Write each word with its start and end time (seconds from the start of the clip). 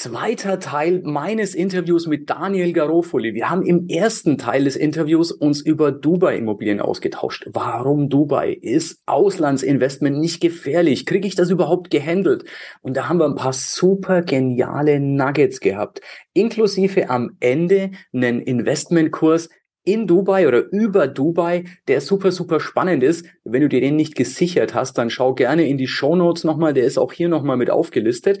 zweiter 0.00 0.60
Teil 0.60 1.02
meines 1.02 1.56
Interviews 1.56 2.06
mit 2.06 2.30
Daniel 2.30 2.72
Garofoli. 2.72 3.34
Wir 3.34 3.50
haben 3.50 3.64
im 3.64 3.88
ersten 3.88 4.38
Teil 4.38 4.62
des 4.62 4.76
Interviews 4.76 5.32
uns 5.32 5.60
über 5.60 5.90
Dubai-Immobilien 5.90 6.80
ausgetauscht. 6.80 7.48
Warum 7.52 8.08
Dubai? 8.08 8.52
Ist 8.52 9.02
Auslandsinvestment 9.06 10.16
nicht 10.16 10.40
gefährlich? 10.40 11.04
Kriege 11.04 11.26
ich 11.26 11.34
das 11.34 11.50
überhaupt 11.50 11.90
gehandelt? 11.90 12.44
Und 12.80 12.96
da 12.96 13.08
haben 13.08 13.18
wir 13.18 13.26
ein 13.26 13.34
paar 13.34 13.52
super 13.52 14.22
geniale 14.22 15.00
Nuggets 15.00 15.58
gehabt, 15.58 16.00
inklusive 16.32 17.10
am 17.10 17.36
Ende 17.40 17.90
einen 18.12 18.40
Investmentkurs, 18.40 19.48
in 19.82 20.06
Dubai 20.06 20.46
oder 20.46 20.70
über 20.70 21.08
Dubai, 21.08 21.64
der 21.88 22.02
super, 22.02 22.30
super 22.30 22.60
spannend 22.60 23.02
ist. 23.02 23.26
Wenn 23.42 23.62
du 23.62 23.68
dir 23.68 23.80
den 23.80 23.96
nicht 23.96 24.14
gesichert 24.14 24.74
hast, 24.74 24.96
dann 24.98 25.10
schau 25.10 25.34
gerne 25.34 25.66
in 25.66 25.78
die 25.78 25.88
Show 25.88 26.14
Notes 26.14 26.44
nochmal. 26.44 26.74
Der 26.74 26.84
ist 26.84 26.98
auch 26.98 27.12
hier 27.12 27.28
nochmal 27.28 27.56
mit 27.56 27.70
aufgelistet. 27.70 28.38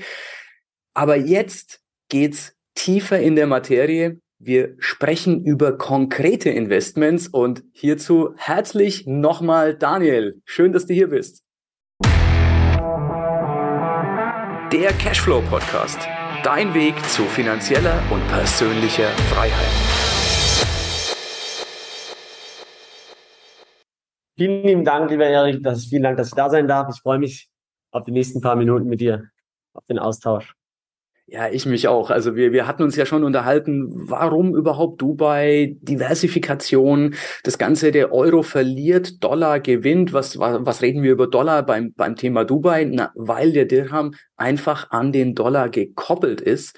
Aber 0.98 1.14
jetzt 1.14 1.80
geht's 2.08 2.56
tiefer 2.74 3.20
in 3.20 3.36
der 3.36 3.46
Materie. 3.46 4.20
Wir 4.40 4.74
sprechen 4.80 5.44
über 5.44 5.78
konkrete 5.78 6.50
Investments 6.50 7.28
und 7.28 7.62
hierzu 7.72 8.34
herzlich 8.36 9.06
nochmal 9.06 9.76
Daniel. 9.76 10.42
Schön, 10.44 10.72
dass 10.72 10.86
du 10.86 10.94
hier 10.94 11.10
bist. 11.10 11.44
Der 14.72 14.90
Cashflow 14.98 15.40
Podcast. 15.42 16.00
Dein 16.42 16.74
Weg 16.74 16.96
zu 17.08 17.22
finanzieller 17.26 18.02
und 18.10 18.26
persönlicher 18.26 19.10
Freiheit. 19.30 19.68
Vielen 24.36 24.64
lieben 24.64 24.84
Dank, 24.84 25.12
lieber 25.12 25.26
Erik. 25.26 25.64
Vielen 25.88 26.02
Dank, 26.02 26.16
dass 26.16 26.30
ich 26.30 26.34
da 26.34 26.50
sein 26.50 26.66
darf. 26.66 26.88
Ich 26.92 27.00
freue 27.00 27.20
mich 27.20 27.48
auf 27.92 28.02
die 28.02 28.10
nächsten 28.10 28.40
paar 28.40 28.56
Minuten 28.56 28.88
mit 28.88 29.00
dir, 29.00 29.30
auf 29.74 29.84
den 29.84 30.00
Austausch. 30.00 30.57
Ja, 31.30 31.50
ich 31.50 31.66
mich 31.66 31.88
auch. 31.88 32.08
Also 32.08 32.36
wir, 32.36 32.52
wir 32.52 32.66
hatten 32.66 32.82
uns 32.82 32.96
ja 32.96 33.04
schon 33.04 33.22
unterhalten, 33.22 33.90
warum 34.08 34.56
überhaupt 34.56 35.02
Dubai, 35.02 35.76
Diversifikation, 35.82 37.16
das 37.44 37.58
Ganze, 37.58 37.92
der 37.92 38.14
Euro 38.14 38.42
verliert, 38.42 39.22
Dollar 39.22 39.60
gewinnt. 39.60 40.14
Was, 40.14 40.38
was, 40.38 40.64
was 40.64 40.80
reden 40.80 41.02
wir 41.02 41.12
über 41.12 41.26
Dollar 41.26 41.66
beim, 41.66 41.92
beim 41.92 42.16
Thema 42.16 42.46
Dubai? 42.46 42.86
Na, 42.86 43.12
weil 43.14 43.52
der 43.52 43.66
Dirham 43.66 44.14
einfach 44.38 44.90
an 44.90 45.12
den 45.12 45.34
Dollar 45.34 45.68
gekoppelt 45.68 46.40
ist. 46.40 46.74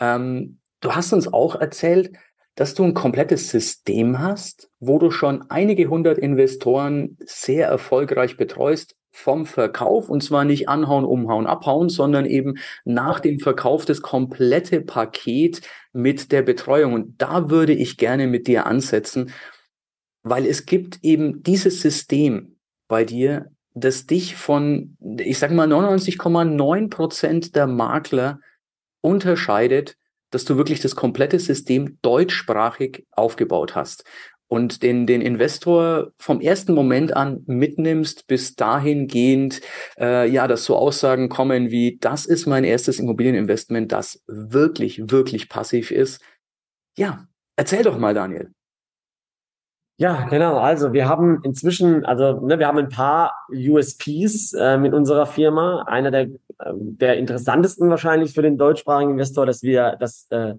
Ähm, 0.00 0.58
du 0.80 0.90
hast 0.90 1.12
uns 1.12 1.32
auch 1.32 1.54
erzählt, 1.54 2.10
dass 2.56 2.74
du 2.74 2.82
ein 2.82 2.94
komplettes 2.94 3.48
System 3.48 4.18
hast, 4.18 4.70
wo 4.80 4.98
du 4.98 5.12
schon 5.12 5.44
einige 5.50 5.86
hundert 5.86 6.18
Investoren 6.18 7.16
sehr 7.20 7.68
erfolgreich 7.68 8.36
betreust, 8.36 8.96
vom 9.16 9.46
Verkauf 9.46 10.08
und 10.08 10.24
zwar 10.24 10.44
nicht 10.44 10.68
anhauen, 10.68 11.04
umhauen, 11.04 11.46
abhauen, 11.46 11.88
sondern 11.88 12.26
eben 12.26 12.58
nach 12.84 13.20
dem 13.20 13.38
Verkauf 13.38 13.84
das 13.84 14.02
komplette 14.02 14.80
Paket 14.80 15.62
mit 15.92 16.32
der 16.32 16.42
Betreuung. 16.42 16.94
Und 16.94 17.22
da 17.22 17.48
würde 17.48 17.72
ich 17.72 17.96
gerne 17.96 18.26
mit 18.26 18.48
dir 18.48 18.66
ansetzen, 18.66 19.30
weil 20.24 20.44
es 20.44 20.66
gibt 20.66 20.98
eben 21.02 21.44
dieses 21.44 21.80
System 21.80 22.56
bei 22.88 23.04
dir, 23.04 23.52
das 23.72 24.06
dich 24.06 24.34
von, 24.34 24.96
ich 25.18 25.38
sage 25.38 25.54
mal, 25.54 25.68
99,9 25.68 26.90
Prozent 26.90 27.54
der 27.54 27.68
Makler 27.68 28.40
unterscheidet, 29.00 29.96
dass 30.30 30.44
du 30.44 30.56
wirklich 30.56 30.80
das 30.80 30.96
komplette 30.96 31.38
System 31.38 31.98
deutschsprachig 32.02 33.06
aufgebaut 33.12 33.76
hast 33.76 34.04
und 34.48 34.82
den, 34.82 35.06
den 35.06 35.20
Investor 35.20 36.12
vom 36.18 36.40
ersten 36.40 36.74
Moment 36.74 37.16
an 37.16 37.42
mitnimmst, 37.46 38.26
bis 38.26 38.54
dahingehend, 38.54 39.60
äh, 39.98 40.28
ja, 40.28 40.46
dass 40.46 40.64
so 40.64 40.76
Aussagen 40.76 41.28
kommen 41.28 41.70
wie, 41.70 41.98
das 42.00 42.26
ist 42.26 42.46
mein 42.46 42.64
erstes 42.64 42.98
Immobilieninvestment, 42.98 43.92
das 43.92 44.22
wirklich, 44.26 45.10
wirklich 45.10 45.48
passiv 45.48 45.90
ist. 45.90 46.22
Ja, 46.96 47.26
erzähl 47.56 47.82
doch 47.82 47.98
mal, 47.98 48.14
Daniel. 48.14 48.50
Ja, 49.96 50.26
genau. 50.28 50.58
Also 50.58 50.92
wir 50.92 51.08
haben 51.08 51.40
inzwischen, 51.44 52.04
also 52.04 52.40
ne, 52.40 52.58
wir 52.58 52.66
haben 52.66 52.78
ein 52.78 52.88
paar 52.88 53.46
USPs 53.48 54.52
äh, 54.54 54.76
mit 54.76 54.92
unserer 54.92 55.24
Firma. 55.24 55.84
Einer 55.86 56.10
der, 56.10 56.22
äh, 56.22 56.72
der 56.74 57.16
interessantesten 57.16 57.88
wahrscheinlich 57.90 58.34
für 58.34 58.42
den 58.42 58.58
deutschsprachigen 58.58 59.12
Investor, 59.12 59.46
dass 59.46 59.62
wir, 59.62 59.96
dass 60.00 60.26
äh, 60.30 60.54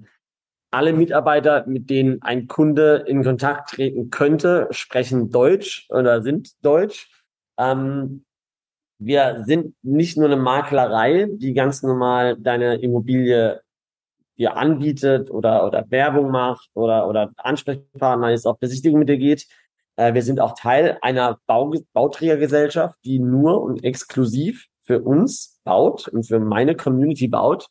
alle 0.75 0.93
Mitarbeiter, 0.93 1.65
mit 1.67 1.89
denen 1.89 2.21
ein 2.21 2.47
Kunde 2.47 3.05
in 3.07 3.23
Kontakt 3.23 3.69
treten 3.71 4.09
könnte, 4.09 4.67
sprechen 4.71 5.31
Deutsch 5.31 5.87
oder 5.89 6.21
sind 6.21 6.53
Deutsch. 6.65 7.09
Ähm, 7.57 8.25
wir 8.99 9.43
sind 9.45 9.73
nicht 9.83 10.17
nur 10.17 10.25
eine 10.25 10.35
Maklerei, 10.35 11.27
die 11.31 11.53
ganz 11.53 11.81
normal 11.81 12.35
deine 12.37 12.75
Immobilie 12.75 13.61
dir 14.37 14.57
anbietet 14.57 15.31
oder, 15.31 15.65
oder 15.65 15.85
Werbung 15.89 16.29
macht 16.29 16.69
oder, 16.73 17.07
oder 17.07 17.31
Ansprechpartner 17.37 18.33
ist, 18.33 18.45
auf 18.45 18.59
Besichtigung 18.59 18.99
mit 18.99 19.07
dir 19.07 19.17
geht. 19.17 19.47
Äh, 19.95 20.13
wir 20.13 20.23
sind 20.23 20.41
auch 20.41 20.55
Teil 20.59 20.97
einer 21.01 21.39
Bau 21.47 21.73
Bauträgergesellschaft, 21.93 22.97
die 23.05 23.19
nur 23.19 23.61
und 23.61 23.83
exklusiv 23.85 24.67
für 24.83 25.01
uns 25.01 25.61
baut 25.63 26.09
und 26.09 26.27
für 26.27 26.39
meine 26.39 26.75
Community 26.75 27.29
baut. 27.29 27.67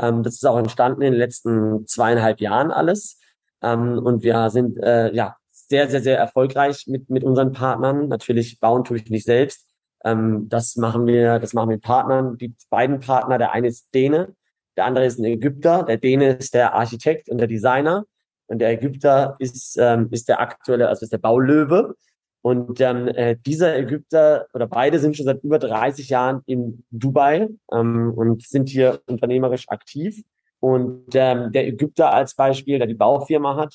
Ähm, 0.00 0.22
das 0.22 0.34
ist 0.34 0.46
auch 0.46 0.58
entstanden 0.58 1.02
in 1.02 1.12
den 1.12 1.18
letzten 1.18 1.86
zweieinhalb 1.86 2.40
Jahren 2.40 2.70
alles. 2.70 3.18
Ähm, 3.62 3.98
und 3.98 4.22
wir 4.22 4.50
sind 4.50 4.78
äh, 4.82 5.12
ja 5.12 5.36
sehr, 5.48 5.88
sehr, 5.88 6.02
sehr 6.02 6.18
erfolgreich 6.18 6.86
mit, 6.86 7.10
mit 7.10 7.24
unseren 7.24 7.52
Partnern. 7.52 8.08
Natürlich 8.08 8.58
bauen 8.58 8.84
tue 8.84 8.96
ich 8.96 9.10
nicht 9.10 9.26
selbst. 9.26 9.66
Ähm, 10.04 10.48
das 10.48 10.76
machen 10.76 11.06
wir, 11.06 11.38
das 11.38 11.52
machen 11.52 11.68
wir 11.68 11.76
mit 11.76 11.84
Partnern. 11.84 12.38
Die 12.38 12.54
beiden 12.70 13.00
Partner, 13.00 13.38
der 13.38 13.52
eine 13.52 13.68
ist 13.68 13.94
Däne, 13.94 14.34
der 14.76 14.86
andere 14.86 15.04
ist 15.06 15.18
ein 15.18 15.24
Ägypter. 15.24 15.84
Der 15.84 15.98
Däne 15.98 16.36
ist 16.36 16.54
der 16.54 16.74
Architekt 16.74 17.28
und 17.28 17.38
der 17.38 17.46
Designer. 17.46 18.04
Und 18.46 18.58
der 18.58 18.70
Ägypter 18.70 19.36
ist, 19.38 19.76
ähm, 19.78 20.08
ist 20.10 20.28
der 20.28 20.40
aktuelle, 20.40 20.88
also 20.88 21.04
ist 21.04 21.12
der 21.12 21.18
Baulöwe. 21.18 21.94
Und 22.42 22.80
ähm, 22.80 23.08
äh, 23.08 23.36
dieser 23.36 23.76
Ägypter 23.76 24.46
oder 24.54 24.66
beide 24.66 24.98
sind 24.98 25.16
schon 25.16 25.26
seit 25.26 25.42
über 25.42 25.58
30 25.58 26.08
Jahren 26.08 26.42
in 26.46 26.84
Dubai 26.90 27.48
ähm, 27.72 28.14
und 28.16 28.42
sind 28.42 28.68
hier 28.68 29.00
unternehmerisch 29.06 29.68
aktiv. 29.68 30.22
Und 30.58 31.08
ähm, 31.14 31.52
der 31.52 31.66
Ägypter 31.66 32.12
als 32.12 32.34
Beispiel, 32.34 32.78
der 32.78 32.86
die 32.86 32.94
Baufirma 32.94 33.56
hat, 33.56 33.74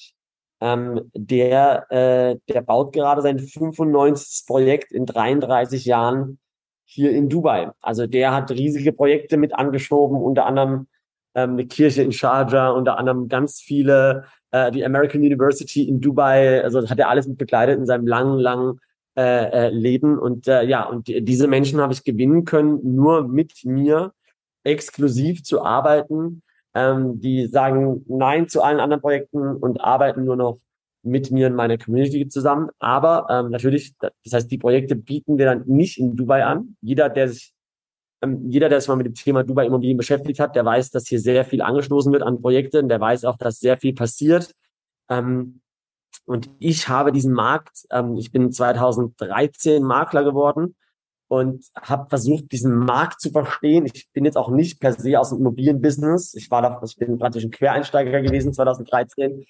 ähm, 0.61 1.11
der, 1.13 1.91
äh, 1.91 2.37
der 2.49 2.61
baut 2.61 2.93
gerade 2.93 3.21
sein 3.21 3.39
95. 3.39 4.47
Projekt 4.47 4.91
in 4.91 5.05
33 5.05 5.85
Jahren 5.85 6.39
hier 6.85 7.11
in 7.11 7.29
Dubai. 7.29 7.71
Also 7.81 8.07
der 8.07 8.33
hat 8.33 8.51
riesige 8.51 8.93
Projekte 8.93 9.37
mit 9.37 9.53
angeschoben, 9.53 10.17
unter 10.17 10.45
anderem 10.45 10.87
ähm, 11.35 11.51
eine 11.51 11.67
Kirche 11.67 12.01
in 12.01 12.11
Sharjah, 12.11 12.69
unter 12.69 12.97
anderem 12.97 13.27
ganz 13.27 13.59
viele 13.59 14.25
äh, 14.55 14.71
die 14.71 14.85
American 14.85 15.21
University 15.21 15.83
in 15.83 15.99
Dubai, 15.99 16.63
also 16.63 16.89
hat 16.89 16.99
er 16.99 17.09
alles 17.09 17.27
mit 17.27 17.37
begleitet 17.37 17.77
in 17.77 17.85
seinem 17.85 18.07
langen, 18.07 18.39
langen 18.39 18.79
äh, 19.17 19.67
äh, 19.67 19.69
Leben. 19.69 20.17
Und 20.17 20.47
äh, 20.47 20.63
ja, 20.63 20.83
und 20.83 21.07
die, 21.07 21.23
diese 21.23 21.47
Menschen 21.47 21.81
habe 21.81 21.91
ich 21.91 22.03
gewinnen 22.03 22.45
können, 22.45 22.79
nur 22.95 23.27
mit 23.27 23.65
mir 23.65 24.13
exklusiv 24.63 25.43
zu 25.43 25.63
arbeiten. 25.63 26.41
Ähm, 26.73 27.19
die 27.19 27.47
sagen 27.47 28.05
Nein 28.07 28.47
zu 28.47 28.61
allen 28.61 28.79
anderen 28.79 29.01
Projekten 29.01 29.39
und 29.39 29.81
arbeiten 29.81 30.25
nur 30.25 30.35
noch 30.35 30.59
mit 31.03 31.31
mir 31.31 31.47
und 31.47 31.55
meiner 31.55 31.77
Community 31.77 32.27
zusammen. 32.27 32.69
Aber 32.79 33.27
ähm, 33.29 33.51
natürlich, 33.51 33.93
das 33.99 34.33
heißt, 34.33 34.51
die 34.51 34.57
Projekte 34.57 34.95
bieten 34.95 35.37
wir 35.37 35.45
dann 35.45 35.63
nicht 35.65 35.99
in 35.99 36.15
Dubai 36.15 36.45
an. 36.45 36.75
Jeder, 36.81 37.09
der 37.09 37.29
sich 37.29 37.54
jeder, 38.47 38.69
der 38.69 38.81
sich 38.81 38.87
mal 38.87 38.95
mit 38.95 39.05
dem 39.05 39.13
Thema 39.13 39.43
Dubai 39.43 39.65
Immobilien 39.65 39.97
beschäftigt 39.97 40.39
hat, 40.39 40.55
der 40.55 40.65
weiß, 40.65 40.91
dass 40.91 41.07
hier 41.07 41.19
sehr 41.19 41.45
viel 41.45 41.61
angestoßen 41.61 42.11
wird 42.11 42.23
an 42.23 42.41
Projekten. 42.41 42.89
Der 42.89 42.99
weiß 42.99 43.25
auch, 43.25 43.37
dass 43.37 43.59
sehr 43.59 43.77
viel 43.77 43.93
passiert. 43.93 44.51
Ähm, 45.09 45.61
und 46.25 46.49
ich 46.59 46.89
habe 46.89 47.11
diesen 47.11 47.33
Markt, 47.33 47.85
ähm, 47.91 48.17
ich 48.17 48.31
bin 48.31 48.51
2013 48.51 49.83
Makler 49.83 50.23
geworden 50.23 50.75
und 51.27 51.65
habe 51.79 52.09
versucht, 52.09 52.51
diesen 52.51 52.75
Markt 52.75 53.19
zu 53.19 53.31
verstehen. 53.31 53.85
Ich 53.85 54.09
bin 54.13 54.25
jetzt 54.25 54.37
auch 54.37 54.49
nicht 54.49 54.79
per 54.79 54.93
se 54.93 55.19
aus 55.19 55.29
dem 55.29 55.39
Immobilienbusiness. 55.39 56.33
Ich 56.35 56.49
war 56.49 56.61
da, 56.61 56.81
ich 56.83 56.95
bin 56.95 57.17
praktisch 57.17 57.43
ein 57.43 57.51
Quereinsteiger 57.51 58.21
gewesen 58.21 58.53
2013 58.53 59.45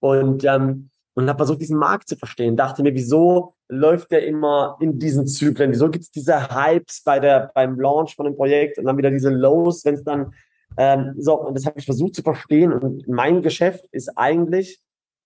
und 0.00 0.44
ähm, 0.44 0.90
und 1.14 1.28
habe 1.28 1.38
versucht, 1.38 1.60
diesen 1.60 1.78
Markt 1.78 2.08
zu 2.08 2.16
verstehen. 2.16 2.56
Dachte 2.56 2.82
mir, 2.82 2.94
wieso 2.94 3.53
läuft 3.68 4.10
der 4.10 4.26
immer 4.26 4.76
in 4.80 4.98
diesen 4.98 5.26
Zyklen? 5.26 5.70
Wieso 5.70 5.90
gibt 5.90 6.04
es 6.04 6.10
diese 6.10 6.50
Hypes 6.50 7.02
bei 7.02 7.18
der, 7.20 7.50
beim 7.54 7.78
Launch 7.78 8.14
von 8.14 8.26
einem 8.26 8.36
Projekt 8.36 8.78
und 8.78 8.84
dann 8.84 8.96
wieder 8.96 9.10
diese 9.10 9.30
Lows, 9.30 9.84
wenn 9.84 9.94
es 9.94 10.04
dann 10.04 10.34
ähm, 10.76 11.14
so, 11.18 11.34
und 11.40 11.54
das 11.54 11.66
habe 11.66 11.78
ich 11.78 11.84
versucht 11.84 12.14
zu 12.14 12.22
verstehen. 12.22 12.72
Und 12.72 13.06
mein 13.08 13.42
Geschäft 13.42 13.86
ist 13.92 14.10
eigentlich 14.16 14.80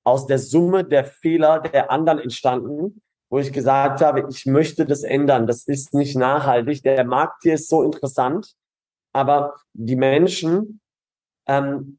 aus 0.05 0.27
der 0.27 0.39
Summe 0.39 0.85
der 0.85 1.05
Fehler 1.05 1.61
der 1.61 1.91
anderen 1.91 2.19
entstanden, 2.19 3.03
wo 3.31 3.39
ich 3.39 3.53
gesagt 3.53 4.01
habe, 4.01 4.27
ich 4.31 4.47
möchte 4.47 4.87
das 4.87 5.03
ändern. 5.03 5.47
Das 5.47 5.67
ist 5.67 5.95
nicht 5.95 6.17
nachhaltig. 6.17 6.83
Der 6.83 7.05
Markt 7.05 7.43
hier 7.43 7.55
ist 7.55 7.69
so 7.69 7.83
interessant, 7.83 8.55
aber 9.13 9.55
die 9.75 9.97
Menschen 9.97 10.81
ähm, 11.47 11.99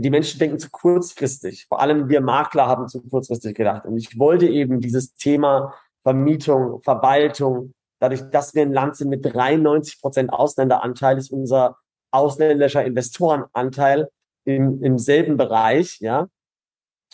die 0.00 0.10
Menschen 0.10 0.38
denken 0.38 0.58
zu 0.58 0.70
kurzfristig. 0.70 1.66
Vor 1.68 1.80
allem 1.80 2.08
wir 2.08 2.20
Makler 2.20 2.66
haben 2.66 2.88
zu 2.88 3.02
kurzfristig 3.02 3.54
gedacht. 3.54 3.84
Und 3.84 3.96
ich 3.98 4.18
wollte 4.18 4.46
eben 4.46 4.80
dieses 4.80 5.14
Thema 5.14 5.74
Vermietung, 6.02 6.80
Verwaltung, 6.82 7.72
dadurch, 7.98 8.22
dass 8.30 8.54
wir 8.54 8.62
ein 8.62 8.72
Land 8.72 8.96
sind 8.96 9.10
mit 9.10 9.24
93 9.24 10.00
Prozent 10.00 10.32
Ausländeranteil, 10.32 11.18
ist 11.18 11.30
unser 11.30 11.76
ausländischer 12.10 12.84
Investorenanteil 12.84 14.08
im, 14.44 14.82
im 14.82 14.98
selben 14.98 15.36
Bereich, 15.36 15.98
ja. 16.00 16.26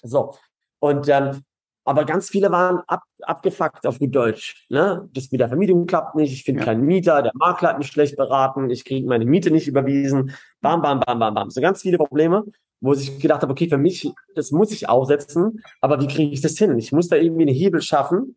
So. 0.03 0.35
Und 0.81 1.09
ähm, 1.09 1.43
aber 1.89 2.05
ganz 2.05 2.29
viele 2.29 2.51
waren 2.51 2.83
ab, 2.87 3.03
abgefuckt 3.23 3.87
auf 3.87 3.99
gut 3.99 4.15
Deutsch. 4.15 4.67
Ne? 4.69 5.09
Das 5.15 5.33
mit 5.33 5.41
der 5.41 5.49
Vermietung 5.49 5.87
klappt 5.87 6.17
nicht, 6.17 6.35
ich 6.35 6.45
finde 6.45 6.61
ja. 6.61 6.67
keinen 6.67 6.85
Mieter, 6.85 7.23
der 7.23 7.33
Makler 7.35 7.71
hat 7.71 7.79
mich 7.79 7.87
schlecht 7.87 8.15
beraten, 8.17 8.69
ich 8.69 8.85
kriege 8.85 9.09
meine 9.09 9.25
Miete 9.25 9.51
nicht 9.51 9.67
überwiesen. 9.67 10.35
Bam, 10.61 10.83
bam, 10.83 11.01
bam, 11.01 11.19
bam, 11.19 11.33
bam. 11.33 11.49
So 11.49 11.63
ganz 11.63 11.81
viele 11.81 11.97
Probleme, 11.97 12.45
wo 12.81 12.93
ich 12.93 13.19
gedacht 13.19 13.43
habe, 13.43 13.53
okay, 13.53 13.69
für 13.69 13.79
mich, 13.79 14.11
das 14.35 14.51
muss 14.51 14.71
ich 14.71 14.89
aufsetzen, 14.89 15.63
aber 15.81 16.01
wie 16.01 16.07
kriege 16.07 16.33
ich 16.33 16.41
das 16.41 16.57
hin? 16.59 16.79
Ich 16.79 16.93
muss 16.93 17.09
da 17.09 17.17
irgendwie 17.17 17.43
einen 17.43 17.55
Hebel 17.55 17.83
schaffen, 17.83 18.37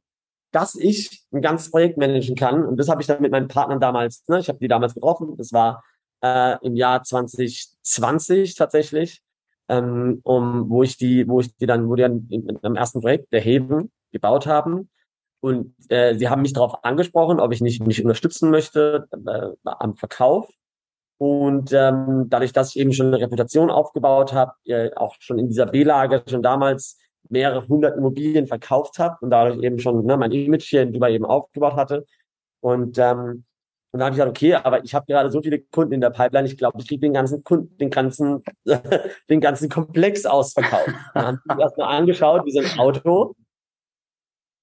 dass 0.51 0.75
ich 0.75 1.23
ein 1.31 1.41
ganzes 1.41 1.71
Projekt 1.71 1.97
managen 1.97 2.35
kann. 2.35 2.65
Und 2.65 2.77
das 2.77 2.89
habe 2.89 3.01
ich 3.01 3.07
dann 3.07 3.21
mit 3.21 3.31
meinen 3.31 3.47
Partnern 3.47 3.79
damals, 3.79 4.23
ne, 4.27 4.39
ich 4.39 4.49
habe 4.49 4.59
die 4.59 4.67
damals 4.67 4.93
getroffen, 4.93 5.35
das 5.37 5.53
war 5.53 5.83
äh, 6.23 6.57
im 6.65 6.75
Jahr 6.75 7.03
2020 7.03 8.55
tatsächlich 8.55 9.21
ähm, 9.69 10.19
um, 10.23 10.69
wo 10.69 10.83
ich 10.83 10.97
die, 10.97 11.27
wo 11.27 11.39
ich 11.39 11.55
die 11.55 11.65
dann, 11.65 11.87
wo 11.87 11.95
die 11.95 12.01
dann 12.01 12.27
im 12.29 12.75
ersten 12.75 12.99
Projekt, 13.01 13.31
der 13.31 13.39
Heben, 13.39 13.91
gebaut 14.11 14.45
haben. 14.45 14.89
Und 15.39 15.73
äh, 15.89 16.15
sie 16.15 16.29
haben 16.29 16.41
mich 16.41 16.53
darauf 16.53 16.83
angesprochen, 16.83 17.39
ob 17.39 17.53
ich 17.53 17.61
nicht 17.61 17.81
mich 17.81 18.03
unterstützen 18.03 18.51
möchte 18.51 19.07
äh, 19.11 19.55
am 19.63 19.95
Verkauf. 19.95 20.49
Und 21.21 21.71
ähm, 21.71 22.25
dadurch, 22.29 22.51
dass 22.51 22.71
ich 22.71 22.81
eben 22.81 22.93
schon 22.93 23.13
eine 23.13 23.19
Reputation 23.19 23.69
aufgebaut 23.69 24.33
habe, 24.33 24.53
äh, 24.65 24.89
auch 24.95 25.15
schon 25.19 25.37
in 25.37 25.49
dieser 25.49 25.67
B-Lage 25.67 26.23
schon 26.27 26.41
damals 26.41 26.97
mehrere 27.29 27.67
hundert 27.67 27.95
Immobilien 27.95 28.47
verkauft 28.47 28.97
habe 28.97 29.17
und 29.21 29.29
dadurch 29.29 29.61
eben 29.61 29.77
schon 29.77 30.03
ne, 30.03 30.17
mein 30.17 30.31
Image 30.31 30.67
hier 30.67 30.81
in 30.81 30.93
Dubai 30.93 31.13
eben 31.13 31.25
aufgebaut 31.25 31.75
hatte. 31.75 32.07
Und 32.59 32.97
ähm, 32.97 33.45
und 33.91 33.99
dann 33.99 34.05
habe 34.05 34.15
ich 34.15 34.17
gesagt, 34.17 34.29
okay, 34.31 34.55
aber 34.55 34.83
ich 34.83 34.95
habe 34.95 35.05
gerade 35.05 35.29
so 35.29 35.43
viele 35.43 35.59
Kunden 35.59 35.93
in 35.93 36.01
der 36.01 36.09
Pipeline, 36.09 36.47
ich 36.47 36.57
glaube, 36.57 36.79
ich 36.81 36.87
kriege 36.87 37.01
den 37.01 37.13
ganzen 37.13 37.43
Kunden, 37.43 37.77
den 37.77 37.91
ganzen, 37.91 38.41
den 39.29 39.41
ganzen 39.41 39.69
Komplex 39.69 40.25
ausverkauft. 40.25 40.89
Dann 41.13 41.25
haben 41.25 41.41
die 41.45 41.61
erst 41.61 41.77
mal 41.77 41.97
angeschaut, 41.97 42.45
wie 42.45 42.51
so 42.51 42.61
ein 42.61 42.79
Auto. 42.79 43.35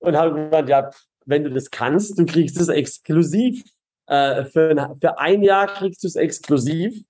Und 0.01 0.17
haben 0.17 0.51
gesagt, 0.51 0.69
ja, 0.69 0.91
wenn 1.25 1.45
du 1.45 1.51
das 1.51 1.71
kannst, 1.71 2.19
du 2.19 2.27
kriegst 2.27 2.61
es 2.61 2.69
exklusiv. 2.69 3.63
Äh, 4.09 4.47
für, 4.47 4.71
ein, 4.71 5.01
für 5.01 5.19
ein 5.19 5.43
Jahr 5.43 5.67
kriegst 5.67 6.03
du 6.03 6.09
es 6.09 6.17
exklusiv. 6.17 7.05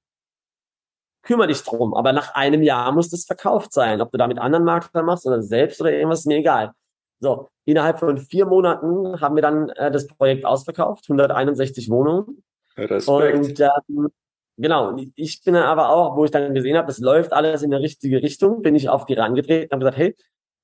Kümmere 1.23 1.49
dich 1.49 1.62
drum. 1.62 1.95
Aber 1.95 2.12
nach 2.12 2.35
einem 2.35 2.62
Jahr 2.62 2.91
muss 2.93 3.09
das 3.09 3.25
verkauft 3.25 3.73
sein. 3.73 4.00
Ob 4.00 4.11
du 4.11 4.19
da 4.19 4.27
mit 4.27 4.39
anderen 4.39 4.65
Maklern 4.65 5.06
machst 5.06 5.27
oder 5.27 5.43
selbst 5.43 5.81
oder 5.81 5.93
irgendwas, 5.93 6.21
ist 6.21 6.27
mir 6.27 6.39
egal. 6.39 6.73
So, 7.21 7.49
innerhalb 7.65 7.99
von 8.00 8.19
vier 8.19 8.47
Monaten 8.47 9.21
haben 9.21 9.35
wir 9.37 9.43
dann 9.43 9.71
äh, 9.71 9.91
das 9.91 10.06
Projekt 10.06 10.45
ausverkauft, 10.45 11.05
161 11.09 11.89
Wohnungen. 11.89 12.43
Respekt. 12.77 13.35
Und 13.35 13.61
ähm, 13.61 14.09
genau, 14.56 14.97
ich 15.15 15.43
bin 15.43 15.55
dann 15.55 15.65
aber 15.65 15.91
auch, 15.91 16.17
wo 16.17 16.25
ich 16.25 16.31
dann 16.31 16.55
gesehen 16.55 16.77
habe, 16.77 16.87
das 16.87 16.99
läuft 16.99 17.33
alles 17.33 17.62
in 17.62 17.71
die 17.71 17.77
richtige 17.77 18.23
Richtung, 18.23 18.62
bin 18.62 18.75
ich 18.75 18.89
auf 18.89 19.05
die 19.05 19.15
rangetreten 19.15 19.67
und 19.67 19.73
habe 19.73 19.81
gesagt, 19.81 19.97
hey, 19.97 20.17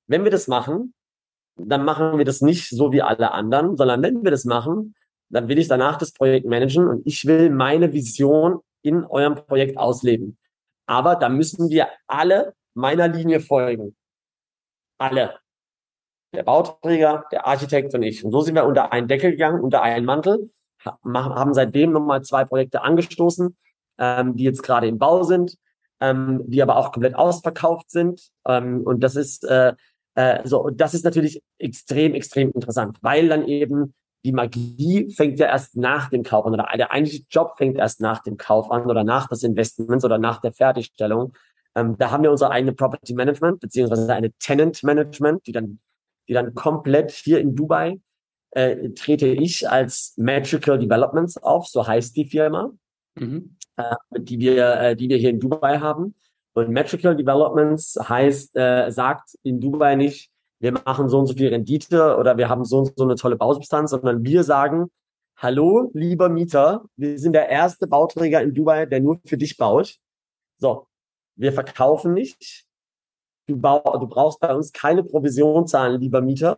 wenn 0.07 0.23
wir 0.23 0.31
das 0.31 0.47
machen, 0.47 0.93
dann 1.57 1.83
machen 1.85 2.17
wir 2.17 2.25
das 2.25 2.41
nicht 2.41 2.69
so 2.69 2.91
wie 2.91 3.01
alle 3.01 3.31
anderen, 3.31 3.75
sondern 3.77 4.01
wenn 4.01 4.23
wir 4.23 4.31
das 4.31 4.45
machen, 4.45 4.95
dann 5.29 5.47
will 5.47 5.57
ich 5.57 5.67
danach 5.67 5.97
das 5.97 6.13
Projekt 6.13 6.45
managen 6.45 6.87
und 6.87 7.05
ich 7.05 7.25
will 7.25 7.49
meine 7.49 7.93
Vision 7.93 8.59
in 8.81 9.03
eurem 9.05 9.35
Projekt 9.35 9.77
ausleben. 9.77 10.37
Aber 10.85 11.15
da 11.15 11.29
müssen 11.29 11.69
wir 11.69 11.87
alle 12.07 12.53
meiner 12.73 13.07
Linie 13.07 13.39
folgen. 13.39 13.95
Alle 14.97 15.39
der 16.33 16.43
Bauträger, 16.43 17.25
der 17.31 17.47
Architekt 17.47 17.93
und 17.95 18.03
ich. 18.03 18.23
Und 18.23 18.31
so 18.31 18.41
sind 18.41 18.55
wir 18.55 18.65
unter 18.65 18.91
einen 18.91 19.07
Deckel 19.07 19.31
gegangen, 19.31 19.61
unter 19.61 19.81
einen 19.81 20.05
Mantel, 20.05 20.51
haben 20.85 21.53
seitdem 21.53 21.91
nochmal 21.91 22.21
zwei 22.21 22.45
Projekte 22.45 22.81
angestoßen, 22.81 23.55
ähm, 23.97 24.35
die 24.35 24.43
jetzt 24.43 24.61
gerade 24.61 24.87
im 24.87 24.99
Bau 24.99 25.23
sind, 25.23 25.57
ähm, 25.99 26.43
die 26.45 26.61
aber 26.61 26.75
auch 26.75 26.91
komplett 26.91 27.15
ausverkauft 27.15 27.89
sind. 27.89 28.29
Ähm, 28.45 28.81
und 28.83 28.99
das 29.01 29.15
ist 29.15 29.45
äh, 29.45 29.73
äh, 30.15 30.47
so, 30.47 30.63
und 30.63 30.79
das 30.79 30.93
ist 30.93 31.03
natürlich 31.03 31.41
extrem, 31.57 32.13
extrem 32.13 32.51
interessant, 32.51 32.97
weil 33.01 33.27
dann 33.27 33.47
eben 33.47 33.93
die 34.25 34.33
Magie 34.33 35.09
fängt 35.11 35.39
ja 35.39 35.47
erst 35.47 35.77
nach 35.77 36.09
dem 36.09 36.23
Kauf 36.23 36.45
an 36.45 36.53
oder 36.53 36.67
der 36.75 36.91
eigentliche 36.91 37.23
Job 37.29 37.53
fängt 37.57 37.77
erst 37.77 38.01
nach 38.01 38.21
dem 38.23 38.37
Kauf 38.37 38.71
an 38.71 38.85
oder 38.89 39.03
nach 39.03 39.27
des 39.27 39.43
Investments 39.43 40.03
oder 40.03 40.17
nach 40.17 40.41
der 40.41 40.51
Fertigstellung. 40.51 41.33
Ähm, 41.75 41.95
da 41.97 42.11
haben 42.11 42.23
wir 42.23 42.31
unser 42.31 42.51
eigene 42.51 42.73
Property 42.73 43.13
Management 43.13 43.59
beziehungsweise 43.59 44.13
eine 44.13 44.31
Tenant 44.33 44.83
Management, 44.83 45.47
die 45.47 45.51
dann 45.53 45.79
die 46.27 46.33
dann 46.33 46.53
komplett 46.53 47.11
hier 47.11 47.39
in 47.39 47.55
Dubai 47.55 47.99
äh, 48.51 48.89
trete 48.91 49.27
ich 49.27 49.69
als 49.69 50.13
Magical 50.17 50.79
Developments 50.79 51.37
auf, 51.37 51.67
so 51.67 51.85
heißt 51.85 52.15
die 52.15 52.25
Firma, 52.25 52.71
mhm. 53.15 53.57
äh, 53.77 53.83
die 54.17 54.39
wir, 54.39 54.79
äh, 54.79 54.95
die 54.95 55.09
wir 55.09 55.17
hier 55.17 55.29
in 55.29 55.39
Dubai 55.39 55.79
haben. 55.79 56.15
Und 56.53 56.71
Magical 56.71 57.15
Developments 57.15 57.97
heißt, 58.01 58.55
äh, 58.55 58.89
sagt 58.89 59.37
in 59.43 59.59
Dubai 59.59 59.95
nicht, 59.95 60.31
wir 60.65 60.81
machen 60.85 61.09
so 61.09 61.19
und 61.19 61.27
so 61.27 61.35
viel 61.35 61.49
Rendite 61.49 62.17
oder 62.17 62.37
wir 62.37 62.49
haben 62.49 62.65
so 62.65 62.79
und 62.79 62.93
so 62.97 63.03
eine 63.03 63.15
tolle 63.15 63.35
Bausubstanz, 63.35 63.91
sondern 63.91 64.23
wir 64.23 64.43
sagen, 64.43 64.89
hallo, 65.37 65.91
lieber 65.93 66.27
Mieter, 66.27 66.85
wir 66.95 67.19
sind 67.19 67.33
der 67.33 67.49
erste 67.49 67.87
Bauträger 67.87 68.41
in 68.41 68.53
Dubai, 68.53 68.87
der 68.87 68.99
nur 68.99 69.19
für 69.25 69.37
dich 69.37 69.57
baut. 69.57 69.97
So, 70.57 70.87
wir 71.35 71.53
verkaufen 71.53 72.13
nicht, 72.13 72.65
Du, 73.47 73.57
bau, 73.57 73.97
du 73.99 74.07
brauchst 74.07 74.39
bei 74.39 74.55
uns 74.55 74.71
keine 74.73 75.03
Provision 75.03 75.67
zahlen, 75.67 76.01
lieber 76.01 76.21
Mieter. 76.21 76.57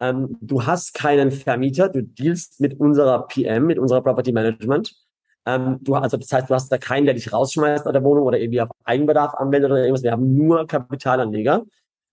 Ähm, 0.00 0.36
du 0.40 0.64
hast 0.64 0.94
keinen 0.94 1.32
Vermieter, 1.32 1.88
du 1.88 2.02
dealst 2.02 2.60
mit 2.60 2.78
unserer 2.78 3.26
PM, 3.26 3.66
mit 3.66 3.78
unserer 3.78 4.02
Property 4.02 4.32
Management. 4.32 4.94
Ähm, 5.46 5.78
du, 5.80 5.94
also 5.96 6.16
das 6.16 6.32
heißt, 6.32 6.48
du 6.48 6.54
hast 6.54 6.70
da 6.70 6.78
keinen, 6.78 7.06
der 7.06 7.14
dich 7.14 7.32
rausschmeißt 7.32 7.86
aus 7.86 7.92
der 7.92 8.04
Wohnung 8.04 8.24
oder 8.24 8.38
irgendwie 8.38 8.60
auf 8.60 8.70
Eigenbedarf 8.84 9.34
anwendet 9.34 9.70
oder 9.70 9.80
irgendwas. 9.80 10.04
Wir 10.04 10.12
haben 10.12 10.32
nur 10.34 10.66
Kapitalanleger. 10.66 11.64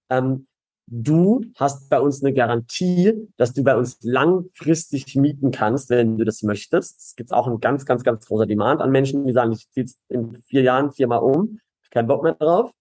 Ähm, 0.09 0.47
du 0.91 1.45
hast 1.55 1.89
bei 1.89 1.99
uns 1.99 2.23
eine 2.23 2.33
Garantie, 2.33 3.13
dass 3.37 3.53
du 3.53 3.63
bei 3.63 3.75
uns 3.75 3.99
langfristig 4.01 5.15
mieten 5.15 5.51
kannst, 5.51 5.89
wenn 5.89 6.17
du 6.17 6.25
das 6.25 6.43
möchtest. 6.43 6.99
Es 6.99 7.15
gibt 7.15 7.31
auch 7.31 7.47
ein 7.47 7.59
ganz, 7.59 7.85
ganz, 7.85 8.03
ganz 8.03 8.25
großer 8.25 8.45
Demand 8.45 8.81
an 8.81 8.91
Menschen, 8.91 9.25
die 9.25 9.33
sagen, 9.33 9.51
ich 9.51 9.69
ziehe 9.71 9.85
in 10.09 10.37
vier 10.41 10.63
Jahren 10.63 10.91
viermal 10.91 11.19
um, 11.19 11.59
kein 11.91 12.07
Bock 12.07 12.23
mehr 12.23 12.33
drauf. 12.33 12.71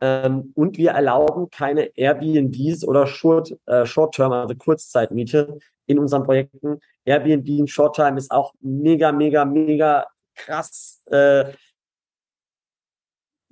Ähm, 0.00 0.52
und 0.54 0.78
wir 0.78 0.92
erlauben 0.92 1.50
keine 1.50 1.96
Airbnbs 1.96 2.84
oder 2.84 3.06
Short, 3.06 3.54
äh, 3.66 3.84
Short-Term, 3.84 4.32
also 4.32 4.54
Kurzzeitmiete 4.54 5.58
in 5.86 5.98
unseren 5.98 6.24
Projekten. 6.24 6.80
Airbnb 7.04 7.60
und 7.60 7.68
Short-Time 7.68 8.16
ist 8.16 8.30
auch 8.30 8.54
mega, 8.60 9.12
mega, 9.12 9.44
mega 9.44 10.06
krass, 10.34 11.02
äh, 11.06 11.52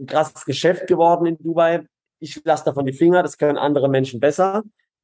krasses 0.07 0.45
Geschäft 0.45 0.87
geworden 0.87 1.27
in 1.27 1.39
Dubai. 1.39 1.87
Ich 2.19 2.43
lasse 2.45 2.65
davon 2.65 2.87
die 2.87 2.93
Finger, 2.93 3.23
das 3.23 3.39
können 3.39 3.59
andere 3.59 3.89
Menschen 3.89 4.21
besser. 4.21 4.63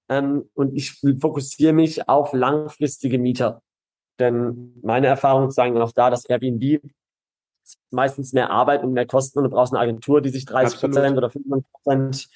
Ähm, 0.08 0.48
und 0.54 0.74
ich 0.74 1.00
fokussiere 1.20 1.72
mich 1.72 2.08
auf 2.08 2.32
langfristige 2.32 3.18
Mieter. 3.18 3.62
Denn 4.18 4.74
meine 4.82 5.06
Erfahrungen 5.06 5.50
sagen 5.50 5.76
auch 5.78 5.92
da, 5.92 6.10
dass 6.10 6.24
Airbnb 6.24 6.80
meistens 7.90 8.32
mehr 8.32 8.50
Arbeit 8.50 8.82
und 8.82 8.92
mehr 8.92 9.06
Kosten 9.06 9.38
und 9.38 9.44
du 9.44 9.50
brauchst 9.50 9.72
eine 9.72 9.80
Agentur, 9.80 10.20
die 10.20 10.30
sich 10.30 10.44
30 10.44 10.80
Prozent 10.80 11.16
oder 11.16 11.30
95 11.30 11.72
Prozent, 11.72 12.28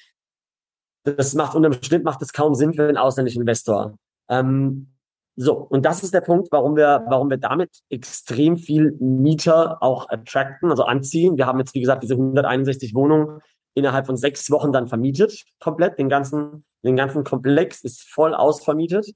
das 1.03 1.35
macht 1.35 1.55
unterm 1.55 1.73
Schnitt 1.81 2.03
macht 2.03 2.21
es 2.21 2.33
kaum 2.33 2.55
Sinn 2.55 2.73
für 2.73 2.87
einen 2.87 2.97
ausländischen 2.97 3.41
Investor. 3.41 3.97
Ähm, 4.29 4.93
so, 5.35 5.53
und 5.53 5.85
das 5.85 6.03
ist 6.03 6.13
der 6.13 6.21
Punkt, 6.21 6.51
warum 6.51 6.75
wir, 6.75 7.05
warum 7.09 7.29
wir 7.29 7.37
damit 7.37 7.69
extrem 7.89 8.57
viel 8.57 8.93
Mieter 8.99 9.83
auch 9.83 10.09
attracten, 10.09 10.71
also 10.71 10.83
anziehen. 10.83 11.37
Wir 11.37 11.45
haben 11.45 11.59
jetzt, 11.59 11.75
wie 11.75 11.81
gesagt, 11.81 12.01
diese 12.01 12.15
161 12.15 12.95
Wohnungen 12.95 13.41
innerhalb 13.77 14.07
von 14.07 14.17
sechs 14.17 14.49
Wochen 14.49 14.71
dann 14.71 14.87
vermietet, 14.87 15.45
komplett. 15.59 15.99
Den 15.99 16.09
ganzen, 16.09 16.65
den 16.83 16.95
ganzen 16.95 17.23
Komplex 17.23 17.83
ist 17.83 18.09
voll 18.09 18.33
ausvermietet 18.33 19.11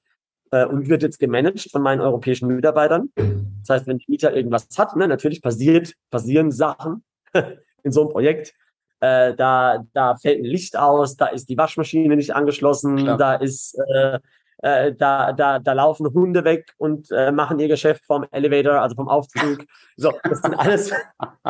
äh, 0.52 0.66
und 0.66 0.88
wird 0.88 1.02
jetzt 1.02 1.20
gemanagt 1.20 1.68
von 1.72 1.82
meinen 1.82 2.00
europäischen 2.00 2.48
Mitarbeitern. 2.48 3.10
Das 3.16 3.70
heißt, 3.70 3.88
wenn 3.88 3.98
der 3.98 4.06
Mieter 4.08 4.36
irgendwas 4.36 4.68
hat, 4.78 4.96
ne, 4.96 5.08
natürlich 5.08 5.42
passiert, 5.42 5.94
passieren 6.12 6.52
Sachen 6.52 7.04
in 7.84 7.92
so 7.92 8.02
einem 8.02 8.12
Projekt. 8.12 8.54
Äh, 9.00 9.34
da, 9.34 9.84
da 9.94 10.16
fällt 10.16 10.42
ein 10.42 10.46
Licht 10.46 10.78
aus, 10.78 11.18
da 11.18 11.26
ist 11.26 11.50
die 11.50 11.58
Waschmaschine 11.58 12.16
nicht 12.16 12.36
angeschlossen, 12.36 12.98
Klar. 12.98 13.18
da 13.18 13.34
ist, 13.34 13.76
äh, 13.96 14.20
äh, 14.60 14.94
da, 14.94 15.34
da, 15.34 15.58
da 15.58 15.74
laufen 15.74 16.14
Hunde 16.14 16.44
weg 16.44 16.72
und 16.78 17.10
äh, 17.10 17.32
machen 17.32 17.58
ihr 17.58 17.68
Geschäft 17.68 18.06
vom 18.06 18.28
Elevator, 18.30 18.80
also 18.80 18.96
vom 18.96 19.10
Aufzug. 19.10 19.66
So, 19.98 20.14
das 20.24 20.44
sind 20.44 20.54
alles, 20.54 20.94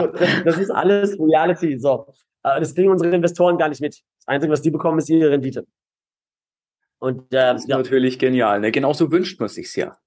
das 0.45 0.57
ist 0.57 0.71
alles 0.71 1.19
Reality. 1.19 1.77
So, 1.77 2.07
das 2.43 2.75
kriegen 2.75 2.89
unsere 2.89 3.13
Investoren 3.15 3.57
gar 3.57 3.69
nicht 3.69 3.81
mit. 3.81 4.01
Das 4.19 4.27
Einzige, 4.27 4.51
was 4.51 4.61
die 4.61 4.71
bekommen, 4.71 4.99
ist 4.99 5.09
ihre 5.09 5.31
Rendite. 5.31 5.65
Und, 6.99 7.33
äh, 7.33 7.53
das 7.53 7.63
ist 7.63 7.69
ja. 7.69 7.77
natürlich 7.77 8.19
genial. 8.19 8.59
Ne? 8.59 8.71
Genauso 8.71 9.11
wünscht 9.11 9.39
man 9.39 9.49
sich's 9.49 9.75
ja. 9.75 9.97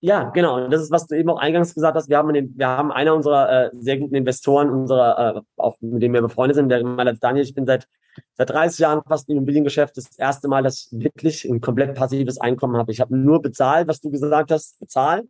Ja, 0.00 0.30
genau. 0.30 0.64
Und 0.64 0.72
das 0.72 0.82
ist, 0.82 0.92
was 0.92 1.06
du 1.06 1.16
eben 1.16 1.28
auch 1.30 1.38
eingangs 1.38 1.74
gesagt 1.74 1.96
hast. 1.96 2.08
Wir 2.08 2.18
haben, 2.18 2.32
den, 2.32 2.56
wir 2.56 2.68
haben 2.68 2.92
einer 2.92 3.14
unserer 3.14 3.66
äh, 3.66 3.70
sehr 3.72 3.98
guten 3.98 4.14
Investoren, 4.14 4.70
unserer, 4.70 5.36
äh, 5.36 5.40
auch 5.56 5.76
mit 5.80 6.02
dem 6.02 6.12
wir 6.12 6.22
befreundet 6.22 6.54
sind, 6.54 6.68
der 6.68 6.84
meiner 6.84 7.14
Daniel. 7.14 7.44
Ich 7.44 7.54
bin 7.54 7.66
seit 7.66 7.88
seit 8.34 8.50
30 8.50 8.78
Jahren 8.78 9.02
fast 9.06 9.28
im 9.28 9.36
Immobiliengeschäft. 9.36 9.96
Das 9.96 10.16
erste 10.16 10.48
Mal, 10.48 10.62
dass 10.62 10.88
ich 10.90 10.98
wirklich 11.00 11.44
ein 11.44 11.60
komplett 11.60 11.94
passives 11.94 12.38
Einkommen 12.40 12.76
habe. 12.76 12.92
Ich 12.92 13.00
habe 13.00 13.16
nur 13.16 13.42
bezahlt, 13.42 13.88
was 13.88 14.00
du 14.00 14.10
gesagt 14.10 14.50
hast, 14.50 14.78
bezahlt. 14.78 15.26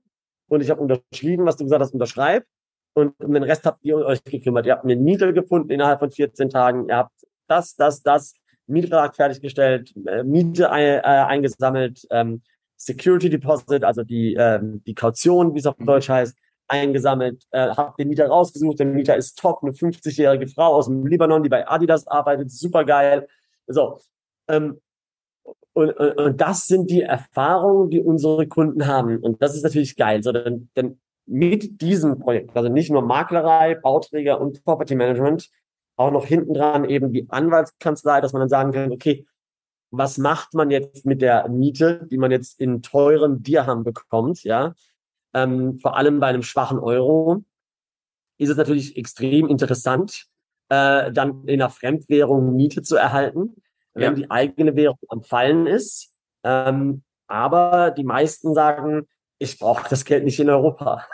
Und 0.48 0.62
ich 0.62 0.70
habe 0.70 0.80
unterschrieben, 0.80 1.44
was 1.44 1.56
du 1.56 1.64
gesagt 1.64 1.82
hast, 1.82 1.92
unterschreib. 1.92 2.44
Und 2.94 3.14
um 3.22 3.32
den 3.32 3.42
Rest 3.42 3.64
habt 3.64 3.84
ihr 3.84 3.96
euch 3.96 4.22
gekümmert. 4.24 4.66
Ihr 4.66 4.72
habt 4.72 4.84
einen 4.84 5.04
Mieter 5.04 5.32
gefunden 5.32 5.70
innerhalb 5.70 6.00
von 6.00 6.10
14 6.10 6.50
Tagen. 6.50 6.88
Ihr 6.88 6.96
habt 6.96 7.12
das, 7.46 7.76
das, 7.76 8.02
das, 8.02 8.34
Mietvertrag 8.68 9.16
fertiggestellt, 9.16 9.94
äh, 10.06 10.22
Miete 10.22 10.70
ein, 10.70 10.84
äh, 10.84 11.00
eingesammelt, 11.00 12.06
ähm, 12.10 12.42
Security 12.76 13.28
Deposit, 13.28 13.82
also 13.82 14.04
die, 14.04 14.34
ähm, 14.34 14.82
die 14.86 14.94
Kaution, 14.94 15.54
wie 15.54 15.58
es 15.58 15.66
auf 15.66 15.76
Deutsch 15.78 16.08
heißt, 16.08 16.36
eingesammelt, 16.68 17.44
äh, 17.50 17.70
habe 17.70 17.94
den 17.98 18.08
Mieter 18.08 18.28
rausgesucht. 18.28 18.78
Der 18.78 18.86
Mieter 18.86 19.16
ist 19.16 19.38
top, 19.38 19.60
eine 19.62 19.72
50-jährige 19.72 20.46
Frau 20.46 20.74
aus 20.74 20.86
dem 20.86 21.06
Libanon, 21.06 21.42
die 21.42 21.48
bei 21.48 21.66
Adidas 21.66 22.06
arbeitet, 22.06 22.52
super 22.52 22.84
geil. 22.84 23.26
So. 23.66 23.98
Ähm, 24.48 24.80
und, 25.72 25.90
und, 25.90 26.18
und 26.18 26.40
das 26.40 26.66
sind 26.66 26.90
die 26.90 27.02
Erfahrungen, 27.02 27.90
die 27.90 28.00
unsere 28.00 28.46
Kunden 28.46 28.86
haben. 28.86 29.18
Und 29.18 29.42
das 29.42 29.54
ist 29.54 29.64
natürlich 29.64 29.96
geil. 29.96 30.22
So, 30.22 30.32
denn, 30.32 30.68
denn 30.76 31.00
mit 31.28 31.80
diesem 31.82 32.18
Projekt, 32.18 32.56
also 32.56 32.68
nicht 32.68 32.90
nur 32.90 33.02
Maklerei, 33.02 33.74
Bauträger 33.74 34.40
und 34.40 34.64
Property 34.64 34.94
Management, 34.94 35.50
auch 35.96 36.10
noch 36.10 36.26
hinten 36.26 36.54
dran 36.54 36.84
eben 36.84 37.12
die 37.12 37.28
Anwaltskanzlei, 37.28 38.20
dass 38.20 38.32
man 38.32 38.40
dann 38.40 38.48
sagen 38.48 38.72
kann, 38.72 38.92
okay, 38.92 39.26
was 39.90 40.18
macht 40.18 40.54
man 40.54 40.70
jetzt 40.70 41.06
mit 41.06 41.22
der 41.22 41.48
Miete, 41.48 42.06
die 42.10 42.18
man 42.18 42.30
jetzt 42.30 42.60
in 42.60 42.82
teurem 42.82 43.42
Dirham 43.42 43.84
bekommt, 43.84 44.44
ja? 44.44 44.74
ähm, 45.34 45.78
vor 45.78 45.96
allem 45.96 46.20
bei 46.20 46.28
einem 46.28 46.42
schwachen 46.42 46.78
Euro, 46.78 47.44
ist 48.38 48.50
es 48.50 48.56
natürlich 48.56 48.96
extrem 48.96 49.48
interessant, 49.48 50.26
äh, 50.68 51.12
dann 51.12 51.44
in 51.44 51.60
einer 51.60 51.70
Fremdwährung 51.70 52.54
Miete 52.54 52.82
zu 52.82 52.96
erhalten, 52.96 53.56
wenn 53.94 54.02
ja. 54.02 54.12
die 54.12 54.30
eigene 54.30 54.76
Währung 54.76 54.98
am 55.08 55.22
Fallen 55.22 55.66
ist. 55.66 56.14
Ähm, 56.44 57.02
aber 57.26 57.90
die 57.90 58.04
meisten 58.04 58.54
sagen, 58.54 59.06
ich 59.38 59.58
brauche 59.58 59.88
das 59.88 60.04
Geld 60.04 60.24
nicht 60.24 60.38
in 60.40 60.50
Europa. 60.50 61.04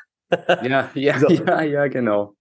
Ja, 0.63 0.89
ja, 0.95 1.19
so. 1.19 1.29
ja, 1.29 1.63
ja, 1.63 1.89
genau. 1.89 2.35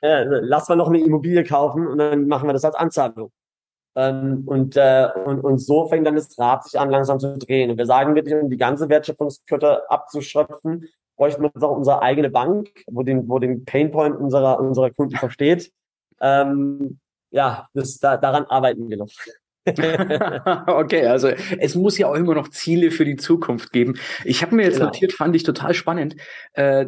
Äh, 0.00 0.24
lass 0.24 0.68
mal 0.68 0.76
noch 0.76 0.88
eine 0.88 1.00
Immobilie 1.00 1.44
kaufen 1.44 1.86
und 1.86 1.98
dann 1.98 2.28
machen 2.28 2.48
wir 2.48 2.52
das 2.52 2.64
als 2.64 2.76
Anzahlung. 2.76 3.32
Ähm, 3.96 4.44
und, 4.46 4.76
äh, 4.76 5.08
und, 5.24 5.40
und 5.40 5.58
so 5.58 5.88
fängt 5.88 6.06
dann 6.06 6.14
das 6.14 6.38
Rad 6.38 6.64
sich 6.64 6.78
an, 6.78 6.90
langsam 6.90 7.18
zu 7.18 7.36
drehen. 7.36 7.70
Und 7.70 7.78
wir 7.78 7.86
sagen 7.86 8.14
wirklich, 8.14 8.34
um 8.34 8.48
die 8.48 8.56
ganze 8.56 8.88
Wertschöpfungskette 8.88 9.90
abzuschöpfen, 9.90 10.88
bräuchten 11.16 11.42
wir 11.42 11.50
auch 11.62 11.76
unsere 11.76 12.00
eigene 12.00 12.30
Bank, 12.30 12.68
wo 12.86 13.02
den, 13.02 13.28
wo 13.28 13.40
den 13.40 13.64
Painpoint 13.64 14.16
unserer, 14.16 14.60
unserer 14.60 14.90
Kunden 14.90 15.16
versteht. 15.16 15.72
Ähm, 16.20 17.00
ja, 17.30 17.66
das, 17.74 17.98
da, 17.98 18.16
daran 18.16 18.44
arbeiten 18.44 18.88
wir 18.88 18.98
noch. 18.98 19.10
okay, 20.66 21.06
also 21.06 21.28
es 21.28 21.74
muss 21.74 21.98
ja 21.98 22.08
auch 22.08 22.14
immer 22.14 22.34
noch 22.34 22.48
Ziele 22.48 22.90
für 22.90 23.04
die 23.04 23.16
Zukunft 23.16 23.72
geben. 23.72 23.98
Ich 24.24 24.42
habe 24.42 24.54
mir 24.54 24.62
jetzt 24.62 24.74
genau. 24.74 24.86
notiert, 24.86 25.12
fand 25.12 25.36
ich 25.36 25.42
total 25.42 25.74
spannend. 25.74 26.16
Äh, 26.52 26.86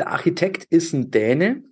der 0.00 0.08
Architekt 0.08 0.64
ist 0.64 0.92
ein 0.92 1.10
Däne, 1.10 1.62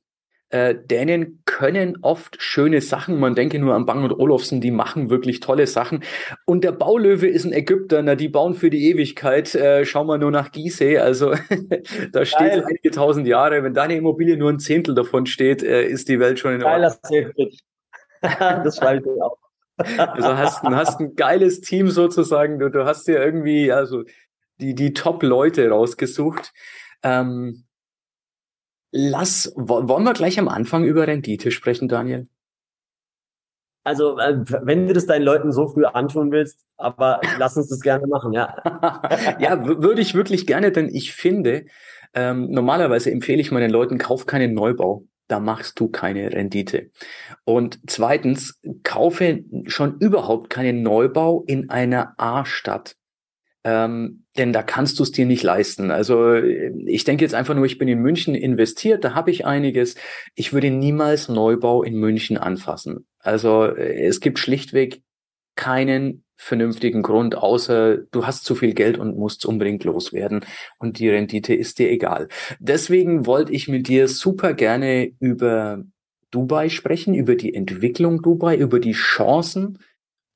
äh, 0.50 0.74
Dänen 0.74 1.42
können 1.44 1.98
oft 2.00 2.40
schöne 2.40 2.80
Sachen. 2.80 3.20
Man 3.20 3.34
denke 3.34 3.58
nur 3.58 3.74
an 3.74 3.84
Bang 3.84 4.02
und 4.02 4.18
Olufsen, 4.18 4.62
die 4.62 4.70
machen 4.70 5.10
wirklich 5.10 5.40
tolle 5.40 5.66
Sachen. 5.66 6.02
Und 6.46 6.64
der 6.64 6.72
Baulöwe 6.72 7.26
ist 7.26 7.44
ein 7.44 7.52
Ägypter, 7.52 8.02
na, 8.02 8.14
die 8.14 8.28
bauen 8.28 8.54
für 8.54 8.70
die 8.70 8.88
Ewigkeit. 8.90 9.54
Äh, 9.54 9.84
schau 9.84 10.04
mal 10.04 10.18
nur 10.18 10.30
nach 10.30 10.50
Gizeh. 10.50 10.98
Also 10.98 11.32
da 12.12 12.24
steht 12.24 12.38
Geil. 12.38 12.64
einige 12.66 12.90
tausend 12.90 13.26
Jahre. 13.26 13.62
Wenn 13.62 13.74
deine 13.74 13.96
Immobilie 13.96 14.38
nur 14.38 14.50
ein 14.50 14.58
Zehntel 14.58 14.94
davon 14.94 15.26
steht, 15.26 15.62
äh, 15.62 15.86
ist 15.86 16.08
die 16.08 16.18
Welt 16.18 16.38
schon 16.38 16.54
in 16.54 16.62
Ordnung. 16.62 16.92
das 18.22 18.76
schreibe 18.76 19.10
ich 19.14 19.22
auch. 19.22 19.36
Also 19.76 20.36
hast, 20.36 20.62
hast 20.62 21.00
ein 21.00 21.14
geiles 21.14 21.60
Team 21.60 21.90
sozusagen. 21.90 22.58
Du, 22.58 22.70
du 22.70 22.84
hast 22.84 23.06
dir 23.06 23.22
irgendwie 23.22 23.70
also 23.70 24.02
die, 24.60 24.74
die 24.74 24.92
Top-Leute 24.94 25.68
rausgesucht. 25.68 26.52
Ähm, 27.02 27.64
Lass, 28.90 29.52
wollen 29.56 30.04
wir 30.04 30.14
gleich 30.14 30.38
am 30.38 30.48
Anfang 30.48 30.84
über 30.84 31.06
Rendite 31.06 31.50
sprechen, 31.50 31.88
Daniel? 31.88 32.28
Also, 33.84 34.18
äh, 34.18 34.44
wenn 34.62 34.86
du 34.86 34.92
das 34.92 35.06
deinen 35.06 35.22
Leuten 35.22 35.50
so 35.50 35.66
früh 35.66 35.84
antun 35.86 36.30
willst, 36.30 36.66
aber 36.76 37.20
lass 37.38 37.56
uns 37.56 37.68
das 37.68 37.80
gerne 37.80 38.06
machen, 38.06 38.34
ja. 38.34 38.56
ja, 39.40 39.64
würde 39.64 40.02
ich 40.02 40.14
wirklich 40.14 40.46
gerne, 40.46 40.72
denn 40.72 40.88
ich 40.88 41.14
finde, 41.14 41.64
ähm, 42.12 42.50
normalerweise 42.50 43.10
empfehle 43.10 43.40
ich 43.40 43.50
meinen 43.50 43.70
Leuten, 43.70 43.96
kauf 43.96 44.26
keinen 44.26 44.52
Neubau. 44.52 45.06
Da 45.26 45.40
machst 45.40 45.80
du 45.80 45.88
keine 45.88 46.32
Rendite. 46.32 46.90
Und 47.44 47.80
zweitens, 47.86 48.60
kaufe 48.82 49.44
schon 49.66 49.98
überhaupt 50.00 50.50
keinen 50.50 50.82
Neubau 50.82 51.44
in 51.46 51.70
einer 51.70 52.14
A-Stadt. 52.18 52.97
Ähm, 53.68 54.24
denn 54.38 54.54
da 54.54 54.62
kannst 54.62 54.98
du 54.98 55.02
es 55.02 55.12
dir 55.12 55.26
nicht 55.26 55.42
leisten. 55.42 55.90
Also 55.90 56.36
ich 56.36 57.04
denke 57.04 57.22
jetzt 57.22 57.34
einfach 57.34 57.54
nur, 57.54 57.66
ich 57.66 57.76
bin 57.76 57.86
in 57.86 57.98
München 57.98 58.34
investiert, 58.34 59.04
da 59.04 59.14
habe 59.14 59.30
ich 59.30 59.44
einiges. 59.44 59.94
Ich 60.34 60.54
würde 60.54 60.70
niemals 60.70 61.28
Neubau 61.28 61.82
in 61.82 61.96
München 61.96 62.38
anfassen. 62.38 63.06
Also 63.18 63.66
es 63.66 64.20
gibt 64.20 64.38
schlichtweg 64.38 65.02
keinen 65.54 66.24
vernünftigen 66.36 67.02
Grund, 67.02 67.36
außer 67.36 67.98
du 67.98 68.26
hast 68.26 68.46
zu 68.46 68.54
viel 68.54 68.72
Geld 68.72 68.96
und 68.96 69.18
musst 69.18 69.44
unbedingt 69.44 69.84
loswerden 69.84 70.46
und 70.78 70.98
die 70.98 71.10
Rendite 71.10 71.52
ist 71.52 71.78
dir 71.78 71.90
egal. 71.90 72.28
Deswegen 72.58 73.26
wollte 73.26 73.52
ich 73.52 73.68
mit 73.68 73.86
dir 73.88 74.08
super 74.08 74.54
gerne 74.54 75.10
über 75.20 75.84
Dubai 76.30 76.70
sprechen, 76.70 77.12
über 77.12 77.34
die 77.34 77.52
Entwicklung 77.52 78.22
Dubai, 78.22 78.56
über 78.56 78.80
die 78.80 78.92
Chancen, 78.92 79.78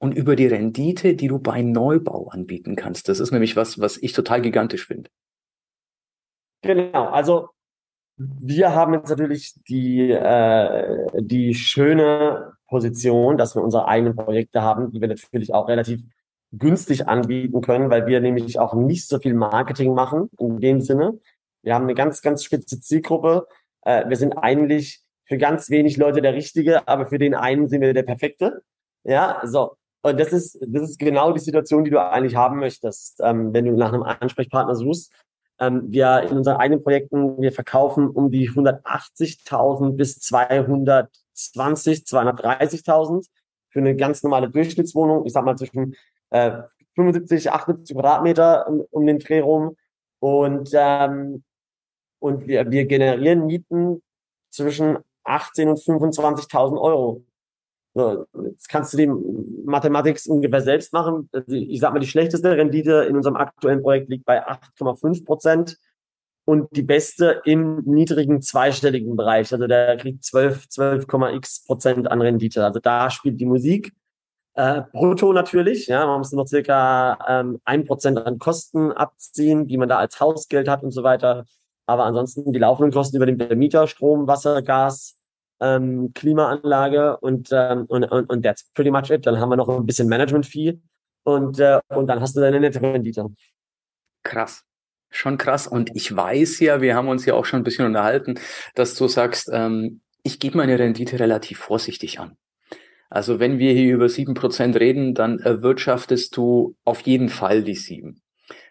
und 0.02 0.16
über 0.16 0.34
die 0.34 0.48
Rendite, 0.48 1.14
die 1.14 1.28
du 1.28 1.38
bei 1.38 1.62
Neubau 1.62 2.26
anbieten 2.26 2.74
kannst. 2.74 3.08
Das 3.08 3.20
ist 3.20 3.30
nämlich 3.30 3.54
was, 3.54 3.78
was 3.78 3.96
ich 3.98 4.12
total 4.12 4.42
gigantisch 4.42 4.88
finde. 4.88 5.08
Genau, 6.62 7.06
also 7.06 7.50
wir 8.16 8.74
haben 8.74 8.94
jetzt 8.94 9.10
natürlich 9.10 9.54
die, 9.68 10.10
äh, 10.10 11.06
die 11.20 11.54
schöne 11.54 12.54
Position, 12.66 13.38
dass 13.38 13.54
wir 13.54 13.62
unsere 13.62 13.86
eigenen 13.86 14.16
Projekte 14.16 14.62
haben, 14.62 14.90
die 14.90 15.00
wir 15.00 15.06
natürlich 15.06 15.54
auch 15.54 15.68
relativ 15.68 16.00
günstig 16.50 17.06
anbieten 17.06 17.60
können, 17.60 17.88
weil 17.88 18.08
wir 18.08 18.20
nämlich 18.20 18.58
auch 18.58 18.74
nicht 18.74 19.06
so 19.06 19.20
viel 19.20 19.34
Marketing 19.34 19.94
machen 19.94 20.30
in 20.36 20.58
dem 20.58 20.80
Sinne. 20.80 21.20
Wir 21.62 21.76
haben 21.76 21.84
eine 21.84 21.94
ganz, 21.94 22.22
ganz 22.22 22.42
spitze 22.42 22.80
Zielgruppe. 22.80 23.46
Äh, 23.82 24.08
wir 24.08 24.16
sind 24.16 24.32
eigentlich 24.32 25.00
für 25.26 25.38
ganz 25.38 25.70
wenig 25.70 25.96
Leute 25.96 26.22
der 26.22 26.34
Richtige, 26.34 26.88
aber 26.88 27.06
für 27.06 27.18
den 27.18 27.36
einen 27.36 27.68
sind 27.68 27.82
wir 27.82 27.94
der 27.94 28.02
Perfekte. 28.02 28.64
Ja, 29.04 29.40
so. 29.44 29.76
Und 30.02 30.18
das 30.18 30.32
ist, 30.32 30.58
das 30.66 30.90
ist 30.90 30.98
genau 30.98 31.32
die 31.32 31.40
Situation, 31.40 31.84
die 31.84 31.90
du 31.90 32.00
eigentlich 32.00 32.34
haben 32.36 32.58
möchtest, 32.58 33.20
ähm, 33.22 33.52
wenn 33.54 33.64
du 33.64 33.72
nach 33.72 33.92
einem 33.92 34.02
Ansprechpartner 34.02 34.74
suchst. 34.74 35.12
Ähm, 35.60 35.84
wir 35.92 36.22
in 36.28 36.38
unseren 36.38 36.56
eigenen 36.56 36.82
Projekten, 36.82 37.40
wir 37.40 37.52
verkaufen 37.52 38.08
um 38.08 38.30
die 38.30 38.50
180.000 38.50 39.92
bis 39.92 40.18
220, 40.18 42.00
230.000 42.04 43.28
für 43.70 43.78
eine 43.78 43.94
ganz 43.94 44.22
normale 44.24 44.50
Durchschnittswohnung. 44.50 45.24
Ich 45.24 45.32
sag 45.32 45.44
mal 45.44 45.56
zwischen 45.56 45.94
äh, 46.30 46.62
75, 46.96 47.52
78 47.52 47.96
Quadratmeter 47.96 48.66
um, 48.68 48.84
um 48.90 49.06
den 49.06 49.20
Dreh 49.20 49.40
rum. 49.40 49.76
Und, 50.18 50.70
ähm, 50.74 51.44
und 52.18 52.46
wir, 52.46 52.70
wir 52.70 52.86
generieren 52.86 53.46
Mieten 53.46 54.02
zwischen 54.50 54.98
18 55.24 55.68
und 55.68 55.78
25.000 55.78 56.80
Euro. 56.80 57.24
So, 57.94 58.26
jetzt 58.44 58.68
kannst 58.68 58.94
du 58.94 58.96
die 58.96 59.06
Mathematik 59.66 60.18
ungefähr 60.26 60.62
selbst 60.62 60.92
machen. 60.92 61.28
Ich 61.46 61.80
sag 61.80 61.92
mal, 61.92 62.00
die 62.00 62.06
schlechteste 62.06 62.56
Rendite 62.56 63.04
in 63.08 63.16
unserem 63.16 63.36
aktuellen 63.36 63.82
Projekt 63.82 64.08
liegt 64.08 64.24
bei 64.24 64.46
8,5 64.46 65.26
Prozent 65.26 65.76
und 66.44 66.74
die 66.74 66.82
beste 66.82 67.42
im 67.44 67.82
niedrigen 67.84 68.40
zweistelligen 68.40 69.14
Bereich. 69.14 69.52
Also 69.52 69.66
der 69.66 69.96
kriegt 69.98 70.24
12, 70.24 70.66
12,x 70.70 71.66
Prozent 71.66 72.10
an 72.10 72.22
Rendite. 72.22 72.64
Also 72.64 72.80
da 72.80 73.10
spielt 73.10 73.40
die 73.40 73.46
Musik. 73.46 73.92
Äh, 74.54 74.82
brutto 74.92 75.32
natürlich, 75.32 75.86
ja, 75.86 76.06
man 76.06 76.18
muss 76.18 76.32
noch 76.32 76.46
circa 76.46 77.18
ähm, 77.26 77.60
ein 77.64 77.86
Prozent 77.86 78.18
an 78.18 78.38
Kosten 78.38 78.92
abziehen, 78.92 79.66
die 79.66 79.78
man 79.78 79.88
da 79.88 79.98
als 79.98 80.20
Hausgeld 80.20 80.68
hat 80.68 80.82
und 80.82 80.90
so 80.90 81.02
weiter. 81.02 81.46
Aber 81.86 82.04
ansonsten 82.04 82.52
die 82.52 82.58
laufenden 82.58 82.92
Kosten 82.92 83.16
über 83.16 83.26
den 83.26 83.58
Mieter, 83.58 83.86
Strom, 83.86 84.26
Wasser, 84.26 84.62
Gas, 84.62 85.18
ähm, 85.62 86.12
Klimaanlage 86.14 87.16
und, 87.18 87.48
ähm, 87.52 87.84
und, 87.86 88.04
und, 88.04 88.28
und 88.28 88.42
that's 88.42 88.70
pretty 88.74 88.90
much 88.90 89.10
it. 89.10 89.26
Dann 89.26 89.38
haben 89.38 89.48
wir 89.48 89.56
noch 89.56 89.68
ein 89.68 89.86
bisschen 89.86 90.08
Management-Fee 90.08 90.78
und, 91.24 91.58
äh, 91.60 91.80
und 91.88 92.08
dann 92.08 92.20
hast 92.20 92.36
du 92.36 92.40
deine 92.40 92.60
nette 92.60 92.82
Rendite. 92.82 93.26
Krass. 94.22 94.64
Schon 95.10 95.38
krass. 95.38 95.66
Und 95.66 95.90
ich 95.94 96.14
weiß 96.14 96.60
ja, 96.60 96.80
wir 96.80 96.96
haben 96.96 97.08
uns 97.08 97.26
ja 97.26 97.34
auch 97.34 97.44
schon 97.44 97.60
ein 97.60 97.64
bisschen 97.64 97.86
unterhalten, 97.86 98.38
dass 98.74 98.94
du 98.94 99.08
sagst, 99.08 99.50
ähm, 99.52 100.00
ich 100.22 100.40
gebe 100.40 100.56
meine 100.56 100.78
Rendite 100.78 101.20
relativ 101.20 101.58
vorsichtig 101.58 102.18
an. 102.18 102.36
Also 103.10 103.38
wenn 103.38 103.58
wir 103.58 103.72
hier 103.72 103.94
über 103.94 104.08
sieben 104.08 104.32
Prozent 104.32 104.76
reden, 104.76 105.14
dann 105.14 105.38
erwirtschaftest 105.38 106.34
du 106.36 106.76
auf 106.84 107.02
jeden 107.02 107.28
Fall 107.28 107.62
die 107.62 107.74
sieben. 107.74 108.22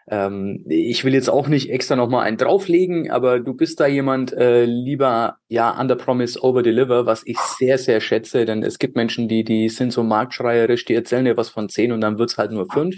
Ähm, 0.07 0.65
ich 0.67 1.05
will 1.05 1.13
jetzt 1.13 1.29
auch 1.29 1.47
nicht 1.47 1.69
extra 1.69 1.95
nochmal 1.95 2.25
einen 2.25 2.37
drauflegen, 2.37 3.11
aber 3.11 3.39
du 3.39 3.53
bist 3.53 3.79
da 3.79 3.87
jemand 3.87 4.33
äh, 4.33 4.65
lieber 4.65 5.37
ja 5.47 5.79
under 5.79 5.95
promise 5.95 6.41
over 6.41 6.63
deliver, 6.63 7.05
was 7.05 7.21
ich 7.25 7.37
sehr 7.37 7.77
sehr 7.77 8.01
schätze, 8.01 8.45
denn 8.45 8.63
es 8.63 8.79
gibt 8.79 8.95
Menschen, 8.95 9.27
die 9.27 9.43
die 9.43 9.69
sind 9.69 9.93
so 9.93 10.03
marktschreierisch, 10.03 10.85
die 10.85 10.95
erzählen 10.95 11.25
dir 11.25 11.37
was 11.37 11.49
von 11.49 11.69
zehn 11.69 11.91
und 11.91 12.01
dann 12.01 12.17
wird's 12.17 12.37
halt 12.37 12.51
nur 12.51 12.67
fünf. 12.71 12.97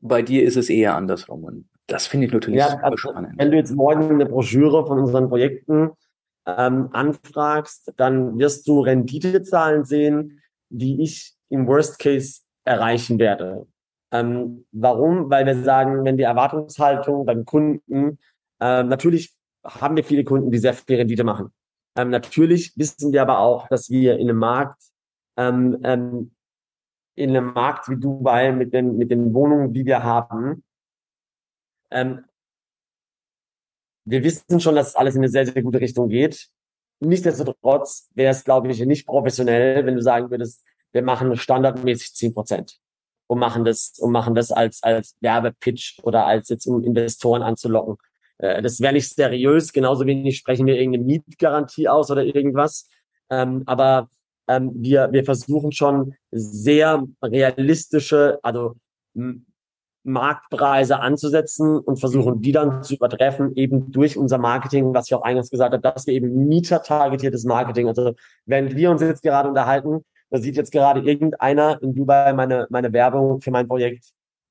Bei 0.00 0.22
dir 0.22 0.42
ist 0.42 0.56
es 0.56 0.70
eher 0.70 0.96
andersrum 0.96 1.44
und 1.44 1.68
das 1.86 2.06
finde 2.06 2.26
ich 2.26 2.32
natürlich 2.32 2.60
ja, 2.60 2.70
super 2.70 2.84
also, 2.84 2.96
spannend. 2.96 3.34
Wenn 3.36 3.50
du 3.50 3.56
jetzt 3.56 3.74
morgen 3.74 4.10
eine 4.10 4.26
Broschüre 4.26 4.86
von 4.86 4.98
unseren 4.98 5.28
Projekten 5.28 5.90
ähm, 6.46 6.88
anfragst, 6.92 7.92
dann 7.96 8.38
wirst 8.38 8.66
du 8.66 8.80
Renditezahlen 8.80 9.84
sehen, 9.84 10.40
die 10.70 11.02
ich 11.02 11.34
im 11.50 11.66
Worst 11.66 11.98
Case 11.98 12.40
erreichen 12.64 13.18
werde. 13.18 13.66
Ähm, 14.12 14.66
warum? 14.72 15.30
Weil 15.30 15.46
wir 15.46 15.62
sagen, 15.62 16.04
wenn 16.04 16.18
die 16.18 16.22
Erwartungshaltung 16.22 17.24
beim 17.24 17.44
Kunden, 17.44 18.18
äh, 18.60 18.82
natürlich 18.82 19.34
haben 19.64 19.96
wir 19.96 20.04
viele 20.04 20.24
Kunden, 20.24 20.50
die 20.50 20.58
sehr 20.58 20.74
viel 20.74 20.96
Rendite 20.96 21.24
machen. 21.24 21.52
Ähm, 21.96 22.10
natürlich 22.10 22.76
wissen 22.76 23.12
wir 23.12 23.22
aber 23.22 23.38
auch, 23.38 23.68
dass 23.68 23.88
wir 23.90 24.18
in 24.18 24.28
einem 24.28 24.38
Markt, 24.38 24.82
ähm, 25.36 25.78
ähm, 25.82 26.34
in 27.14 27.30
einem 27.30 27.52
Markt 27.52 27.88
wie 27.88 27.96
Dubai 27.96 28.52
mit 28.52 28.72
den, 28.74 28.96
mit 28.96 29.10
den 29.10 29.32
Wohnungen, 29.34 29.72
die 29.72 29.84
wir 29.86 30.02
haben, 30.02 30.62
ähm, 31.90 32.24
wir 34.04 34.24
wissen 34.24 34.60
schon, 34.60 34.74
dass 34.74 34.96
alles 34.96 35.14
in 35.14 35.20
eine 35.20 35.28
sehr, 35.28 35.46
sehr 35.46 35.62
gute 35.62 35.80
Richtung 35.80 36.08
geht. 36.08 36.48
Nichtsdestotrotz 37.00 38.10
wäre 38.14 38.32
es, 38.32 38.44
glaube 38.44 38.70
ich, 38.70 38.84
nicht 38.84 39.06
professionell, 39.06 39.86
wenn 39.86 39.94
du 39.94 40.02
sagen 40.02 40.30
würdest, 40.30 40.64
wir 40.92 41.02
machen 41.02 41.36
standardmäßig 41.36 42.14
zehn 42.14 42.34
Prozent 42.34 42.80
und 43.32 43.38
machen 43.38 43.64
das 43.64 43.94
und 43.98 44.12
machen 44.12 44.34
das 44.34 44.52
als 44.52 44.82
als 44.82 45.16
Werbepitch 45.20 46.00
oder 46.02 46.26
als 46.26 46.50
jetzt 46.50 46.66
um 46.66 46.84
Investoren 46.84 47.40
anzulocken. 47.40 47.96
Äh, 48.36 48.60
das 48.60 48.78
wäre 48.80 48.92
nicht 48.92 49.08
seriös. 49.08 49.72
Genauso 49.72 50.04
wenig 50.04 50.36
sprechen 50.36 50.66
wir 50.66 50.76
irgendeine 50.76 51.04
Mietgarantie 51.04 51.88
aus 51.88 52.10
oder 52.10 52.24
irgendwas. 52.24 52.90
Ähm, 53.30 53.62
aber 53.64 54.10
ähm, 54.48 54.72
wir 54.74 55.10
wir 55.12 55.24
versuchen 55.24 55.72
schon 55.72 56.14
sehr 56.30 57.04
realistische, 57.22 58.38
also 58.42 58.74
Marktpreise 60.04 61.00
anzusetzen 61.00 61.78
und 61.78 62.00
versuchen, 62.00 62.42
die 62.42 62.52
dann 62.52 62.82
zu 62.82 62.96
übertreffen, 62.96 63.56
eben 63.56 63.90
durch 63.92 64.18
unser 64.18 64.36
Marketing, 64.36 64.92
was 64.92 65.06
ich 65.06 65.14
auch 65.14 65.22
eingangs 65.22 65.48
gesagt 65.48 65.72
habe, 65.72 65.80
dass 65.80 66.06
wir 66.06 66.12
eben 66.12 66.48
mietertargetiertes 66.48 67.44
Marketing, 67.44 67.88
also 67.88 68.12
während 68.44 68.76
wir 68.76 68.90
uns 68.90 69.00
jetzt 69.00 69.22
gerade 69.22 69.48
unterhalten, 69.48 70.04
da 70.32 70.38
sieht 70.38 70.56
jetzt 70.56 70.72
gerade 70.72 71.00
irgendeiner 71.00 71.80
in 71.82 71.94
Dubai 71.94 72.32
meine, 72.32 72.66
meine 72.70 72.90
Werbung 72.94 73.42
für 73.42 73.50
mein 73.50 73.68
Projekt 73.68 74.06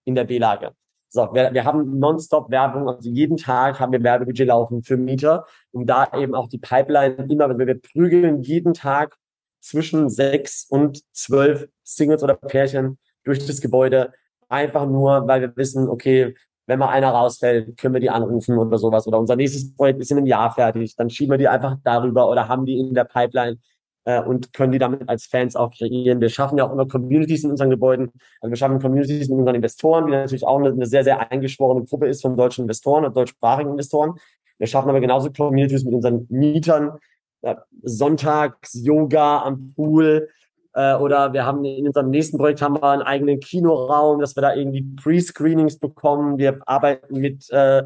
in 0.05 0.13
der 0.13 0.25
B-Lage. 0.25 0.73
So, 1.09 1.27
wir, 1.33 1.51
wir 1.53 1.65
haben 1.65 1.97
nonstop 1.97 2.51
Werbung, 2.51 2.87
also 2.87 3.09
jeden 3.09 3.35
Tag 3.35 3.79
haben 3.79 3.91
wir 3.91 4.03
Werbebudget 4.03 4.47
laufen 4.47 4.83
für 4.83 4.95
Mieter, 4.95 5.45
um 5.71 5.87
da 5.87 6.07
eben 6.15 6.35
auch 6.35 6.47
die 6.47 6.59
Pipeline 6.59 7.25
immer, 7.27 7.49
wenn 7.49 7.67
wir 7.67 7.81
prügeln 7.81 8.43
jeden 8.43 8.75
Tag 8.75 9.17
zwischen 9.59 10.09
sechs 10.09 10.67
und 10.69 11.01
zwölf 11.13 11.67
Singles 11.83 12.21
oder 12.23 12.35
Pärchen 12.35 12.99
durch 13.23 13.45
das 13.47 13.59
Gebäude, 13.59 14.13
einfach 14.49 14.85
nur, 14.85 15.27
weil 15.27 15.41
wir 15.41 15.57
wissen, 15.57 15.89
okay, 15.89 16.35
wenn 16.67 16.77
mal 16.77 16.89
einer 16.89 17.09
rausfällt, 17.09 17.75
können 17.77 17.95
wir 17.95 18.01
die 18.01 18.11
anrufen 18.11 18.57
oder 18.59 18.77
sowas. 18.77 19.07
Oder 19.07 19.19
unser 19.19 19.35
nächstes 19.35 19.75
Projekt 19.75 19.99
ist 19.99 20.11
in 20.11 20.17
einem 20.17 20.27
Jahr 20.27 20.51
fertig, 20.53 20.95
dann 20.95 21.09
schieben 21.09 21.33
wir 21.33 21.37
die 21.39 21.47
einfach 21.47 21.77
darüber 21.83 22.29
oder 22.29 22.47
haben 22.47 22.67
die 22.67 22.79
in 22.79 22.93
der 22.93 23.05
Pipeline 23.05 23.57
äh, 24.05 24.21
und 24.21 24.53
können 24.53 24.71
die 24.71 24.79
damit 24.79 25.07
als 25.09 25.25
Fans 25.25 25.55
auch 25.55 25.71
kreieren. 25.71 26.21
Wir 26.21 26.29
schaffen 26.29 26.57
ja 26.57 26.67
auch 26.67 26.71
immer 26.71 26.87
Communities 26.87 27.43
in 27.43 27.51
unseren 27.51 27.69
Gebäuden. 27.69 28.11
Also 28.39 28.51
wir 28.51 28.57
schaffen 28.57 28.79
Communities 28.79 29.29
mit 29.29 29.39
unseren 29.39 29.55
Investoren, 29.55 30.07
die 30.07 30.11
natürlich 30.11 30.45
auch 30.45 30.59
eine, 30.59 30.69
eine 30.69 30.85
sehr, 30.85 31.03
sehr 31.03 31.31
eingeschworene 31.31 31.85
Gruppe 31.85 32.07
ist 32.07 32.21
von 32.21 32.35
deutschen 32.35 32.63
Investoren 32.63 33.05
und 33.05 33.15
deutschsprachigen 33.15 33.71
Investoren. 33.71 34.15
Wir 34.57 34.67
schaffen 34.67 34.89
aber 34.89 34.99
genauso 34.99 35.31
Communities 35.31 35.83
mit 35.83 35.93
unseren 35.93 36.27
Mietern, 36.29 36.97
äh, 37.41 37.55
Sonntags, 37.83 38.73
Yoga 38.73 39.41
am 39.41 39.73
Pool, 39.75 40.29
äh, 40.73 40.95
oder 40.95 41.33
wir 41.33 41.45
haben 41.45 41.65
in 41.65 41.87
unserem 41.87 42.09
nächsten 42.09 42.37
Projekt 42.37 42.61
haben 42.61 42.75
wir 42.75 42.83
einen 42.83 43.01
eigenen 43.01 43.39
Kinoraum, 43.39 44.19
dass 44.19 44.35
wir 44.35 44.41
da 44.41 44.53
irgendwie 44.55 44.83
Pre-Screenings 44.95 45.79
bekommen. 45.79 46.37
Wir 46.37 46.59
arbeiten 46.65 47.19
mit 47.19 47.49
äh, 47.51 47.83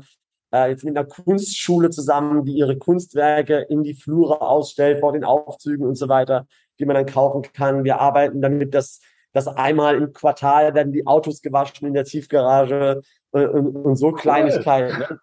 äh, 0.55 0.69
jetzt 0.69 0.83
mit 0.83 0.97
einer 0.97 1.07
Kunstschule 1.07 1.89
zusammen, 1.89 2.45
die 2.45 2.53
ihre 2.53 2.77
Kunstwerke 2.77 3.65
in 3.69 3.83
die 3.83 3.93
Flure 3.93 4.41
ausstellt 4.41 4.99
vor 4.99 5.13
den 5.13 5.23
Aufzügen 5.23 5.85
und 5.85 5.95
so 5.95 6.07
weiter, 6.07 6.47
die 6.79 6.85
man 6.85 6.95
dann 6.95 7.05
kaufen 7.05 7.41
kann. 7.53 7.83
Wir 7.83 7.99
arbeiten 7.99 8.41
damit, 8.41 8.73
dass 8.73 9.01
dass 9.35 9.49
einmal 9.49 9.97
im 9.97 10.13
Quartal 10.13 10.73
werden 10.75 10.93
die 10.93 11.05
Autos 11.05 11.41
gewaschen 11.41 11.85
in 11.85 11.93
der 11.93 12.05
Tiefgarage 12.05 13.01
äh, 13.33 13.45
und, 13.45 13.75
und 13.75 13.97
so 13.97 14.13
Kleinigkeiten. 14.13 14.97
Ne? 14.97 15.19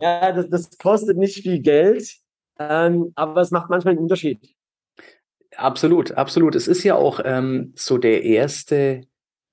Ja, 0.00 0.32
das, 0.32 0.48
das 0.48 0.78
kostet 0.78 1.16
nicht 1.16 1.44
viel 1.44 1.60
Geld, 1.60 2.16
ähm, 2.58 3.12
aber 3.14 3.40
es 3.40 3.52
macht 3.52 3.70
manchmal 3.70 3.92
einen 3.92 4.02
Unterschied. 4.02 4.40
Absolut, 5.56 6.10
absolut. 6.10 6.56
Es 6.56 6.66
ist 6.66 6.82
ja 6.82 6.96
auch 6.96 7.20
ähm, 7.24 7.72
so 7.76 7.98
der 7.98 8.24
erste 8.24 9.02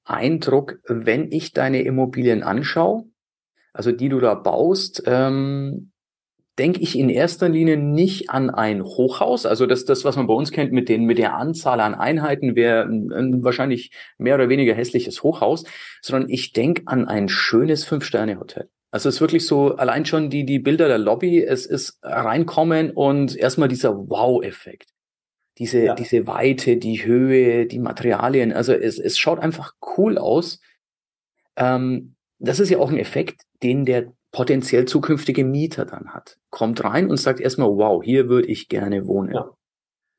Eindruck, 0.05 0.79
wenn 0.87 1.31
ich 1.31 1.53
deine 1.53 1.83
Immobilien 1.83 2.41
anschaue, 2.41 3.05
also 3.73 3.91
die 3.91 4.09
du 4.09 4.19
da 4.19 4.35
baust, 4.35 5.03
ähm, 5.05 5.91
denke 6.57 6.81
ich 6.81 6.97
in 6.97 7.09
erster 7.09 7.47
Linie 7.47 7.77
nicht 7.77 8.29
an 8.29 8.49
ein 8.49 8.83
Hochhaus. 8.83 9.45
Also 9.45 9.65
das, 9.65 9.85
das, 9.85 10.03
was 10.03 10.17
man 10.17 10.27
bei 10.27 10.33
uns 10.33 10.51
kennt 10.51 10.73
mit 10.73 10.89
den, 10.89 11.05
mit 11.05 11.17
der 11.17 11.35
Anzahl 11.35 11.79
an 11.79 11.95
Einheiten, 11.95 12.55
wäre 12.55 12.83
ein, 12.83 13.11
ein 13.13 13.43
wahrscheinlich 13.43 13.91
mehr 14.17 14.35
oder 14.35 14.49
weniger 14.49 14.73
hässliches 14.73 15.23
Hochhaus, 15.23 15.63
sondern 16.01 16.29
ich 16.29 16.51
denke 16.51 16.83
an 16.85 17.07
ein 17.07 17.29
schönes 17.29 17.85
Fünf-Sterne-Hotel. 17.85 18.69
Also 18.91 19.07
es 19.07 19.15
ist 19.15 19.21
wirklich 19.21 19.45
so, 19.45 19.75
allein 19.75 20.05
schon 20.05 20.29
die, 20.29 20.45
die 20.45 20.59
Bilder 20.59 20.87
der 20.87 20.97
Lobby, 20.97 21.41
es 21.41 21.65
ist 21.65 21.99
reinkommen 22.01 22.91
und 22.91 23.37
erstmal 23.37 23.69
dieser 23.69 23.95
Wow-Effekt 24.09 24.89
diese, 25.59 25.83
ja. 25.83 25.93
diese 25.93 26.25
Weite, 26.25 26.77
die 26.77 27.05
Höhe, 27.05 27.65
die 27.65 27.79
Materialien. 27.79 28.53
Also 28.53 28.73
es, 28.73 28.97
es 28.97 29.17
schaut 29.19 29.39
einfach 29.39 29.73
cool 29.97 30.17
aus. 30.17 30.61
Ähm, 31.57 32.15
das 32.39 32.59
ist 32.59 32.69
ja 32.69 32.79
auch 32.79 32.89
ein 32.89 32.97
Effekt, 32.97 33.41
den 33.61 33.85
der 33.85 34.11
potenziell 34.31 34.85
zukünftige 34.85 35.43
Mieter 35.43 35.85
dann 35.85 36.13
hat. 36.13 36.37
Kommt 36.49 36.83
rein 36.83 37.09
und 37.09 37.17
sagt 37.17 37.39
erstmal, 37.39 37.69
wow, 37.69 38.03
hier 38.03 38.29
würde 38.29 38.47
ich 38.47 38.69
gerne 38.69 39.07
wohnen. 39.07 39.33
Ja. 39.33 39.49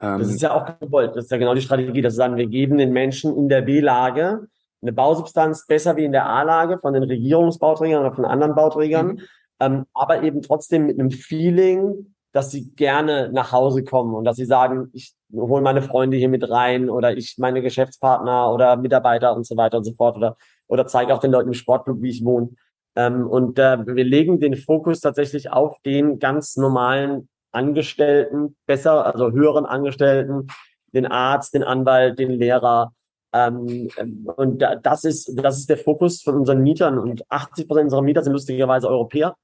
Ähm, 0.01 0.19
das 0.19 0.29
ist 0.29 0.43
ja 0.43 0.53
auch 0.53 0.79
gewollt. 0.79 1.17
Das 1.17 1.25
ist 1.25 1.31
ja 1.31 1.39
genau 1.39 1.55
die 1.55 1.61
Strategie, 1.61 2.03
dass 2.03 2.15
wir 2.15 2.17
sagen, 2.17 2.37
wir 2.37 2.47
geben 2.47 2.79
den 2.79 2.93
Menschen 2.93 3.37
in 3.37 3.49
der 3.49 3.63
B-Lage 3.63 4.49
eine 4.83 4.93
Bausubstanz 4.93 5.67
besser 5.67 5.97
wie 5.97 6.05
in 6.05 6.13
der 6.13 6.27
A-Lage 6.27 6.79
von 6.79 6.95
den 6.95 7.03
Regierungsbauträgern 7.03 8.01
oder 8.01 8.15
von 8.15 8.25
anderen 8.25 8.55
Bauträgern, 8.55 9.07
mhm. 9.07 9.21
ähm, 9.61 9.87
aber 9.93 10.23
eben 10.23 10.43
trotzdem 10.43 10.87
mit 10.87 10.99
einem 10.99 11.11
Feeling, 11.11 12.15
dass 12.33 12.51
sie 12.51 12.71
gerne 12.75 13.31
nach 13.33 13.53
Hause 13.53 13.83
kommen 13.85 14.15
und 14.15 14.25
dass 14.25 14.37
sie 14.37 14.45
sagen, 14.45 14.89
ich 14.93 15.15
hole 15.33 15.63
meine 15.63 15.83
Freunde 15.83 16.17
hier 16.17 16.29
mit 16.29 16.49
rein 16.49 16.89
oder 16.89 17.17
ich 17.17 17.37
meine 17.39 17.63
Geschäftspartner 17.63 18.53
oder 18.53 18.77
Mitarbeiter 18.77 19.35
und 19.35 19.47
so 19.47 19.57
weiter 19.57 19.79
und 19.79 19.85
so 19.85 19.93
fort 19.95 20.17
oder 20.17 20.37
oder 20.69 20.87
zeige 20.87 21.13
auch 21.13 21.19
den 21.19 21.33
Leuten 21.33 21.49
im 21.49 21.55
Sportclub, 21.55 22.01
wie 22.01 22.11
ich 22.11 22.25
wohne. 22.25 22.51
Ähm, 22.97 23.27
und 23.27 23.59
äh, 23.59 23.85
wir 23.87 24.05
legen 24.05 24.41
den 24.41 24.57
Fokus 24.57 25.01
tatsächlich 25.01 25.51
auf 25.51 25.81
den 25.85 26.19
ganz 26.19 26.57
normalen 26.57 27.29
Angestellten, 27.53 28.57
besser, 28.67 29.05
also 29.07 29.33
höheren 29.33 29.67
Angestellten, 29.67 30.47
den 30.93 31.07
Arzt, 31.07 31.55
den 31.55 31.65
Anwalt, 31.65 32.19
den 32.19 32.31
Lehrer. 32.31 32.93
Ähm, 33.33 33.89
und 34.37 34.65
das 34.83 35.05
ist 35.05 35.33
das 35.37 35.59
ist 35.59 35.71
der 35.71 35.79
Fokus 35.79 36.23
von 36.23 36.37
unseren 36.37 36.63
Mietern 36.63 36.99
und 36.99 37.23
80 37.29 37.67
Prozent 37.67 37.85
unserer 37.85 38.03
Mieter 38.03 38.23
sind 38.23 38.33
lustigerweise 38.33 38.89
Europäer. 38.89 39.37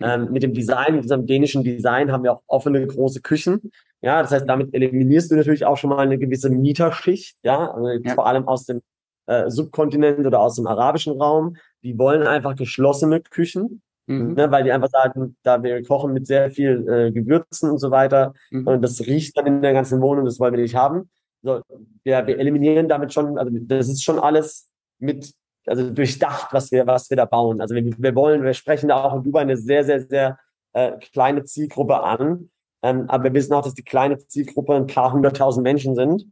Ähm, 0.00 0.30
mit 0.30 0.42
dem 0.42 0.52
Design, 0.52 0.96
mit 0.96 1.04
diesem 1.04 1.26
dänischen 1.26 1.64
Design 1.64 2.12
haben 2.12 2.22
wir 2.22 2.32
auch 2.32 2.42
offene 2.46 2.86
große 2.86 3.22
Küchen. 3.22 3.70
Ja, 4.02 4.20
das 4.20 4.30
heißt, 4.30 4.48
damit 4.48 4.74
eliminierst 4.74 5.30
du 5.30 5.36
natürlich 5.36 5.64
auch 5.64 5.78
schon 5.78 5.90
mal 5.90 6.00
eine 6.00 6.18
gewisse 6.18 6.50
Mieterschicht. 6.50 7.36
Ja, 7.42 7.70
also 7.72 7.88
ja. 7.88 8.14
vor 8.14 8.26
allem 8.26 8.46
aus 8.46 8.66
dem 8.66 8.82
äh, 9.26 9.50
Subkontinent 9.50 10.26
oder 10.26 10.40
aus 10.40 10.56
dem 10.56 10.66
arabischen 10.66 11.20
Raum. 11.20 11.56
Die 11.82 11.98
wollen 11.98 12.26
einfach 12.26 12.56
geschlossene 12.56 13.20
Küchen. 13.20 13.82
Mhm. 14.08 14.34
Ne, 14.34 14.50
weil 14.52 14.62
die 14.62 14.70
einfach 14.70 14.90
sagen, 14.90 15.36
da 15.42 15.60
wir 15.62 15.82
kochen 15.82 16.12
mit 16.12 16.28
sehr 16.28 16.50
viel 16.52 16.88
äh, 16.88 17.10
Gewürzen 17.10 17.70
und 17.70 17.78
so 17.78 17.90
weiter 17.90 18.34
mhm. 18.52 18.64
und 18.64 18.82
das 18.82 19.00
riecht 19.00 19.36
dann 19.36 19.46
in 19.46 19.62
der 19.62 19.72
ganzen 19.72 20.00
Wohnung, 20.00 20.24
das 20.24 20.38
wollen 20.38 20.54
wir 20.54 20.62
nicht 20.62 20.76
haben. 20.76 21.10
So, 21.42 21.60
wir, 22.04 22.24
wir 22.24 22.38
eliminieren 22.38 22.88
damit 22.88 23.12
schon, 23.12 23.36
also 23.36 23.50
das 23.52 23.88
ist 23.88 24.04
schon 24.04 24.20
alles 24.20 24.68
mit 25.00 25.32
also 25.66 25.90
durchdacht, 25.90 26.52
was 26.52 26.70
wir, 26.70 26.86
was 26.86 27.10
wir 27.10 27.16
da 27.16 27.24
bauen. 27.24 27.60
Also 27.60 27.74
wir, 27.74 27.84
wir 27.98 28.14
wollen, 28.14 28.42
wir 28.44 28.54
sprechen 28.54 28.88
da 28.88 29.02
auch 29.02 29.16
in 29.16 29.22
Dubai 29.22 29.40
eine 29.40 29.56
sehr, 29.56 29.84
sehr, 29.84 30.00
sehr 30.00 30.38
äh, 30.72 30.92
kleine 31.12 31.44
Zielgruppe 31.44 32.02
an. 32.02 32.50
Ähm, 32.82 33.06
aber 33.08 33.24
wir 33.24 33.34
wissen 33.34 33.52
auch, 33.52 33.62
dass 33.62 33.74
die 33.74 33.84
kleine 33.84 34.18
Zielgruppe 34.18 34.74
ein 34.74 34.86
paar 34.86 35.12
hunderttausend 35.12 35.64
Menschen 35.64 35.94
sind. 35.94 36.26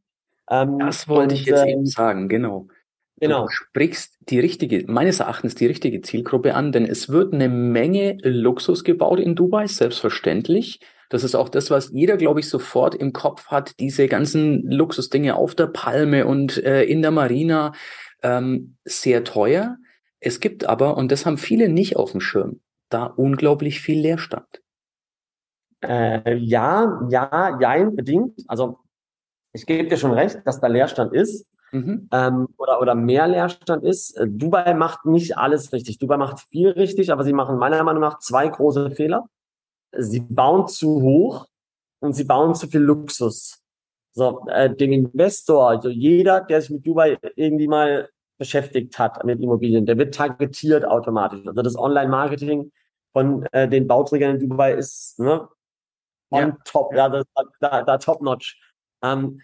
Ähm, 0.51 0.79
das 0.79 1.09
wollte 1.09 1.35
und, 1.35 1.40
ich 1.40 1.47
jetzt 1.47 1.62
ähm, 1.62 1.68
eben 1.68 1.87
sagen, 1.87 2.29
genau. 2.29 2.68
Genau. 3.20 3.44
Du 3.44 3.51
sprichst 3.51 4.18
die 4.29 4.40
richtige, 4.40 4.85
meines 4.90 5.20
Erachtens 5.20 5.55
die 5.55 5.66
richtige 5.66 6.03
Zielgruppe 6.03 6.55
an, 6.55 6.73
denn 6.73 6.85
es 6.85 7.09
wird 7.09 7.33
eine 7.33 7.49
Menge 7.49 8.18
Luxus 8.23 8.85
gebaut 8.85 9.20
in 9.20 9.37
Dubai, 9.37 9.66
selbstverständlich. 9.66 10.81
Das 11.11 11.23
ist 11.23 11.35
auch 11.35 11.49
das, 11.49 11.70
was 11.70 11.90
jeder, 11.92 12.16
glaube 12.16 12.40
ich, 12.40 12.49
sofort 12.49 12.94
im 12.94 13.12
Kopf 13.12 13.47
hat, 13.47 13.79
diese 13.79 14.09
ganzen 14.09 14.68
Luxusdinge 14.70 15.37
auf 15.37 15.55
der 15.55 15.68
Palme 15.68 16.27
und 16.27 16.62
äh, 16.64 16.83
in 16.83 17.03
der 17.03 17.12
Marina 17.12 17.73
ähm, 18.25 18.77
sehr 18.85 19.23
teuer. 19.23 19.77
Es 20.19 20.41
gibt 20.41 20.65
aber, 20.65 20.97
und 20.97 21.13
das 21.13 21.27
haben 21.27 21.39
viele 21.39 21.69
nicht 21.69 21.97
auf 21.97 22.13
dem 22.13 22.21
Schirm, 22.21 22.61
da 22.89 23.05
unglaublich 23.05 23.81
viel 23.81 24.01
Leerstand. 24.01 24.63
Äh, 25.83 26.37
ja, 26.37 27.07
ja, 27.11 27.59
jein, 27.61 27.95
bedingt. 27.95 28.41
Also 28.49 28.79
ich 29.53 29.67
gebe 29.67 29.89
dir 29.89 29.99
schon 29.99 30.13
recht, 30.13 30.41
dass 30.45 30.61
da 30.61 30.67
Leerstand 30.67 31.13
ist. 31.13 31.47
Mhm. 31.73 32.09
Ähm, 32.13 32.49
oder, 32.57 32.81
oder 32.81 32.95
mehr 32.95 33.29
Leerstand 33.29 33.85
ist. 33.85 34.17
Äh, 34.17 34.27
Dubai 34.29 34.75
macht 34.75 35.05
nicht 35.05 35.37
alles 35.37 35.73
richtig. 35.73 35.99
Dubai 35.99 36.17
macht 36.17 36.41
viel 36.51 36.71
richtig, 36.71 37.13
aber 37.13 37.25
sie 37.25 37.33
machen 37.33 37.59
meiner 37.59 37.83
Meinung 37.85 38.01
nach 38.01 38.19
zwei 38.21 38.49
große 38.49 38.93
Fehler. 38.93 39.29
Sie 39.93 40.21
bauen 40.21 40.69
zu 40.69 41.03
hoch 41.03 41.47
und 42.01 42.15
sie 42.15 42.25
bauen 42.25 42.55
zu 42.55 42.69
viel 42.69 42.81
Luxus. 42.81 43.61
So, 44.13 44.47
äh, 44.49 44.75
dem 44.75 44.93
Investor, 44.93 45.69
also 45.69 45.89
jeder, 45.89 46.41
der 46.41 46.61
sich 46.61 46.71
mit 46.71 46.87
Dubai 46.87 47.19
irgendwie 47.35 47.67
mal 47.67 48.09
beschäftigt 48.38 48.99
hat 48.99 49.25
mit 49.25 49.40
Immobilien, 49.40 49.87
der 49.87 49.99
wird 49.99 50.14
targetiert 50.14 50.85
automatisch. 50.85 51.47
Also 51.47 51.62
das 51.62 51.77
Online-Marketing 51.77 52.73
von 53.12 53.47
äh, 53.53 53.68
den 53.68 53.87
Bauträgern 53.87 54.37
in 54.37 54.49
Dubai 54.49 54.75
ist 54.75 55.18
ne, 55.18 55.49
on 56.31 56.40
ja. 56.40 56.57
top, 56.64 56.94
ja, 56.94 57.09
das, 57.09 57.25
da, 57.61 57.83
da 57.83 57.99
top 57.99 58.23
notch. 58.23 58.61
Ähm, 59.03 59.40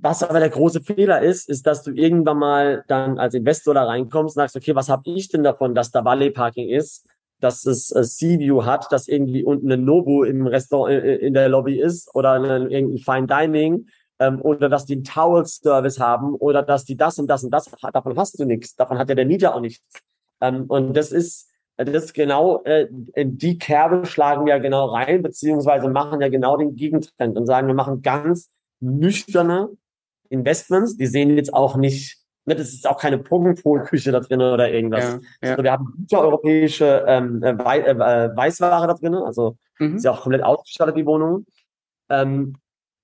was 0.00 0.22
aber 0.22 0.38
der 0.38 0.50
große 0.50 0.82
Fehler 0.82 1.22
ist, 1.22 1.48
ist, 1.48 1.66
dass 1.66 1.82
du 1.82 1.90
irgendwann 1.92 2.38
mal 2.38 2.84
dann 2.86 3.18
als 3.18 3.34
Investor 3.34 3.74
da 3.74 3.84
reinkommst 3.84 4.36
und 4.36 4.42
sagst, 4.42 4.56
okay, 4.56 4.74
was 4.74 4.88
habe 4.88 5.10
ich 5.10 5.28
denn 5.28 5.42
davon, 5.42 5.74
dass 5.74 5.90
da 5.90 6.04
Valley 6.04 6.30
Parking 6.30 6.68
ist, 6.68 7.06
dass 7.40 7.66
es 7.66 7.90
äh, 7.94 8.04
Sea-View 8.04 8.64
hat, 8.64 8.90
dass 8.92 9.08
irgendwie 9.08 9.44
unten 9.44 9.70
ein 9.70 9.84
Nobu 9.84 10.24
im 10.24 10.46
Restaurant 10.46 10.92
äh, 10.92 11.16
in 11.16 11.34
der 11.34 11.48
Lobby 11.48 11.80
ist 11.80 12.14
oder 12.14 12.32
ein, 12.32 12.70
irgendwie 12.70 13.02
Fine 13.02 13.26
Dining 13.26 13.86
ähm, 14.18 14.40
oder 14.40 14.68
dass 14.68 14.84
die 14.84 14.94
einen 14.94 15.04
Towel-Service 15.04 16.00
haben 16.00 16.34
oder 16.34 16.62
dass 16.62 16.84
die 16.84 16.96
das 16.96 17.18
und 17.18 17.28
das 17.28 17.44
und 17.44 17.50
das, 17.50 17.70
davon 17.92 18.16
hast 18.16 18.38
du 18.38 18.44
nichts, 18.44 18.74
davon 18.74 18.98
hat 18.98 19.08
ja 19.08 19.14
der 19.14 19.26
Mieter 19.26 19.54
auch 19.54 19.60
nichts. 19.60 19.84
Ähm, 20.40 20.64
und 20.68 20.94
das 20.94 21.12
ist, 21.12 21.48
das 21.76 21.88
ist 21.88 22.14
genau, 22.14 22.62
äh, 22.64 22.88
die 22.90 23.58
Kerbe 23.58 24.04
schlagen 24.06 24.46
wir 24.46 24.58
genau 24.58 24.86
rein, 24.86 25.22
beziehungsweise 25.22 25.88
machen 25.88 26.20
ja 26.20 26.28
genau 26.28 26.56
den 26.56 26.74
Gegentrend 26.74 27.36
und 27.36 27.46
sagen, 27.46 27.68
wir 27.68 27.74
machen 27.74 28.02
ganz 28.02 28.50
nüchterne 28.80 29.70
Investments, 30.28 30.96
die 30.96 31.06
sehen 31.06 31.36
jetzt 31.36 31.54
auch 31.54 31.76
nicht, 31.76 32.18
ne, 32.44 32.54
das 32.54 32.68
ist 32.68 32.88
auch 32.88 32.98
keine 32.98 33.18
Poggenpol-Küche 33.18 34.12
da 34.12 34.20
drin 34.20 34.42
oder 34.42 34.70
irgendwas. 34.70 35.04
Ja, 35.04 35.20
ja. 35.42 35.50
Also 35.52 35.62
wir 35.62 35.72
haben 35.72 35.92
gute 35.96 36.18
europäische 36.18 37.04
ähm, 37.06 37.42
äh, 37.42 37.50
äh, 37.50 38.36
Weißware 38.36 38.86
da 38.88 38.94
drin, 38.94 39.14
also 39.14 39.56
mhm. 39.78 39.96
ist 39.96 40.04
ja 40.04 40.10
auch 40.10 40.22
komplett 40.22 40.42
ausgestattet, 40.42 40.96
die 40.96 41.06
Wohnung. 41.06 41.46
Ähm, 42.10 42.56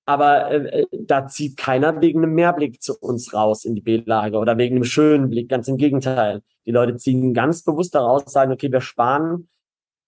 aber 0.05 0.51
äh, 0.51 0.81
äh, 0.81 0.85
da 0.91 1.27
zieht 1.27 1.57
keiner 1.57 1.99
wegen 2.01 2.23
einem 2.23 2.35
Mehrblick 2.35 2.81
zu 2.81 2.97
uns 2.99 3.33
raus 3.33 3.65
in 3.65 3.75
die 3.75 3.81
B-Lage 3.81 4.37
oder 4.37 4.57
wegen 4.57 4.75
einem 4.75 4.85
schönen 4.85 5.29
Blick. 5.29 5.49
Ganz 5.49 5.67
im 5.67 5.77
Gegenteil. 5.77 6.41
Die 6.65 6.71
Leute 6.71 6.95
ziehen 6.97 7.33
ganz 7.33 7.63
bewusst 7.63 7.95
daraus, 7.95 8.23
sagen, 8.25 8.51
okay, 8.51 8.71
wir 8.71 8.81
sparen 8.81 9.49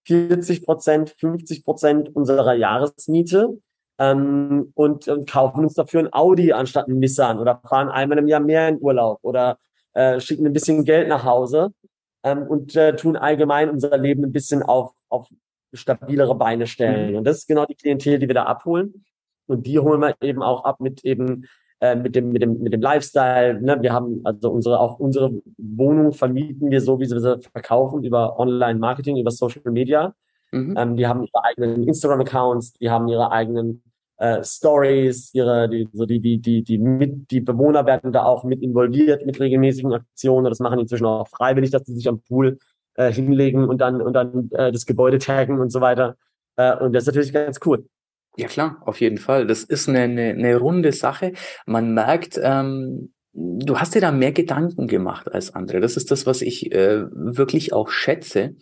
40 0.06 0.64
Prozent, 0.64 1.14
50 1.18 1.64
Prozent 1.64 2.14
unserer 2.14 2.54
Jahresmiete 2.54 3.58
ähm, 3.98 4.72
und, 4.74 5.08
und 5.08 5.28
kaufen 5.28 5.64
uns 5.64 5.74
dafür 5.74 6.00
ein 6.00 6.12
Audi 6.12 6.52
anstatt 6.52 6.88
ein 6.88 6.98
Nissan 6.98 7.38
oder 7.38 7.60
fahren 7.68 7.88
einmal 7.88 8.18
im 8.18 8.28
Jahr 8.28 8.40
mehr 8.40 8.68
in 8.68 8.80
Urlaub 8.80 9.18
oder 9.22 9.58
äh, 9.94 10.20
schicken 10.20 10.46
ein 10.46 10.52
bisschen 10.52 10.84
Geld 10.84 11.08
nach 11.08 11.24
Hause 11.24 11.72
ähm, 12.22 12.44
und 12.44 12.76
äh, 12.76 12.94
tun 12.94 13.16
allgemein 13.16 13.68
unser 13.68 13.98
Leben 13.98 14.24
ein 14.24 14.32
bisschen 14.32 14.62
auf, 14.62 14.92
auf 15.08 15.28
stabilere 15.72 16.34
Beine 16.34 16.66
stellen. 16.66 17.10
Mhm. 17.10 17.18
Und 17.18 17.24
das 17.24 17.38
ist 17.38 17.48
genau 17.48 17.66
die 17.66 17.74
Klientel, 17.74 18.18
die 18.18 18.28
wir 18.28 18.34
da 18.34 18.44
abholen. 18.44 19.04
Und 19.48 19.66
die 19.66 19.78
holen 19.78 20.00
wir 20.00 20.14
eben 20.20 20.42
auch 20.42 20.64
ab 20.64 20.80
mit 20.80 21.04
eben 21.04 21.46
äh, 21.80 21.96
mit 21.96 22.14
dem 22.14 22.32
mit 22.32 22.42
dem 22.42 22.58
mit 22.58 22.72
dem 22.72 22.80
Lifestyle. 22.80 23.60
Ne? 23.60 23.78
Wir 23.80 23.92
haben 23.92 24.20
also 24.24 24.50
unsere 24.50 24.80
auch 24.80 24.98
unsere 24.98 25.32
Wohnung 25.56 26.12
vermieten 26.12 26.70
wir 26.70 26.80
so, 26.80 27.00
wie 27.00 27.06
sie 27.06 27.38
verkaufen 27.52 28.04
über 28.04 28.38
Online-Marketing, 28.38 29.16
über 29.16 29.30
Social 29.30 29.70
Media. 29.70 30.14
Mhm. 30.52 30.74
Ähm, 30.76 30.96
die 30.96 31.06
haben 31.06 31.22
ihre 31.22 31.44
eigenen 31.44 31.86
Instagram-Accounts, 31.86 32.74
die 32.74 32.90
haben 32.90 33.08
ihre 33.08 33.30
eigenen 33.30 33.82
äh, 34.16 34.42
Stories, 34.42 35.30
ihre, 35.34 35.68
die, 35.68 35.88
so 35.92 36.04
die, 36.04 36.20
die, 36.20 36.40
die, 36.40 36.62
die, 36.62 36.78
mit, 36.78 37.30
die 37.30 37.40
Bewohner 37.40 37.86
werden 37.86 38.12
da 38.12 38.24
auch 38.24 38.44
mit 38.44 38.62
involviert 38.62 39.24
mit 39.24 39.38
regelmäßigen 39.38 39.92
Aktionen. 39.92 40.46
Das 40.46 40.58
machen 40.58 40.78
die 40.78 40.82
inzwischen 40.82 41.06
auch 41.06 41.28
freiwillig, 41.28 41.70
dass 41.70 41.84
sie 41.84 41.94
sich 41.94 42.08
am 42.08 42.20
Pool 42.20 42.58
äh, 42.94 43.12
hinlegen 43.12 43.68
und 43.68 43.80
dann 43.80 44.02
und 44.02 44.14
dann 44.14 44.50
äh, 44.52 44.72
das 44.72 44.86
Gebäude 44.86 45.18
taggen 45.18 45.60
und 45.60 45.70
so 45.70 45.80
weiter. 45.80 46.16
Äh, 46.56 46.76
und 46.76 46.92
das 46.92 47.04
ist 47.04 47.06
natürlich 47.06 47.32
ganz 47.32 47.60
cool. 47.64 47.86
Ja 48.38 48.46
klar, 48.46 48.80
auf 48.86 49.00
jeden 49.00 49.18
Fall. 49.18 49.48
Das 49.48 49.64
ist 49.64 49.88
eine, 49.88 50.02
eine, 50.02 50.28
eine 50.30 50.56
runde 50.56 50.92
Sache. 50.92 51.32
Man 51.66 51.92
merkt, 51.92 52.38
ähm, 52.40 53.12
du 53.32 53.80
hast 53.80 53.96
dir 53.96 54.00
da 54.00 54.12
mehr 54.12 54.30
Gedanken 54.30 54.86
gemacht 54.86 55.30
als 55.32 55.56
andere. 55.56 55.80
Das 55.80 55.96
ist 55.96 56.12
das, 56.12 56.24
was 56.24 56.40
ich 56.40 56.70
äh, 56.70 57.02
wirklich 57.10 57.72
auch 57.72 57.90
schätze. 57.90 58.54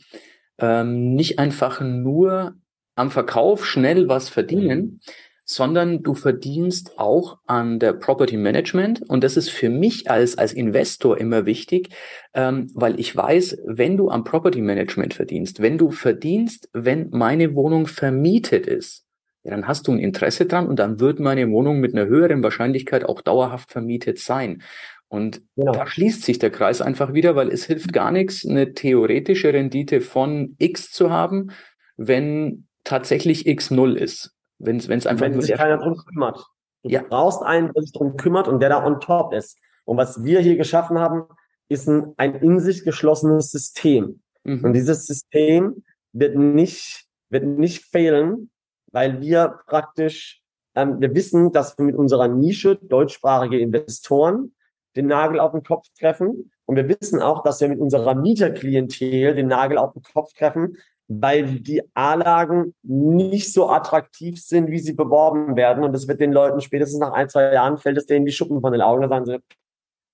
Ähm, 0.58 1.12
nicht 1.12 1.38
einfach 1.38 1.82
nur 1.82 2.54
am 2.94 3.10
Verkauf 3.10 3.66
schnell 3.66 4.08
was 4.08 4.30
verdienen, 4.30 5.02
sondern 5.44 6.02
du 6.02 6.14
verdienst 6.14 6.98
auch 6.98 7.38
an 7.46 7.78
der 7.78 7.92
Property 7.92 8.38
Management. 8.38 9.02
Und 9.10 9.22
das 9.24 9.36
ist 9.36 9.50
für 9.50 9.68
mich 9.68 10.10
als, 10.10 10.38
als 10.38 10.54
Investor 10.54 11.18
immer 11.18 11.44
wichtig, 11.44 11.90
ähm, 12.32 12.70
weil 12.72 12.98
ich 12.98 13.14
weiß, 13.14 13.58
wenn 13.66 13.98
du 13.98 14.08
am 14.08 14.24
Property 14.24 14.62
Management 14.62 15.12
verdienst, 15.12 15.60
wenn 15.60 15.76
du 15.76 15.90
verdienst, 15.90 16.70
wenn 16.72 17.10
meine 17.10 17.54
Wohnung 17.54 17.86
vermietet 17.86 18.66
ist, 18.66 19.05
ja, 19.46 19.52
dann 19.52 19.68
hast 19.68 19.86
du 19.86 19.92
ein 19.92 20.00
Interesse 20.00 20.46
dran 20.46 20.66
und 20.66 20.80
dann 20.80 20.98
wird 20.98 21.20
meine 21.20 21.48
Wohnung 21.50 21.78
mit 21.78 21.94
einer 21.94 22.06
höheren 22.06 22.42
Wahrscheinlichkeit 22.42 23.04
auch 23.04 23.20
dauerhaft 23.20 23.70
vermietet 23.70 24.18
sein. 24.18 24.64
Und 25.06 25.40
genau. 25.54 25.70
da 25.70 25.86
schließt 25.86 26.24
sich 26.24 26.40
der 26.40 26.50
Kreis 26.50 26.82
einfach 26.82 27.12
wieder, 27.12 27.36
weil 27.36 27.52
es 27.52 27.64
hilft 27.64 27.92
gar 27.92 28.10
nichts, 28.10 28.44
eine 28.44 28.74
theoretische 28.74 29.52
Rendite 29.52 30.00
von 30.00 30.56
X 30.58 30.90
zu 30.90 31.10
haben, 31.10 31.52
wenn 31.96 32.66
tatsächlich 32.82 33.46
X 33.46 33.70
null 33.70 33.96
ist. 33.96 34.34
Wenn 34.58 34.78
es 34.78 35.06
einfach 35.06 35.26
wenn 35.26 35.40
sich 35.40 35.54
keiner 35.54 35.78
drum 35.78 35.96
kümmert. 35.96 36.44
Du 36.82 36.90
ja. 36.90 37.02
brauchst 37.08 37.42
einen, 37.42 37.72
der 37.72 37.82
sich 37.82 37.92
drum 37.92 38.16
kümmert 38.16 38.48
und 38.48 38.58
der 38.58 38.70
da 38.70 38.84
on 38.84 38.98
top 38.98 39.32
ist. 39.32 39.58
Und 39.84 39.96
was 39.96 40.24
wir 40.24 40.40
hier 40.40 40.56
geschaffen 40.56 40.98
haben, 40.98 41.22
ist 41.68 41.88
ein, 41.88 42.14
ein 42.16 42.34
in 42.34 42.58
sich 42.58 42.82
geschlossenes 42.82 43.52
System. 43.52 44.22
Mhm. 44.42 44.64
Und 44.64 44.72
dieses 44.72 45.06
System 45.06 45.84
wird 46.12 46.34
nicht, 46.34 47.06
wird 47.30 47.44
nicht 47.44 47.84
fehlen, 47.84 48.50
weil 48.96 49.20
wir 49.20 49.58
praktisch, 49.66 50.40
ähm, 50.74 50.98
wir 51.02 51.14
wissen, 51.14 51.52
dass 51.52 51.76
wir 51.76 51.84
mit 51.84 51.96
unserer 51.96 52.28
Nische 52.28 52.76
deutschsprachige 52.76 53.58
Investoren 53.58 54.54
den 54.96 55.06
Nagel 55.06 55.38
auf 55.38 55.52
den 55.52 55.62
Kopf 55.62 55.88
treffen. 56.00 56.50
Und 56.64 56.76
wir 56.76 56.88
wissen 56.88 57.20
auch, 57.20 57.42
dass 57.42 57.60
wir 57.60 57.68
mit 57.68 57.78
unserer 57.78 58.14
Mieterklientel 58.14 59.34
den 59.34 59.48
Nagel 59.48 59.76
auf 59.76 59.92
den 59.92 60.00
Kopf 60.00 60.32
treffen, 60.32 60.78
weil 61.08 61.60
die 61.60 61.82
A-Lagen 61.92 62.74
nicht 62.82 63.52
so 63.52 63.68
attraktiv 63.68 64.42
sind, 64.42 64.68
wie 64.70 64.78
sie 64.78 64.94
beworben 64.94 65.56
werden. 65.56 65.84
Und 65.84 65.92
das 65.92 66.08
wird 66.08 66.20
den 66.20 66.32
Leuten 66.32 66.62
spätestens 66.62 66.98
nach 66.98 67.12
ein, 67.12 67.28
zwei 67.28 67.52
Jahren 67.52 67.76
fällt 67.76 67.98
es 67.98 68.06
denen 68.06 68.24
die 68.24 68.32
Schuppen 68.32 68.62
von 68.62 68.72
den 68.72 68.80
Augen. 68.80 69.02
Da 69.02 69.08
sagen 69.08 69.26
sie, 69.26 69.38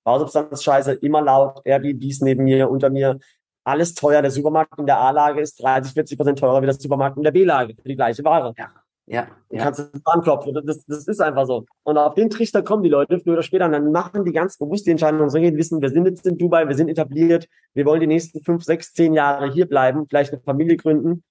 Bausubstanz 0.02 0.60
scheiße, 0.60 0.94
immer 0.94 1.22
laut, 1.22 1.60
Airbnbs 1.64 2.20
neben 2.22 2.42
mir, 2.42 2.68
unter 2.68 2.90
mir, 2.90 3.20
alles 3.64 3.94
teuer. 3.94 4.22
Der 4.22 4.30
Supermarkt 4.30 4.78
in 4.78 4.86
der 4.86 4.98
A-Lage 4.98 5.40
ist 5.40 5.62
30, 5.62 5.92
40 5.92 6.16
Prozent 6.18 6.38
teurer 6.38 6.60
wie 6.62 6.66
der 6.66 6.74
Supermarkt 6.74 7.16
in 7.16 7.22
der 7.22 7.30
B-Lage 7.30 7.74
für 7.74 7.88
die 7.88 7.96
gleiche 7.96 8.24
Ware. 8.24 8.54
Ja. 8.58 8.70
Ja, 9.06 9.26
du 9.50 9.56
ja. 9.56 9.64
kannst 9.64 9.80
es 9.80 9.90
anklopfen. 10.06 10.54
Das, 10.64 10.86
das 10.86 11.08
ist 11.08 11.20
einfach 11.20 11.44
so. 11.46 11.66
Und 11.82 11.98
auf 11.98 12.14
den 12.14 12.30
Trichter 12.30 12.62
kommen 12.62 12.84
die 12.84 12.88
Leute 12.88 13.18
früher 13.18 13.34
oder 13.34 13.42
später 13.42 13.66
und 13.66 13.72
dann 13.72 13.90
machen 13.90 14.24
die 14.24 14.32
ganz 14.32 14.56
bewusst 14.56 14.86
die 14.86 14.92
Entscheidung 14.92 15.20
und 15.20 15.30
sagen, 15.30 15.44
wir 15.44 15.56
wissen, 15.56 15.82
wir 15.82 15.90
sind 15.90 16.06
jetzt 16.06 16.26
in 16.26 16.38
Dubai, 16.38 16.68
wir 16.68 16.76
sind 16.76 16.88
etabliert, 16.88 17.48
wir 17.74 17.84
wollen 17.84 18.00
die 18.00 18.06
nächsten 18.06 18.42
fünf, 18.44 18.62
sechs, 18.62 18.92
zehn 18.92 19.12
Jahre 19.12 19.52
hier 19.52 19.66
bleiben, 19.66 20.06
vielleicht 20.06 20.32
eine 20.32 20.40
Familie 20.40 20.76
gründen. 20.76 21.24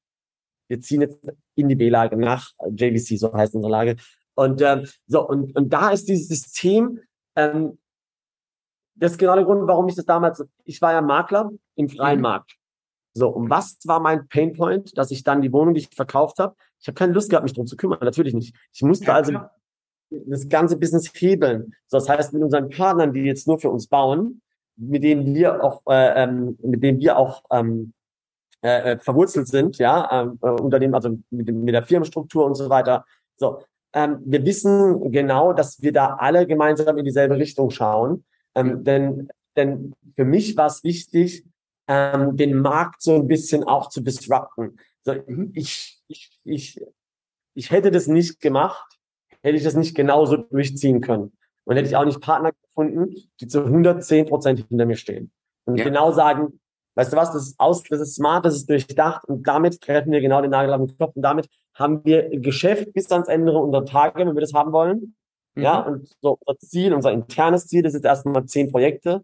Wir 0.68 0.82
ziehen 0.82 1.02
jetzt 1.02 1.20
in 1.56 1.70
die 1.70 1.76
B-Lage 1.76 2.18
nach 2.18 2.52
JVC, 2.70 3.18
so 3.18 3.34
heißt 3.34 3.56
unsere 3.56 3.72
Lage. 3.72 3.96
Und 4.36 4.62
ähm, 4.62 4.86
so, 5.08 5.28
und, 5.28 5.56
und 5.56 5.72
da 5.72 5.92
ist 5.92 6.08
dieses 6.10 6.28
System, 6.28 7.00
ähm, 7.36 7.78
das 9.02 9.14
ist 9.14 9.18
genau 9.18 9.36
der 9.36 9.46
Grund, 9.46 9.68
warum 9.68 9.88
ich 9.90 9.96
das 9.96 10.06
damals, 10.06 10.46
ich 10.64 10.80
war 10.82 10.94
ja 10.94 11.02
Makler 11.02 11.50
im 11.76 11.90
freien 11.90 12.18
mhm. 12.18 12.24
Markt. 12.24 12.56
So, 13.14 13.30
und 13.30 13.50
was 13.50 13.80
war 13.86 14.00
mein 14.00 14.28
Painpoint, 14.28 14.96
dass 14.98 15.12
ich 15.12 15.24
dann 15.24 15.42
die 15.42 15.52
Wohnung, 15.52 15.74
die 15.74 15.82
ich 15.82 15.90
verkauft 15.90 16.38
habe, 16.38 16.56
ich 16.80 16.88
habe 16.88 16.96
keine 16.96 17.14
Lust 17.14 17.30
gehabt, 17.30 17.44
mich 17.44 17.54
drum 17.54 17.66
zu 17.66 17.76
kümmern, 17.76 18.00
natürlich 18.02 18.34
nicht. 18.34 18.56
Ich 18.72 18.84
musste 18.84 19.08
ja, 19.08 19.16
also 19.16 19.40
das 20.12 20.48
ganze 20.48 20.78
Business 20.78 21.12
hebeln. 21.14 21.74
So, 21.88 21.98
das 21.98 22.08
heißt, 22.08 22.32
mit 22.34 22.44
unseren 22.44 22.70
Partnern, 22.70 23.12
die 23.12 23.22
jetzt 23.22 23.48
nur 23.48 23.60
für 23.60 23.72
uns 23.72 23.88
bauen, 23.88 24.42
mit 24.78 25.04
denen 25.04 25.34
wir 25.34 25.64
auch, 25.64 25.82
äh, 25.88 26.24
ähm, 26.24 26.58
mit 26.62 26.84
denen 26.84 27.00
wir 27.00 27.18
auch 27.18 27.44
ähm, 27.52 27.94
äh, 28.64 28.94
äh 28.94 29.00
verwurzelt 29.00 29.48
sind, 29.48 29.80
ja, 29.80 30.10
ähm, 30.12 30.40
äh, 30.44 30.50
unter 30.50 30.80
dem, 30.80 30.94
also 30.94 31.18
mit, 31.32 31.48
dem, 31.48 31.64
mit 31.64 31.74
der 31.74 31.84
Firmenstruktur 31.84 32.46
und 32.46 32.56
so 32.56 32.70
weiter. 32.70 33.06
So, 33.36 33.64
ähm, 33.94 34.20
wir 34.26 34.46
wissen 34.46 35.12
genau, 35.12 35.54
dass 35.54 35.82
wir 35.82 35.92
da 35.92 36.16
alle 36.20 36.46
gemeinsam 36.46 36.98
in 37.00 37.06
dieselbe 37.06 37.38
Richtung 37.38 37.72
schauen. 37.72 38.24
Ähm, 38.56 38.84
denn, 38.84 39.30
denn 39.56 39.94
für 40.16 40.26
mich 40.26 40.58
war 40.58 40.68
es 40.68 40.84
wichtig, 40.84 41.46
ähm, 41.88 42.38
den 42.38 42.58
Markt 42.58 43.02
so 43.02 43.16
ein 43.16 43.28
bisschen 43.28 43.64
auch 43.64 43.90
zu 43.90 44.02
disrupten. 44.02 44.78
So, 45.04 45.14
mhm. 45.28 45.52
ich, 45.54 46.02
ich, 46.08 46.40
ich, 46.44 46.82
ich 47.54 47.72
hätte 47.72 47.92
das 47.92 48.08
nicht 48.08 48.40
gemacht, 48.40 49.00
hätte 49.42 49.58
ich 49.58 49.64
das 49.64 49.76
nicht 49.76 49.96
genauso 49.96 50.38
durchziehen 50.38 51.02
können. 51.02 51.38
Und 51.64 51.76
hätte 51.76 51.88
ich 51.88 51.96
auch 51.96 52.06
nicht 52.06 52.22
Partner 52.22 52.52
gefunden, 52.68 53.16
die 53.40 53.48
zu 53.48 53.64
110 53.64 54.28
Prozent 54.28 54.66
hinter 54.68 54.86
mir 54.86 54.96
stehen. 54.96 55.32
Und 55.66 55.78
ja. 55.78 55.84
genau 55.84 56.12
sagen, 56.12 56.60
weißt 56.96 57.14
du 57.14 57.18
was, 57.18 57.32
das 57.32 57.48
ist 57.48 57.60
aus, 57.60 57.84
das 57.84 58.02
ist 58.02 58.16
smart, 58.16 58.46
das 58.46 58.56
ist 58.56 58.70
durchdacht 58.70 59.26
und 59.26 59.48
damit 59.48 59.80
treffen 59.82 60.12
wir 60.12 60.22
genau 60.22 60.42
den 60.42 60.52
Nagel 60.52 60.74
auf 60.74 60.86
den 60.86 60.98
Kopf 60.98 61.16
und 61.16 61.22
damit 61.22 61.48
haben 61.74 62.04
wir 62.04 62.30
Geschäft 62.40 62.94
bis 62.94 63.12
ans 63.12 63.28
Ende 63.28 63.54
unserer 63.54 63.86
Tage, 63.86 64.20
wenn 64.20 64.36
wir 64.36 64.42
das 64.42 64.54
haben 64.54 64.72
wollen. 64.72 65.16
Mhm. 65.56 65.64
Ja, 65.64 65.80
und 65.80 66.10
so 66.22 66.38
unser 66.46 66.60
Ziel, 66.60 66.94
unser 66.94 67.12
internes 67.12 67.68
Ziel, 67.68 67.86
ist 67.86 68.04
erstmal 68.04 68.46
zehn 68.46 68.72
Projekte 68.72 69.24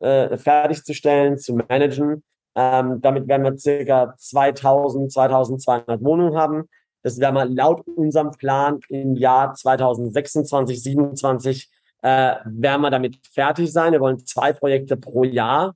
äh, 0.00 0.36
fertigzustellen, 0.36 1.38
zu 1.38 1.54
managen. 1.54 2.22
Ähm, 2.54 3.00
damit 3.00 3.28
werden 3.28 3.44
wir 3.44 3.56
circa 3.56 4.14
2000, 4.18 5.10
2200 5.12 6.02
Wohnungen 6.02 6.36
haben. 6.36 6.68
Das 7.02 7.18
wäre 7.18 7.32
mal 7.32 7.52
laut 7.52 7.86
unserem 7.96 8.30
Plan 8.32 8.80
im 8.88 9.16
Jahr 9.16 9.54
2026, 9.54 10.48
2027 10.48 11.70
äh, 12.02 12.36
werden 12.44 12.82
wir 12.82 12.90
damit 12.90 13.18
fertig 13.26 13.72
sein. 13.72 13.92
Wir 13.92 14.00
wollen 14.00 14.24
zwei 14.26 14.52
Projekte 14.52 14.96
pro 14.96 15.24
Jahr 15.24 15.74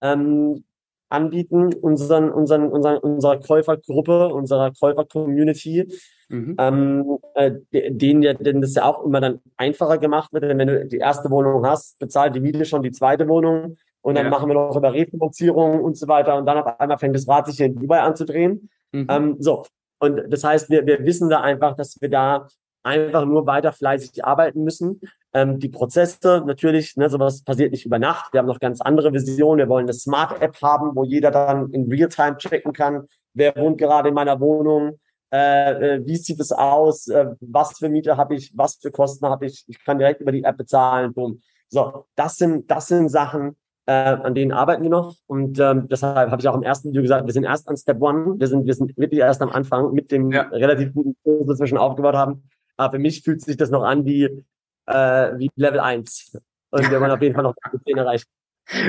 ähm, 0.00 0.64
anbieten, 1.08 1.72
unseren, 1.74 2.30
unseren, 2.30 2.68
unseren, 2.68 2.98
unserer 2.98 3.38
Käufergruppe, 3.38 4.28
unserer 4.28 4.72
Käufer-Community, 4.72 5.88
mhm. 6.28 6.56
ähm, 6.58 7.18
äh, 7.34 7.52
denen 7.70 8.22
ja, 8.22 8.34
denen 8.34 8.60
das 8.60 8.74
ja 8.74 8.84
auch 8.84 9.04
immer 9.04 9.20
dann 9.20 9.40
einfacher 9.56 9.98
gemacht 9.98 10.32
wird. 10.32 10.44
Denn 10.44 10.58
wenn 10.58 10.68
du 10.68 10.86
die 10.86 10.98
erste 10.98 11.30
Wohnung 11.30 11.64
hast, 11.66 11.98
bezahlt 11.98 12.34
die 12.34 12.40
Miete 12.40 12.64
schon 12.64 12.82
die 12.82 12.92
zweite 12.92 13.28
Wohnung 13.28 13.76
und 14.02 14.14
dann 14.16 14.26
ja. 14.26 14.30
machen 14.30 14.48
wir 14.48 14.54
noch 14.54 14.76
über 14.76 14.92
Refinanzierung 14.92 15.80
und 15.80 15.96
so 15.96 16.08
weiter 16.08 16.36
und 16.36 16.46
dann 16.46 16.58
auf 16.58 16.80
einmal 16.80 16.98
fängt 16.98 17.14
das 17.14 17.28
Rad 17.28 17.46
sich 17.46 17.56
hier 17.56 17.66
in 17.66 17.76
Dubai 17.76 18.00
anzudrehen. 18.00 18.68
Mhm. 18.92 19.06
Ähm, 19.08 19.36
so. 19.38 19.64
Und 19.98 20.22
das 20.28 20.44
heißt, 20.44 20.70
wir, 20.70 20.86
wir 20.86 21.04
wissen 21.04 21.30
da 21.30 21.40
einfach, 21.40 21.74
dass 21.76 22.00
wir 22.00 22.10
da 22.10 22.48
einfach 22.86 23.24
nur 23.26 23.46
weiter 23.46 23.72
fleißig 23.72 24.24
arbeiten 24.24 24.64
müssen. 24.64 25.00
Ähm, 25.34 25.58
die 25.58 25.68
Prozesse 25.68 26.42
natürlich, 26.46 26.96
ne, 26.96 27.10
sowas 27.10 27.42
passiert 27.42 27.72
nicht 27.72 27.84
über 27.84 27.98
Nacht. 27.98 28.32
Wir 28.32 28.38
haben 28.38 28.46
noch 28.46 28.60
ganz 28.60 28.80
andere 28.80 29.12
Visionen. 29.12 29.58
Wir 29.58 29.68
wollen 29.68 29.84
eine 29.84 29.92
Smart-App 29.92 30.62
haben, 30.62 30.94
wo 30.94 31.04
jeder 31.04 31.30
dann 31.30 31.70
in 31.72 31.90
Realtime 31.90 32.38
checken 32.38 32.72
kann, 32.72 33.06
wer 33.34 33.54
wohnt 33.56 33.78
gerade 33.78 34.08
in 34.08 34.14
meiner 34.14 34.40
Wohnung, 34.40 34.98
äh, 35.32 35.96
äh, 35.96 36.06
wie 36.06 36.16
sieht 36.16 36.40
es 36.40 36.52
aus, 36.52 37.08
äh, 37.08 37.26
was 37.40 37.78
für 37.78 37.88
Miete 37.88 38.16
habe 38.16 38.34
ich, 38.34 38.52
was 38.54 38.76
für 38.80 38.90
Kosten 38.90 39.26
habe 39.26 39.46
ich. 39.46 39.64
Ich 39.66 39.84
kann 39.84 39.98
direkt 39.98 40.20
über 40.20 40.32
die 40.32 40.44
App 40.44 40.56
bezahlen. 40.56 41.12
Boom. 41.12 41.40
So, 41.68 42.06
das 42.14 42.36
sind, 42.36 42.70
das 42.70 42.86
sind 42.86 43.08
Sachen, 43.08 43.56
äh, 43.86 43.92
an 43.92 44.34
denen 44.34 44.52
arbeiten 44.52 44.84
wir 44.84 44.90
noch. 44.90 45.16
Und 45.26 45.58
ähm, 45.58 45.88
deshalb 45.88 46.30
habe 46.30 46.40
ich 46.40 46.48
auch 46.48 46.54
im 46.54 46.62
ersten 46.62 46.90
Video 46.90 47.02
gesagt, 47.02 47.26
wir 47.26 47.32
sind 47.32 47.44
erst 47.44 47.68
an 47.68 47.76
Step 47.76 48.00
One. 48.00 48.38
Wir 48.38 48.46
sind, 48.46 48.66
wir 48.66 48.74
sind 48.74 48.96
wirklich 48.96 49.20
erst 49.20 49.42
am 49.42 49.50
Anfang 49.50 49.92
mit 49.92 50.12
dem 50.12 50.30
ja. 50.30 50.42
relativ 50.42 50.94
guten 50.94 51.16
Kurs, 51.24 51.48
das 51.48 51.58
wir 51.60 51.66
schon 51.66 51.78
aufgebaut 51.78 52.14
haben. 52.14 52.48
Aber 52.76 52.92
für 52.92 52.98
mich 52.98 53.22
fühlt 53.22 53.42
sich 53.42 53.56
das 53.56 53.70
noch 53.70 53.82
an 53.82 54.04
wie 54.04 54.44
äh, 54.86 55.38
wie 55.38 55.50
Level 55.56 55.80
1. 55.80 56.38
Und 56.70 56.90
wir 56.90 57.00
wollen 57.00 57.10
auf 57.10 57.22
jeden 57.22 57.34
Fall 57.34 57.44
noch 57.44 57.54
10 57.86 57.96
erreichen. 57.96 58.26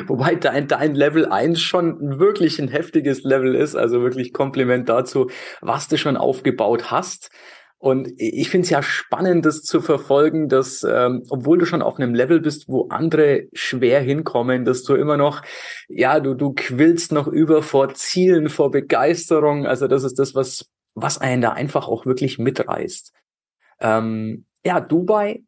Wobei 0.07 0.35
dein, 0.35 0.67
dein 0.67 0.95
Level 0.95 1.27
1 1.27 1.61
schon 1.61 2.19
wirklich 2.19 2.59
ein 2.59 2.67
heftiges 2.67 3.23
Level 3.23 3.53
ist, 3.53 3.75
also 3.75 4.01
wirklich 4.01 4.33
Kompliment 4.33 4.89
dazu, 4.89 5.29
was 5.61 5.87
du 5.87 5.97
schon 5.97 6.17
aufgebaut 6.17 6.89
hast. 6.89 7.29
Und 7.79 8.09
ich 8.17 8.49
finde 8.49 8.65
es 8.65 8.71
ja 8.71 8.81
spannend, 8.81 9.45
das 9.45 9.61
zu 9.61 9.81
verfolgen, 9.81 10.49
dass, 10.49 10.83
ähm, 10.83 11.21
obwohl 11.29 11.59
du 11.59 11.67
schon 11.67 11.83
auf 11.83 11.97
einem 11.97 12.15
Level 12.15 12.39
bist, 12.39 12.67
wo 12.67 12.87
andere 12.89 13.49
schwer 13.53 14.01
hinkommen, 14.01 14.65
dass 14.65 14.81
du 14.81 14.95
immer 14.95 15.15
noch, 15.15 15.43
ja, 15.87 16.19
du, 16.19 16.33
du 16.33 16.53
quillst 16.55 17.11
noch 17.11 17.27
über 17.27 17.61
vor 17.61 17.93
Zielen, 17.93 18.49
vor 18.49 18.71
Begeisterung. 18.71 19.67
Also 19.67 19.87
das 19.87 20.03
ist 20.03 20.17
das, 20.17 20.33
was, 20.33 20.65
was 20.95 21.19
einen 21.19 21.43
da 21.43 21.51
einfach 21.51 21.87
auch 21.87 22.07
wirklich 22.07 22.39
mitreißt. 22.39 23.13
Ähm, 23.79 24.45
ja, 24.65 24.79
Dubai 24.79 25.43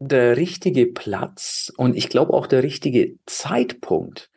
der 0.00 0.36
richtige 0.36 0.86
Platz 0.86 1.70
und 1.76 1.94
ich 1.94 2.08
glaube 2.08 2.32
auch 2.32 2.46
der 2.46 2.62
richtige 2.62 3.16
Zeitpunkt, 3.26 4.30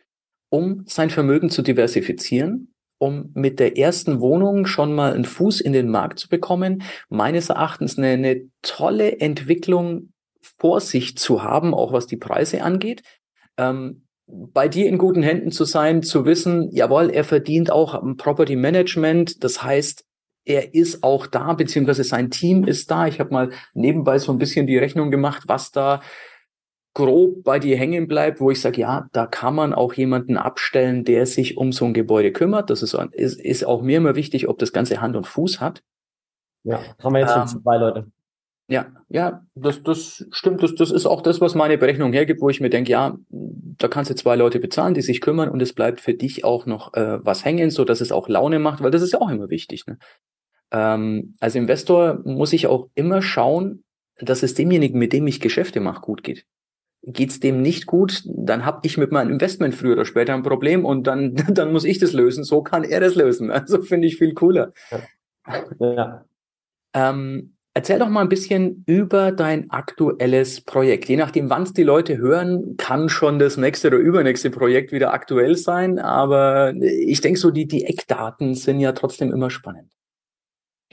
um 0.50 0.84
sein 0.86 1.10
Vermögen 1.10 1.50
zu 1.50 1.62
diversifizieren, 1.62 2.74
um 2.98 3.32
mit 3.34 3.60
der 3.60 3.78
ersten 3.78 4.20
Wohnung 4.20 4.66
schon 4.66 4.94
mal 4.94 5.14
einen 5.14 5.26
Fuß 5.26 5.62
in 5.62 5.72
den 5.72 5.90
Markt 5.90 6.20
zu 6.20 6.28
bekommen, 6.28 6.84
meines 7.10 7.50
Erachtens 7.50 7.98
eine, 7.98 8.10
eine 8.10 8.42
tolle 8.62 9.20
Entwicklung 9.20 10.14
vor 10.42 10.82
sich 10.82 11.18
zu 11.18 11.44
haben, 11.44 11.74
auch 11.74 11.94
was 11.94 12.08
die 12.08 12.18
Preise 12.18 12.62
angeht. 12.62 13.04
Ähm, 13.58 14.06
bei 14.28 14.68
dir 14.68 14.88
in 14.88 14.98
guten 14.98 15.24
Händen 15.24 15.52
zu 15.52 15.64
sein, 15.66 16.04
zu 16.04 16.26
wissen, 16.26 16.70
jawohl, 16.72 17.10
er 17.10 17.24
verdient 17.24 17.72
auch 17.72 18.02
Property 18.18 18.56
Management, 18.56 19.44
das 19.44 19.64
heißt, 19.64 20.06
er 20.46 20.74
ist 20.74 21.04
auch 21.04 21.28
da, 21.28 21.54
beziehungsweise 21.54 22.04
sein 22.04 22.30
Team 22.30 22.66
ist 22.66 22.92
da. 22.92 23.08
Ich 23.08 23.20
habe 23.20 23.34
mal 23.34 23.52
nebenbei 23.74 24.20
so 24.20 24.32
ein 24.32 24.38
bisschen 24.38 24.68
die 24.68 24.78
Rechnung 24.78 25.12
gemacht, 25.12 25.44
was 25.48 25.72
da 25.72 26.02
grob 26.94 27.44
bei 27.44 27.60
dir 27.60 27.78
hängen 27.78 28.08
bleibt, 28.08 28.40
wo 28.40 28.52
ich 28.52 28.62
sage, 28.62 28.82
ja, 28.82 29.08
da 29.14 29.26
kann 29.26 29.56
man 29.56 29.74
auch 29.74 29.94
jemanden 29.94 30.38
abstellen, 30.38 31.06
der 31.06 31.26
sich 31.26 31.58
um 31.58 31.72
so 31.72 31.86
ein 31.86 31.94
Gebäude 31.94 32.32
kümmert. 32.32 32.70
Das 32.70 32.84
ist, 32.84 32.94
ist, 32.94 33.40
ist 33.40 33.66
auch 33.66 33.82
mir 33.82 33.98
immer 33.98 34.16
wichtig, 34.16 34.48
ob 34.48 34.60
das 34.60 34.74
Ganze 34.74 35.02
Hand 35.02 35.16
und 35.16 35.26
Fuß 35.26 35.60
hat. 35.60 35.82
Ja, 36.64 36.82
haben 37.04 37.14
wir 37.14 37.22
jetzt 37.22 37.36
ähm, 37.36 37.48
schon 37.48 37.62
zwei 37.62 37.78
Leute. 37.78 38.08
Ja, 38.68 38.88
ja, 39.10 39.46
das, 39.56 39.84
das 39.84 40.26
stimmt. 40.32 40.64
Das, 40.64 40.74
das 40.76 40.90
ist 40.90 41.06
auch 41.06 41.22
das, 41.22 41.42
was 41.42 41.54
meine 41.54 41.78
Berechnung 41.78 42.14
hergibt, 42.14 42.42
wo 42.42 42.50
ich 42.50 42.62
mir 42.62 42.70
denke, 42.70 42.92
ja, 42.92 43.18
da 43.30 43.88
kannst 43.88 44.10
du 44.10 44.16
zwei 44.16 44.36
Leute 44.36 44.60
bezahlen, 44.60 44.94
die 44.94 45.02
sich 45.02 45.20
kümmern 45.20 45.50
und 45.50 45.62
es 45.62 45.74
bleibt 45.74 46.00
für 46.00 46.14
dich 46.14 46.46
auch 46.46 46.66
noch 46.66 46.94
äh, 46.94 47.24
was 47.26 47.44
hängen, 47.44 47.72
so 47.72 47.84
dass 47.84 48.00
es 48.00 48.12
auch 48.12 48.30
Laune 48.30 48.60
macht, 48.60 48.82
weil 48.82 48.92
das 48.92 49.02
ist 49.02 49.14
ja 49.14 49.20
auch 49.20 49.30
immer 49.30 49.50
wichtig. 49.50 49.86
Ne? 49.86 49.98
Ähm, 50.72 51.36
als 51.40 51.56
Investor 51.56 52.22
muss 52.24 52.54
ich 52.54 52.68
auch 52.68 52.90
immer 52.96 53.22
schauen, 53.22 53.84
dass 54.18 54.44
es 54.44 54.54
demjenigen, 54.54 54.98
mit 54.98 55.12
dem 55.12 55.28
ich 55.28 55.42
Geschäfte 55.42 55.80
mache, 55.82 56.02
gut 56.02 56.24
geht. 56.24 56.46
Geht's 57.06 57.42
dem 57.42 57.62
nicht 57.62 57.86
gut, 57.86 58.24
dann 58.26 58.66
habe 58.66 58.80
ich 58.84 58.98
mit 58.98 59.12
meinem 59.12 59.32
Investment 59.32 59.76
früher 59.76 59.94
oder 59.94 60.06
später 60.06 60.34
ein 60.34 60.44
Problem 60.44 60.86
und 60.86 61.06
dann, 61.06 61.36
dann 61.50 61.74
muss 61.74 61.84
ich 61.84 62.00
das 62.00 62.14
lösen. 62.14 62.46
So 62.46 62.64
kann 62.64 62.86
er 62.86 63.02
das 63.02 63.16
lösen. 63.16 63.52
Also 63.52 63.82
finde 63.82 64.08
ich 64.08 64.18
viel 64.18 64.34
cooler. 64.34 64.72
Ja. 65.80 66.26
Ähm, 66.94 67.53
erzähl 67.74 68.00
doch 68.00 68.10
mal 68.10 68.22
ein 68.22 68.30
bisschen 68.30 68.84
über 68.86 69.32
dein 69.32 69.70
aktuelles 69.72 70.62
Projekt. 70.62 71.10
Je 71.10 71.18
nachdem, 71.18 71.50
wann 71.50 71.64
es 71.64 71.74
die 71.74 71.84
Leute 71.84 72.18
hören, 72.18 72.76
kann 72.78 73.10
schon 73.10 73.40
das 73.40 73.58
nächste 73.58 73.88
oder 73.88 73.98
übernächste 73.98 74.50
Projekt 74.50 74.92
wieder 74.92 75.14
aktuell 75.14 75.58
sein. 75.58 76.00
Aber 76.00 76.74
ich 76.76 77.22
denke 77.22 77.40
so, 77.40 77.52
die, 77.52 77.68
die 77.68 77.86
Eckdaten 77.86 78.56
sind 78.56 78.80
ja 78.80 78.92
trotzdem 78.92 79.32
immer 79.32 79.50
spannend. 79.50 79.92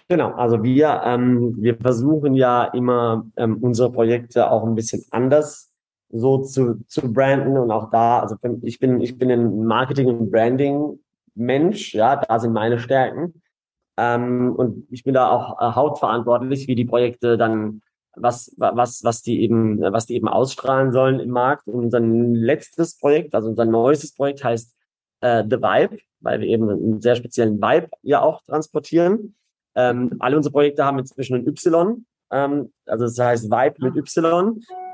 Genau, 0.09 0.33
also 0.33 0.62
wir, 0.64 1.03
ähm, 1.05 1.55
wir 1.59 1.77
versuchen 1.77 2.35
ja 2.35 2.64
immer 2.64 3.27
ähm, 3.37 3.59
unsere 3.61 3.93
Projekte 3.93 4.51
auch 4.51 4.66
ein 4.66 4.75
bisschen 4.75 5.05
anders 5.11 5.71
so 6.12 6.38
zu, 6.38 6.81
zu 6.88 7.12
branden 7.12 7.57
und 7.57 7.71
auch 7.71 7.90
da, 7.90 8.19
also 8.19 8.35
ich 8.62 8.81
bin, 8.81 9.01
ich 9.01 9.16
bin 9.16 9.31
ein 9.31 9.64
Marketing- 9.64 10.09
und 10.09 10.31
Branding-Mensch, 10.33 11.95
ja, 11.95 12.16
da 12.16 12.40
sind 12.40 12.53
meine 12.53 12.81
Stärken. 12.81 13.40
Ähm, 14.00 14.54
und 14.56 14.86
ich 14.90 15.04
bin 15.04 15.12
da 15.12 15.28
auch 15.28 15.60
äh, 15.60 15.74
hauptverantwortlich, 15.74 16.66
wie 16.68 16.74
die 16.74 16.86
Projekte 16.86 17.36
dann, 17.36 17.82
was, 18.16 18.54
was, 18.56 19.04
was 19.04 19.20
die 19.20 19.42
eben, 19.42 19.78
was 19.80 20.06
die 20.06 20.14
eben 20.14 20.26
ausstrahlen 20.26 20.90
sollen 20.90 21.20
im 21.20 21.28
Markt. 21.28 21.68
Und 21.68 21.84
unser 21.84 22.00
letztes 22.00 22.98
Projekt, 22.98 23.34
also 23.34 23.50
unser 23.50 23.66
neuestes 23.66 24.14
Projekt 24.14 24.42
heißt 24.42 24.74
äh, 25.20 25.44
The 25.44 25.58
Vibe, 25.58 25.98
weil 26.20 26.40
wir 26.40 26.48
eben 26.48 26.70
einen 26.70 27.02
sehr 27.02 27.14
speziellen 27.14 27.60
Vibe 27.60 27.90
ja 28.00 28.22
auch 28.22 28.42
transportieren. 28.42 29.34
Ähm, 29.74 30.16
alle 30.18 30.36
unsere 30.36 30.52
Projekte 30.52 30.86
haben 30.86 30.98
inzwischen 30.98 31.36
ein 31.36 31.46
Y. 31.46 32.06
Ähm, 32.32 32.72
also 32.86 33.04
das 33.04 33.18
heißt 33.18 33.50
Vibe 33.50 33.84
mit 33.84 33.96
Y, 33.96 34.24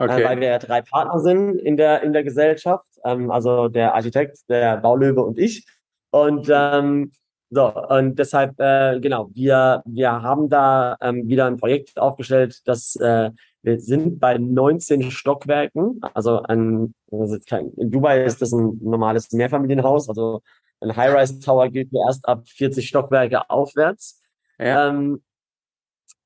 äh, 0.01 0.05
okay. 0.05 0.23
äh, 0.23 0.25
weil 0.25 0.41
wir 0.41 0.49
ja 0.49 0.59
drei 0.59 0.83
Partner 0.83 1.21
sind 1.21 1.61
in 1.61 1.77
der, 1.77 2.03
in 2.03 2.13
der 2.13 2.25
Gesellschaft. 2.25 2.89
Ähm, 3.05 3.31
also 3.31 3.69
der 3.69 3.95
Architekt, 3.95 4.39
der 4.49 4.79
Baulöwe 4.79 5.23
und 5.23 5.39
ich. 5.39 5.65
Und 6.11 6.51
ähm, 6.51 7.13
so, 7.51 7.73
und 7.89 8.19
deshalb, 8.19 8.59
äh, 8.59 8.99
genau, 9.01 9.31
wir, 9.33 9.83
wir 9.87 10.11
haben 10.11 10.49
da 10.49 10.97
ähm, 11.01 11.29
wieder 11.29 11.47
ein 11.47 11.57
Projekt 11.57 11.99
aufgestellt, 11.99 12.61
das 12.67 12.97
äh, 12.97 13.31
wir 13.67 13.81
sind 13.81 14.21
bei 14.21 14.39
19 14.39 15.11
Stockwerken. 15.11 16.01
Also 16.15 16.41
ein, 16.43 16.95
also 17.11 17.37
in 17.77 17.91
Dubai 17.91 18.23
ist 18.23 18.41
das 18.41 18.53
ein 18.53 18.79
normales 18.81 19.33
Mehrfamilienhaus. 19.33 20.09
Also 20.09 20.41
ein 20.81 20.95
High-Rise 20.95 21.41
Tower 21.41 21.69
gilt 21.69 21.93
erst 21.93 22.29
ab 22.29 22.49
40 22.49 22.87
Stockwerke 22.87 23.51
aufwärts. 23.51 24.23
Ja. 24.61 24.89
Ähm, 24.89 25.21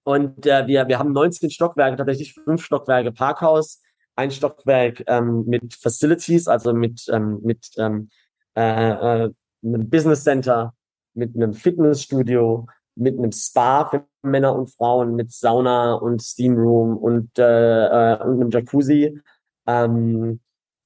und 0.05 0.45
äh, 0.45 0.67
wir, 0.67 0.87
wir 0.87 0.99
haben 0.99 1.13
19 1.13 1.49
Stockwerke, 1.51 1.97
tatsächlich 1.97 2.35
fünf 2.35 2.63
Stockwerke 2.63 3.11
Parkhaus, 3.11 3.81
ein 4.17 4.31
Stockwerk 4.31 5.03
ähm, 5.07 5.45
mit 5.47 5.73
Facilities, 5.73 6.47
also 6.47 6.75
mit, 6.75 7.07
ähm, 7.11 7.41
mit 7.43 7.71
ähm, 7.79 8.11
äh, 8.55 8.91
äh, 8.91 9.31
einem 9.65 9.89
Business 9.89 10.25
Center, 10.25 10.75
mit 11.15 11.35
einem 11.35 11.55
Fitnessstudio, 11.55 12.67
mit 12.95 13.19
einem 13.19 13.33
Spa 13.33 13.87
für 13.87 14.05
Männer 14.23 14.55
und 14.55 14.71
Frauen, 14.71 15.15
mit 15.15 15.33
Sauna 15.33 15.95
und 15.95 16.23
Steam 16.23 16.57
Room 16.57 16.97
und, 16.97 17.39
äh, 17.39 17.87
äh, 18.15 18.23
und 18.23 18.41
einem 18.41 18.51
Jacuzzi, 18.51 19.21
ähm, 19.67 20.41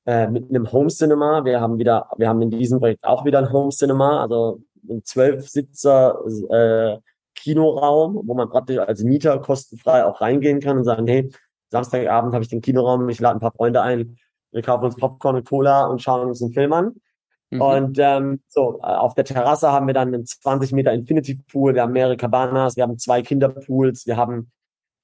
äh, 0.07 0.29
mit 0.29 0.49
einem 0.51 0.71
Home 0.71 0.89
Cinema. 0.89 1.45
Wir 1.45 1.61
haben 1.61 1.79
wieder, 1.79 2.09
wir 2.17 2.29
haben 2.29 2.43
in 2.43 2.51
diesem 2.51 2.79
Projekt 2.79 3.05
auch 3.05 3.25
wieder 3.25 3.39
ein 3.39 3.53
Home 3.53 3.71
Cinema, 3.71 4.21
also 4.23 4.61
ein 4.89 5.03
zwölf 5.05 5.49
Sitzer 5.49 6.19
äh, 6.51 6.99
Kinoraum, 7.35 8.21
wo 8.25 8.35
man 8.35 8.49
praktisch 8.49 8.79
als 8.79 9.03
Mieter 9.03 9.39
kostenfrei 9.39 10.05
auch 10.05 10.21
reingehen 10.21 10.61
kann 10.61 10.79
und 10.79 10.85
sagen, 10.85 11.07
hey, 11.07 11.31
Samstagabend 11.71 12.33
habe 12.35 12.45
ich 12.45 12.51
den 12.51 12.61
Kinoraum, 12.61 13.09
ich 13.09 13.21
lade 13.21 13.37
ein 13.37 13.41
paar 13.41 13.53
Freunde 13.53 13.83
ein, 13.83 14.17
wir 14.53 14.63
kaufen 14.63 14.85
uns 14.85 14.97
Popcorn 14.97 15.37
und 15.37 15.49
Cola 15.49 15.87
und 15.87 16.01
schauen 16.01 16.29
uns 16.29 16.41
einen 16.41 16.53
Film 16.53 16.73
an. 16.73 16.95
Mhm. 17.55 17.61
Und 17.61 17.99
ähm, 18.01 18.40
so, 18.49 18.81
auf 18.81 19.14
der 19.14 19.25
Terrasse 19.25 19.71
haben 19.71 19.87
wir 19.87 19.95
dann 19.95 20.12
einen 20.12 20.27
20 20.27 20.73
Meter 20.73 20.93
Infinity 20.93 21.37
Pool, 21.37 21.75
wir 21.75 21.83
haben 21.83 21.93
mehrere 21.93 22.17
Cabanas, 22.17 22.77
wir 22.77 22.83
haben 22.83 22.99
zwei 22.99 23.23
Kinderpools, 23.23 24.07
wir 24.07 24.17
haben 24.17 24.51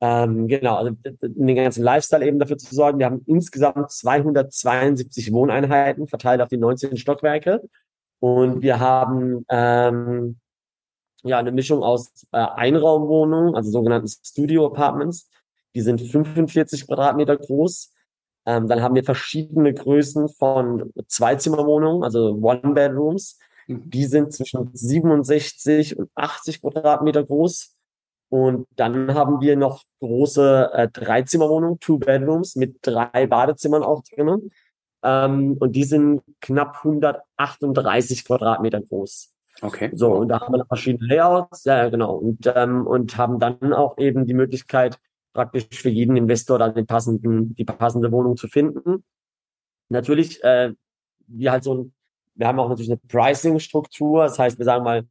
ähm, 0.00 0.48
genau, 0.48 0.76
also 0.76 0.96
den 1.22 1.56
ganzen 1.56 1.84
Lifestyle 1.84 2.26
eben 2.26 2.38
dafür 2.38 2.56
zu 2.56 2.74
sorgen. 2.74 2.98
Wir 2.98 3.06
haben 3.06 3.22
insgesamt 3.26 3.90
272 3.90 5.32
Wohneinheiten 5.32 6.08
verteilt 6.08 6.40
auf 6.40 6.48
die 6.48 6.56
19 6.56 6.96
Stockwerke. 6.96 7.62
Und 8.18 8.62
wir 8.62 8.80
haben 8.80 9.44
ähm, 9.50 10.40
ja 11.22 11.38
eine 11.38 11.52
Mischung 11.52 11.82
aus 11.82 12.26
äh, 12.32 12.38
Einraumwohnungen, 12.38 13.54
also 13.54 13.70
sogenannten 13.70 14.08
Studio 14.08 14.66
Apartments. 14.66 15.28
Die 15.74 15.82
sind 15.82 16.00
45 16.00 16.86
Quadratmeter 16.86 17.36
groß. 17.36 17.92
Ähm, 18.50 18.66
dann 18.66 18.82
haben 18.82 18.96
wir 18.96 19.04
verschiedene 19.04 19.72
Größen 19.72 20.28
von 20.28 20.92
Zweizimmerwohnungen, 21.06 22.02
also 22.02 22.36
One-Bedrooms. 22.42 23.38
Mhm. 23.68 23.90
Die 23.90 24.06
sind 24.06 24.32
zwischen 24.32 24.70
67 24.72 25.96
und 25.96 26.10
80 26.16 26.60
Quadratmeter 26.60 27.24
groß. 27.24 27.76
Und 28.28 28.66
dann 28.74 29.14
haben 29.14 29.40
wir 29.40 29.56
noch 29.56 29.84
große 30.00 30.70
äh, 30.72 30.88
Dreizimmerwohnungen, 30.88 31.78
Two 31.78 31.98
Bedrooms 31.98 32.56
mit 32.56 32.78
drei 32.82 33.26
Badezimmern 33.28 33.84
auch 33.84 34.02
drinnen. 34.02 34.50
Ähm, 35.04 35.56
und 35.60 35.76
die 35.76 35.84
sind 35.84 36.22
knapp 36.40 36.78
138 36.78 38.24
Quadratmeter 38.24 38.80
groß. 38.80 39.32
Okay. 39.62 39.90
So, 39.92 40.12
und 40.12 40.28
da 40.28 40.40
haben 40.40 40.54
wir 40.54 40.64
verschiedene 40.66 41.06
Layouts, 41.06 41.64
ja, 41.64 41.88
genau. 41.88 42.14
Und, 42.14 42.50
ähm, 42.52 42.86
und 42.86 43.16
haben 43.16 43.38
dann 43.38 43.72
auch 43.72 43.98
eben 43.98 44.26
die 44.26 44.34
Möglichkeit, 44.34 44.98
praktisch 45.32 45.66
für 45.72 45.88
jeden 45.88 46.16
Investor 46.16 46.58
dann 46.58 46.74
den 46.74 46.86
passenden, 46.86 47.54
die 47.54 47.64
passende 47.64 48.10
Wohnung 48.12 48.36
zu 48.36 48.48
finden. 48.48 49.04
Natürlich, 49.88 50.42
äh, 50.44 50.72
wir 51.26 51.52
halt 51.52 51.64
so 51.64 51.74
ein, 51.74 51.94
wir 52.34 52.46
haben 52.46 52.58
auch 52.58 52.68
natürlich 52.68 52.90
eine 52.90 53.00
Pricing-Struktur. 53.08 54.24
Das 54.24 54.38
heißt, 54.38 54.58
wir 54.58 54.64
sagen 54.64 54.84
mal, 54.84 55.04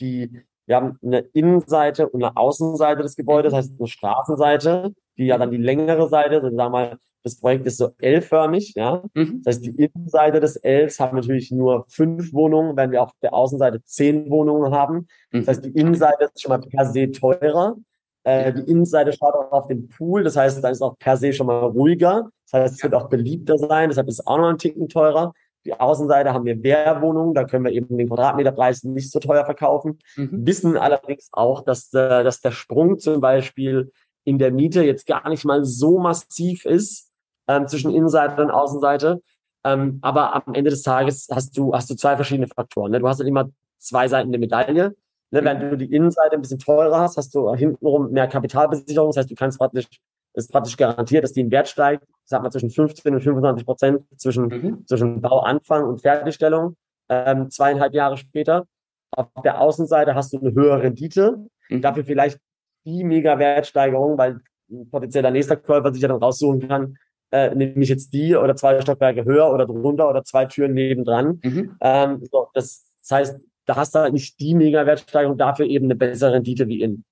die, 0.00 0.42
wir 0.66 0.76
haben 0.76 0.98
eine 1.02 1.20
Innenseite 1.20 2.08
und 2.08 2.22
eine 2.22 2.36
Außenseite 2.36 3.02
des 3.02 3.16
Gebäudes, 3.16 3.52
das 3.52 3.64
heißt 3.64 3.74
eine 3.78 3.88
Straßenseite, 3.88 4.94
die 5.16 5.26
ja 5.26 5.38
dann 5.38 5.50
die 5.50 5.56
längere 5.56 6.08
Seite, 6.08 6.40
so 6.40 6.48
sagen 6.48 6.56
wir 6.56 6.70
mal, 6.70 6.98
das 7.22 7.40
Projekt 7.40 7.66
ist 7.66 7.78
so 7.78 7.92
L-förmig, 7.98 8.74
ja. 8.74 9.02
Mhm. 9.14 9.40
Das 9.42 9.56
heißt, 9.56 9.64
die 9.64 9.70
Innenseite 9.70 10.40
des 10.40 10.56
Ls 10.56 11.00
haben 11.00 11.16
natürlich 11.16 11.50
nur 11.50 11.86
fünf 11.88 12.34
Wohnungen, 12.34 12.76
wenn 12.76 12.90
wir 12.90 13.02
auf 13.02 13.12
der 13.22 13.32
Außenseite 13.32 13.82
zehn 13.84 14.28
Wohnungen 14.30 14.74
haben. 14.74 15.06
Das 15.32 15.48
heißt, 15.48 15.64
die 15.64 15.70
Innenseite 15.70 16.24
ist 16.24 16.42
schon 16.42 16.50
mal 16.50 16.60
per 16.60 16.84
se 16.84 17.10
teurer. 17.10 17.76
Äh, 18.24 18.52
die 18.54 18.70
Innenseite 18.70 19.12
schaut 19.12 19.34
auch 19.34 19.52
auf 19.52 19.68
den 19.68 19.88
Pool, 19.88 20.24
das 20.24 20.36
heißt, 20.36 20.62
da 20.64 20.68
ist 20.68 20.82
auch 20.82 20.98
per 20.98 21.16
se 21.16 21.32
schon 21.32 21.46
mal 21.46 21.58
ruhiger. 21.58 22.30
Das 22.50 22.60
heißt, 22.60 22.74
es 22.76 22.82
wird 22.82 22.94
auch 22.94 23.08
beliebter 23.08 23.58
sein, 23.58 23.90
deshalb 23.90 24.08
ist 24.08 24.20
es 24.20 24.26
auch 24.26 24.38
noch 24.38 24.48
ein 24.48 24.58
Ticken 24.58 24.88
teurer. 24.88 25.32
Die 25.64 25.78
Außenseite 25.78 26.32
haben 26.32 26.44
wir 26.44 26.56
Mehrwohnungen, 26.56 27.34
da 27.34 27.44
können 27.44 27.64
wir 27.64 27.72
eben 27.72 27.96
den 27.96 28.08
Quadratmeterpreis 28.08 28.84
nicht 28.84 29.10
so 29.10 29.18
teuer 29.18 29.44
verkaufen. 29.44 29.98
Mhm. 30.16 30.46
Wissen 30.46 30.76
allerdings 30.76 31.28
auch, 31.32 31.62
dass, 31.62 31.92
äh, 31.94 32.24
dass 32.24 32.40
der 32.40 32.50
Sprung 32.50 32.98
zum 32.98 33.20
Beispiel 33.20 33.92
in 34.24 34.38
der 34.38 34.52
Miete 34.52 34.82
jetzt 34.82 35.06
gar 35.06 35.28
nicht 35.28 35.44
mal 35.44 35.64
so 35.64 35.98
massiv 35.98 36.64
ist, 36.64 37.10
ähm, 37.46 37.68
zwischen 37.68 37.94
Innenseite 37.94 38.42
und 38.42 38.50
Außenseite. 38.50 39.22
Ähm, 39.64 39.98
aber 40.02 40.34
am 40.34 40.54
Ende 40.54 40.70
des 40.70 40.82
Tages 40.82 41.28
hast 41.30 41.56
du, 41.56 41.74
hast 41.74 41.88
du 41.88 41.94
zwei 41.94 42.16
verschiedene 42.16 42.46
Faktoren. 42.46 42.90
Ne? 42.90 43.00
Du 43.00 43.08
hast 43.08 43.18
halt 43.18 43.28
immer 43.28 43.48
zwei 43.78 44.08
Seiten 44.08 44.32
der 44.32 44.40
Medaille. 44.40 44.94
Ne? 45.34 45.44
Wenn 45.44 45.58
du 45.58 45.76
die 45.76 45.92
Innenseite 45.92 46.36
ein 46.36 46.42
bisschen 46.42 46.60
teurer 46.60 47.00
hast, 47.00 47.16
hast 47.16 47.34
du 47.34 47.52
hintenrum 47.54 48.12
mehr 48.12 48.28
Kapitalbesicherung. 48.28 49.10
Das 49.10 49.16
heißt, 49.18 49.30
du 49.30 49.34
kannst 49.34 49.58
praktisch, 49.58 49.86
ist 50.34 50.52
praktisch 50.52 50.76
garantiert, 50.76 51.24
dass 51.24 51.32
die 51.32 51.40
im 51.40 51.50
Wert 51.50 51.68
steigt. 51.68 52.06
Sag 52.24 52.42
mal 52.42 52.50
zwischen 52.50 52.70
15 52.70 53.14
und 53.14 53.20
25 53.20 53.66
Prozent 53.66 54.02
zwischen, 54.16 54.46
mhm. 54.46 54.86
zwischen 54.86 55.20
Bauanfang 55.20 55.84
und 55.84 56.00
Fertigstellung. 56.00 56.76
Ähm, 57.08 57.50
zweieinhalb 57.50 57.94
Jahre 57.94 58.16
später. 58.16 58.66
Auf 59.10 59.26
der 59.44 59.60
Außenseite 59.60 60.14
hast 60.14 60.32
du 60.32 60.38
eine 60.38 60.52
höhere 60.54 60.82
Rendite. 60.82 61.44
Mhm. 61.68 61.82
Dafür 61.82 62.04
vielleicht 62.04 62.38
die 62.86 63.02
mega 63.02 63.38
Wertsteigerung, 63.38 64.16
weil 64.16 64.40
ein 64.70 64.88
potenzieller 64.88 65.32
nächster 65.32 65.56
Käufer 65.56 65.92
sich 65.92 66.02
ja 66.02 66.08
dann 66.08 66.22
raussuchen 66.22 66.68
kann, 66.68 66.96
äh, 67.32 67.54
nehme 67.54 67.82
ich 67.82 67.88
jetzt 67.88 68.12
die 68.12 68.36
oder 68.36 68.54
zwei 68.54 68.80
Stockwerke 68.80 69.24
höher 69.24 69.50
oder 69.52 69.66
drunter 69.66 70.08
oder 70.08 70.22
zwei 70.22 70.46
Türen 70.46 70.74
nebendran. 70.74 71.40
Mhm. 71.42 71.76
Ähm, 71.80 72.24
so, 72.30 72.48
das, 72.54 72.86
das 73.00 73.10
heißt, 73.10 73.40
da 73.66 73.76
hast 73.76 73.94
du 73.94 74.00
halt 74.00 74.12
nicht 74.12 74.38
die 74.40 74.54
Mega-Wertsteigerung, 74.54 75.38
dafür 75.38 75.66
eben 75.66 75.86
eine 75.86 75.96
bessere 75.96 76.34
Rendite 76.34 76.68
wie 76.68 76.82
in. 76.82 77.04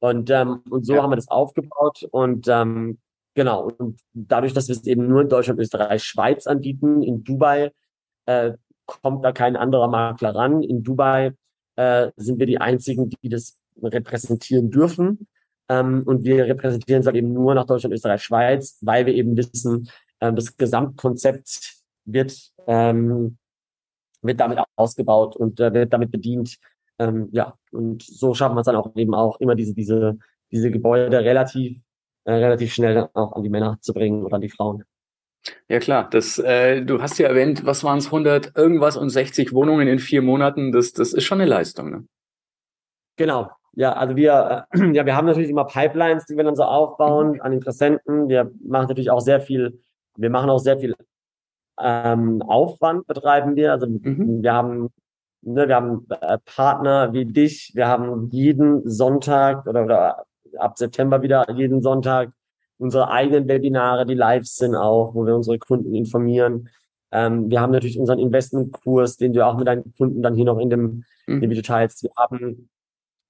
Und, 0.00 0.30
ähm, 0.30 0.62
und 0.70 0.84
so 0.84 0.94
ja. 0.94 1.02
haben 1.02 1.10
wir 1.10 1.16
das 1.16 1.28
aufgebaut 1.28 2.06
und 2.10 2.46
ähm, 2.48 2.98
genau. 3.34 3.70
Und 3.78 4.00
dadurch, 4.12 4.52
dass 4.52 4.68
wir 4.68 4.74
es 4.74 4.86
eben 4.86 5.08
nur 5.08 5.22
in 5.22 5.28
Deutschland, 5.28 5.58
Österreich, 5.58 6.02
Schweiz 6.04 6.46
anbieten, 6.46 7.02
in 7.02 7.24
Dubai 7.24 7.72
äh, 8.26 8.52
kommt 8.86 9.24
da 9.24 9.32
kein 9.32 9.56
anderer 9.56 9.88
Makler 9.88 10.34
ran. 10.34 10.62
In 10.62 10.82
Dubai 10.82 11.32
äh, 11.76 12.10
sind 12.16 12.38
wir 12.38 12.46
die 12.46 12.58
einzigen, 12.58 13.10
die 13.10 13.28
das 13.28 13.58
repräsentieren 13.82 14.70
dürfen. 14.70 15.26
Ähm, 15.68 16.02
und 16.06 16.24
wir 16.24 16.44
repräsentieren 16.44 17.00
es 17.00 17.06
halt 17.06 17.16
eben 17.16 17.32
nur 17.32 17.54
nach 17.54 17.66
Deutschland, 17.66 17.94
Österreich, 17.94 18.22
Schweiz, 18.22 18.78
weil 18.82 19.06
wir 19.06 19.14
eben 19.14 19.36
wissen, 19.36 19.90
ähm, 20.20 20.36
das 20.36 20.56
Gesamtkonzept 20.56 21.76
wird, 22.04 22.52
ähm, 22.66 23.38
wird 24.26 24.40
damit 24.40 24.58
ausgebaut 24.76 25.36
und 25.36 25.60
äh, 25.60 25.72
wird 25.72 25.92
damit 25.92 26.10
bedient. 26.10 26.56
Ähm, 26.98 27.28
ja, 27.32 27.54
und 27.72 28.02
so 28.02 28.34
schaffen 28.34 28.54
wir 28.54 28.60
es 28.60 28.66
dann 28.66 28.76
auch 28.76 28.94
eben 28.96 29.14
auch 29.14 29.38
immer 29.40 29.54
diese, 29.54 29.74
diese, 29.74 30.18
diese 30.50 30.70
Gebäude 30.70 31.18
relativ, 31.20 31.78
äh, 32.24 32.32
relativ 32.32 32.72
schnell 32.72 33.08
auch 33.14 33.32
an 33.32 33.42
die 33.42 33.50
Männer 33.50 33.78
zu 33.80 33.92
bringen 33.92 34.24
oder 34.24 34.36
an 34.36 34.40
die 34.40 34.48
Frauen. 34.48 34.84
Ja 35.68 35.78
klar, 35.78 36.08
das, 36.10 36.38
äh, 36.38 36.82
du 36.82 37.00
hast 37.00 37.18
ja 37.18 37.28
erwähnt, 37.28 37.64
was 37.64 37.84
waren 37.84 37.98
es, 37.98 38.06
100 38.06 38.56
irgendwas 38.56 38.96
und 38.96 39.10
60 39.10 39.52
Wohnungen 39.52 39.86
in 39.86 39.98
vier 39.98 40.22
Monaten, 40.22 40.72
das, 40.72 40.92
das 40.92 41.12
ist 41.12 41.24
schon 41.24 41.40
eine 41.40 41.48
Leistung. 41.48 41.90
Ne? 41.90 42.06
Genau, 43.16 43.50
ja, 43.76 43.92
also 43.92 44.16
wir, 44.16 44.66
äh, 44.72 44.78
ja, 44.94 45.06
wir 45.06 45.14
haben 45.14 45.26
natürlich 45.26 45.50
immer 45.50 45.64
Pipelines, 45.64 46.24
die 46.24 46.36
wir 46.36 46.44
dann 46.44 46.56
so 46.56 46.64
aufbauen 46.64 47.32
mhm. 47.32 47.42
an 47.42 47.52
Interessenten. 47.52 48.28
Wir 48.28 48.50
machen 48.64 48.88
natürlich 48.88 49.10
auch 49.10 49.20
sehr 49.20 49.40
viel, 49.40 49.78
wir 50.16 50.30
machen 50.30 50.50
auch 50.50 50.58
sehr 50.58 50.78
viel 50.78 50.94
ähm, 51.80 52.42
Aufwand 52.42 53.06
betreiben 53.06 53.56
wir. 53.56 53.72
Also 53.72 53.86
mhm. 53.86 54.42
wir 54.42 54.52
haben, 54.52 54.88
ne, 55.42 55.68
wir 55.68 55.76
haben 55.76 56.06
äh, 56.20 56.38
Partner 56.44 57.12
wie 57.12 57.24
dich. 57.24 57.72
Wir 57.74 57.88
haben 57.88 58.28
jeden 58.30 58.88
Sonntag 58.88 59.66
oder, 59.66 59.84
oder 59.84 60.24
ab 60.58 60.78
September 60.78 61.22
wieder 61.22 61.50
jeden 61.52 61.82
Sonntag 61.82 62.30
unsere 62.78 63.10
eigenen 63.10 63.48
Webinare, 63.48 64.04
die 64.04 64.14
live 64.14 64.44
sind 64.44 64.74
auch, 64.74 65.14
wo 65.14 65.24
wir 65.24 65.34
unsere 65.34 65.58
Kunden 65.58 65.94
informieren. 65.94 66.68
Ähm, 67.10 67.48
wir 67.50 67.60
haben 67.60 67.72
natürlich 67.72 67.98
unseren 67.98 68.18
Investmentkurs, 68.18 69.16
den 69.16 69.32
du 69.32 69.46
auch 69.46 69.56
mit 69.56 69.66
deinen 69.66 69.94
Kunden 69.96 70.22
dann 70.22 70.34
hier 70.34 70.44
noch 70.44 70.58
in 70.58 70.70
dem, 70.70 71.04
mhm. 71.26 71.40
Video 71.40 71.62
teilst. 71.62 72.02
Wir 72.02 72.10
haben 72.16 72.68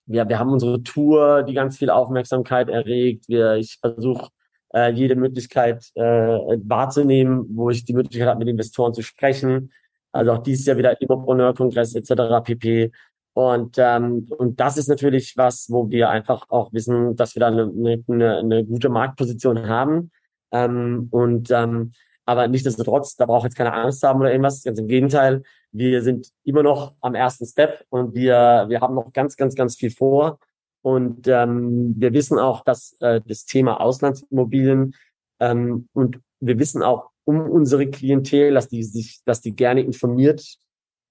wir, 0.06 0.28
wir 0.28 0.38
haben 0.38 0.52
unsere 0.52 0.82
Tour, 0.82 1.42
die 1.42 1.54
ganz 1.54 1.78
viel 1.78 1.90
Aufmerksamkeit 1.90 2.68
erregt. 2.68 3.28
Wir, 3.28 3.56
ich 3.56 3.78
versuche 3.80 4.30
äh, 4.77 4.91
jede 4.91 5.17
Möglichkeit 5.17 5.91
äh, 5.95 6.03
wahrzunehmen, 6.03 7.47
wo 7.49 7.71
ich 7.71 7.85
die 7.85 7.95
Möglichkeit 7.95 8.29
habe, 8.29 8.41
mit 8.41 8.49
Investoren 8.49 8.93
zu 8.93 9.03
sprechen. 9.03 9.73
Also 10.12 10.33
auch 10.33 10.43
dieses 10.43 10.67
Jahr 10.67 10.77
wieder 10.77 11.01
Immopreneur-Kongress 11.01 11.95
etc. 11.95 12.45
pp. 12.45 12.93
Und, 13.33 13.77
ähm, 13.79 14.29
und 14.39 14.61
das 14.61 14.77
ist 14.77 14.89
natürlich 14.89 15.37
was, 15.37 15.71
wo 15.71 15.91
wir 15.91 16.11
einfach 16.11 16.47
auch 16.51 16.73
wissen, 16.73 17.17
dass 17.17 17.35
wir 17.35 17.41
da 17.41 17.49
eine, 17.49 18.03
eine, 18.09 18.39
eine 18.39 18.65
gute 18.65 18.89
Marktposition 18.89 19.67
haben. 19.67 20.11
Ähm, 20.53 21.09
und 21.11 21.51
ähm, 21.51 21.93
aber 22.27 22.49
nichtsdestotrotz, 22.49 23.17
da 23.17 23.27
braucht 23.27 23.45
jetzt 23.45 23.57
keine 23.57 23.73
Angst 23.73 24.03
haben 24.03 24.21
oder 24.21 24.31
irgendwas. 24.31 24.62
Ganz 24.62 24.79
im 24.79 24.89
Gegenteil, 24.89 25.43
wir 25.71 26.03
sind 26.03 26.29
immer 26.45 26.62
noch 26.62 26.95
am 27.01 27.15
ersten 27.15 27.47
Step 27.47 27.85
und 27.89 28.15
wir, 28.15 28.67
wir 28.69 28.81
haben 28.81 28.95
noch 28.95 29.12
ganz, 29.12 29.37
ganz, 29.37 29.55
ganz 29.55 29.77
viel 29.77 29.91
vor. 29.91 30.39
Und 30.87 31.27
ähm, 31.27 31.94
wir 31.96 32.12
wissen 32.12 32.38
auch, 32.38 32.62
dass 32.62 32.96
äh, 33.01 33.20
das 33.27 33.44
Thema 33.44 33.81
Auslandsimmobilien 33.81 34.94
ähm, 35.40 35.88
und 35.92 36.20
wir 36.38 36.61
wissen 36.61 36.85
auch 36.85 37.11
um 37.25 37.40
unsere 37.40 37.88
Klientel, 37.88 38.55
dass 38.55 38.68
die 38.68 38.85
sich, 38.85 39.18
dass 39.25 39.40
die 39.40 39.57
gerne 39.57 39.81
informiert 39.81 40.46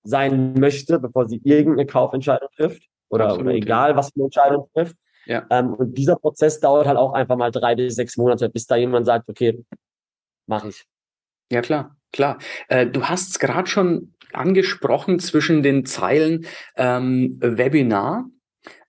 sein 0.03 0.53
möchte, 0.53 0.97
bevor 0.97 1.27
sie 1.27 1.41
irgendeine 1.43 1.85
Kaufentscheidung 1.87 2.47
trifft 2.55 2.83
oder, 3.09 3.37
oder 3.37 3.51
egal, 3.51 3.97
was 3.97 4.11
für 4.11 4.15
eine 4.15 4.23
Entscheidung 4.23 4.69
trifft. 4.73 4.95
Ja. 5.25 5.45
Ähm, 5.49 5.73
und 5.73 5.97
dieser 5.97 6.15
Prozess 6.15 6.61
dauert 6.61 6.87
halt 6.87 6.97
auch 6.97 7.11
einfach 7.11 7.35
mal 7.35 7.51
drei 7.51 7.75
bis 7.75 7.95
sechs 7.95 8.15
Monate, 8.15 8.47
bis 8.47 8.67
da 8.67 8.77
jemand 8.77 9.05
sagt, 9.05 9.27
okay, 9.27 9.61
mache 10.47 10.69
ich. 10.69 10.85
Ja, 11.51 11.59
klar, 11.59 11.97
klar. 12.13 12.37
Äh, 12.69 12.87
du 12.87 13.03
hast 13.03 13.31
es 13.31 13.39
gerade 13.39 13.67
schon 13.67 14.13
angesprochen 14.31 15.19
zwischen 15.19 15.63
den 15.63 15.85
Zeilen 15.85 16.45
ähm, 16.77 17.37
Webinar. 17.41 18.29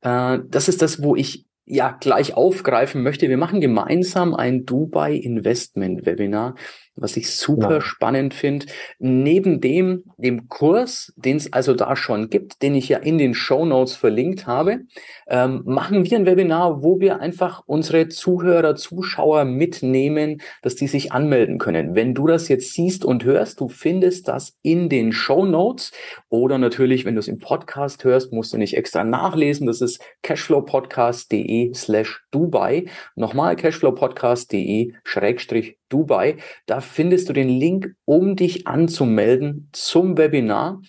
Äh, 0.06 0.38
das 0.48 0.68
ist 0.68 0.82
das, 0.82 1.02
wo 1.02 1.16
ich 1.16 1.46
ja 1.64 1.90
gleich 1.90 2.34
aufgreifen 2.34 3.02
möchte. 3.02 3.28
Wir 3.28 3.36
machen 3.36 3.60
gemeinsam 3.60 4.34
ein 4.34 4.64
Dubai 4.64 5.14
Investment 5.14 6.06
Webinar 6.06 6.54
was 6.96 7.16
ich 7.16 7.30
super 7.30 7.74
ja. 7.74 7.80
spannend 7.80 8.34
finde. 8.34 8.66
Neben 8.98 9.60
dem, 9.60 10.04
dem 10.16 10.48
Kurs, 10.48 11.12
den 11.16 11.36
es 11.36 11.52
also 11.52 11.74
da 11.74 11.94
schon 11.96 12.30
gibt, 12.30 12.62
den 12.62 12.74
ich 12.74 12.88
ja 12.88 12.98
in 12.98 13.18
den 13.18 13.34
Show 13.34 13.64
Notes 13.64 13.94
verlinkt 13.94 14.46
habe, 14.46 14.80
ähm, 15.28 15.62
machen 15.64 16.04
wir 16.04 16.18
ein 16.18 16.26
Webinar, 16.26 16.82
wo 16.82 17.00
wir 17.00 17.20
einfach 17.20 17.62
unsere 17.66 18.08
Zuhörer, 18.08 18.76
Zuschauer 18.76 19.44
mitnehmen, 19.44 20.40
dass 20.62 20.74
die 20.74 20.86
sich 20.86 21.12
anmelden 21.12 21.58
können. 21.58 21.94
Wenn 21.94 22.14
du 22.14 22.26
das 22.26 22.48
jetzt 22.48 22.72
siehst 22.72 23.04
und 23.04 23.24
hörst, 23.24 23.60
du 23.60 23.68
findest 23.68 24.28
das 24.28 24.56
in 24.62 24.88
den 24.88 25.12
Show 25.12 25.44
Notes 25.44 25.92
oder 26.28 26.58
natürlich, 26.58 27.04
wenn 27.04 27.14
du 27.14 27.20
es 27.20 27.28
im 27.28 27.38
Podcast 27.38 28.04
hörst, 28.04 28.32
musst 28.32 28.52
du 28.52 28.58
nicht 28.58 28.76
extra 28.76 29.04
nachlesen. 29.04 29.66
Das 29.66 29.80
ist 29.80 30.02
cashflowpodcast.de 30.22 31.74
slash 31.74 32.24
Dubai. 32.30 32.86
Nochmal 33.14 33.56
cashflowpodcast.de 33.56 34.92
schrägstrich 35.04 35.78
Dubai. 35.88 36.36
Da 36.66 36.80
findest 36.80 37.28
du 37.28 37.32
den 37.32 37.48
Link, 37.48 37.94
um 38.04 38.36
dich 38.36 38.66
anzumelden 38.66 39.68
zum 39.72 40.16
Webinar. 40.18 40.80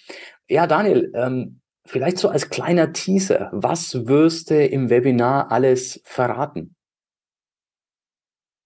Ja, 0.50 0.68
Daniel, 0.68 1.12
ähm, 1.16 1.60
vielleicht 1.86 2.18
so 2.18 2.30
als 2.30 2.50
kleiner 2.50 2.94
Teaser, 2.94 3.50
was 3.54 4.08
wirst 4.08 4.50
du 4.50 4.66
im 4.66 4.90
Webinar 4.90 5.52
alles 5.52 6.02
verraten? 6.04 6.76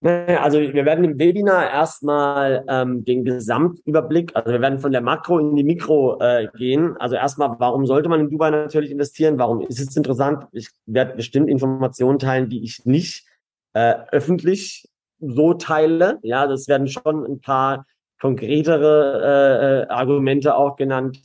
Also 0.04 0.60
wir 0.60 0.84
werden 0.84 1.04
im 1.04 1.18
Webinar 1.20 1.70
erstmal 1.70 2.64
ähm, 2.68 3.04
den 3.04 3.24
Gesamtüberblick, 3.24 4.32
also 4.34 4.50
wir 4.50 4.60
werden 4.60 4.80
von 4.80 4.90
der 4.90 5.00
Makro 5.00 5.38
in 5.38 5.54
die 5.54 5.62
Mikro 5.62 6.18
äh, 6.20 6.48
gehen. 6.56 6.96
Also 6.98 7.14
erstmal, 7.14 7.54
warum 7.60 7.86
sollte 7.86 8.08
man 8.08 8.18
in 8.18 8.28
Dubai 8.28 8.50
natürlich 8.50 8.90
investieren? 8.90 9.38
Warum 9.38 9.60
ist 9.60 9.78
es 9.78 9.96
interessant? 9.96 10.48
Ich 10.50 10.70
werde 10.86 11.14
bestimmt 11.14 11.48
Informationen 11.48 12.18
teilen, 12.18 12.48
die 12.48 12.64
ich 12.64 12.84
nicht 12.84 13.28
äh, 13.74 13.94
öffentlich 14.10 14.88
so 15.22 15.54
teile. 15.54 16.18
Ja, 16.22 16.46
das 16.46 16.68
werden 16.68 16.88
schon 16.88 17.24
ein 17.24 17.40
paar 17.40 17.86
konkretere 18.20 19.20
äh, 19.22 19.82
äh 19.82 19.88
Argumente 19.88 20.56
auch 20.56 20.76
genannt, 20.76 21.18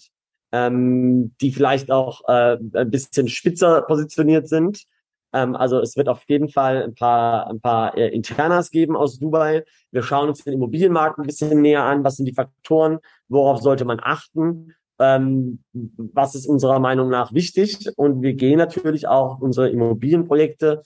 ähm, 0.52 1.36
die 1.42 1.52
vielleicht 1.52 1.92
auch 1.92 2.22
äh, 2.28 2.58
ein 2.74 2.90
bisschen 2.90 3.28
spitzer 3.28 3.82
positioniert 3.82 4.48
sind. 4.48 4.86
Ähm, 5.34 5.56
also 5.56 5.80
es 5.80 5.98
wird 5.98 6.10
auf 6.10 6.24
jeden 6.28 6.50
Fall 6.50 6.84
ein 6.84 6.96
paar, 6.96 7.48
ein 7.48 7.60
paar 7.60 7.98
äh, 7.98 8.08
Internas 8.10 8.72
geben 8.72 8.96
aus 8.96 9.20
Dubai. 9.20 9.64
Wir 9.92 10.04
schauen 10.04 10.30
uns 10.30 10.44
den 10.44 10.54
Immobilienmarkt 10.54 11.20
ein 11.20 11.26
bisschen 11.26 11.62
näher 11.62 11.84
an. 11.84 12.04
Was 12.04 12.16
sind 12.16 12.26
die 12.26 12.34
Faktoren? 12.34 13.00
Worauf 13.28 13.62
sollte 13.62 13.86
man 13.86 14.00
achten? 14.02 14.74
Ähm, 15.00 15.64
was 15.74 16.34
ist 16.34 16.48
unserer 16.48 16.80
Meinung 16.80 17.10
nach 17.10 17.34
wichtig? 17.34 17.90
Und 17.98 18.22
wir 18.22 18.34
gehen 18.34 18.58
natürlich 18.58 19.08
auch 19.08 19.40
unsere 19.40 19.70
Immobilienprojekte 19.70 20.82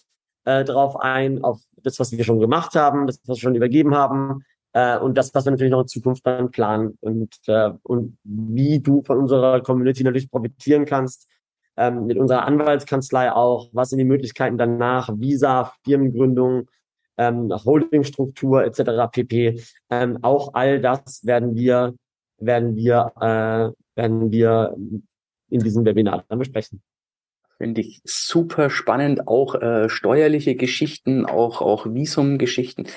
äh, 0.46 0.64
darauf 0.64 1.00
ein, 1.00 1.44
auf 1.44 1.62
das, 1.84 2.00
was 2.00 2.12
wir 2.12 2.24
schon 2.24 2.40
gemacht 2.40 2.76
haben, 2.76 3.08
das, 3.08 3.20
was 3.26 3.38
wir 3.38 3.42
schon 3.42 3.56
übergeben 3.56 3.96
haben, 3.96 4.44
äh, 4.74 4.98
und 4.98 5.18
das, 5.18 5.34
was 5.34 5.46
wir 5.46 5.52
natürlich 5.52 5.72
noch 5.72 5.82
in 5.82 5.88
Zukunft 5.88 6.26
dann 6.26 6.52
planen 6.52 6.98
und, 7.02 7.36
äh, 7.48 7.72
und 7.84 8.18
wie 8.24 8.80
du 8.80 9.02
von 9.02 9.18
unserer 9.18 9.62
Community 9.62 10.04
natürlich 10.04 10.32
profitieren 10.32 10.86
kannst, 10.86 11.28
ähm, 11.78 12.06
mit 12.06 12.18
unserer 12.18 12.46
Anwaltskanzlei 12.46 13.32
auch, 13.32 13.70
was 13.74 13.90
sind 13.90 14.00
die 14.00 14.06
Möglichkeiten 14.06 14.58
danach, 14.58 15.10
Visa, 15.20 15.74
Firmengründung, 15.84 16.70
ähm, 17.18 17.50
Holdingstruktur 17.54 18.64
etc. 18.64 19.12
pp. 19.12 19.62
Ähm, 19.90 20.20
auch 20.22 20.54
all 20.54 20.80
das 20.82 21.26
werden 21.26 21.56
wir 21.56 21.96
werden 22.38 22.76
wir 22.76 23.12
äh, 23.20 24.00
werden 24.00 24.32
wir 24.32 24.76
in 25.50 25.60
diesem 25.60 25.86
Webinar 25.86 26.24
dann 26.28 26.40
besprechen. 26.40 26.82
Finde 27.62 27.82
ich 27.82 28.02
super 28.06 28.72
spannend, 28.72 29.28
auch 29.28 29.54
äh, 29.54 29.88
steuerliche 29.88 30.56
Geschichten, 30.56 31.28
auch 31.28 31.62
auch 31.62 31.86
Visumgeschichten. 31.86 32.88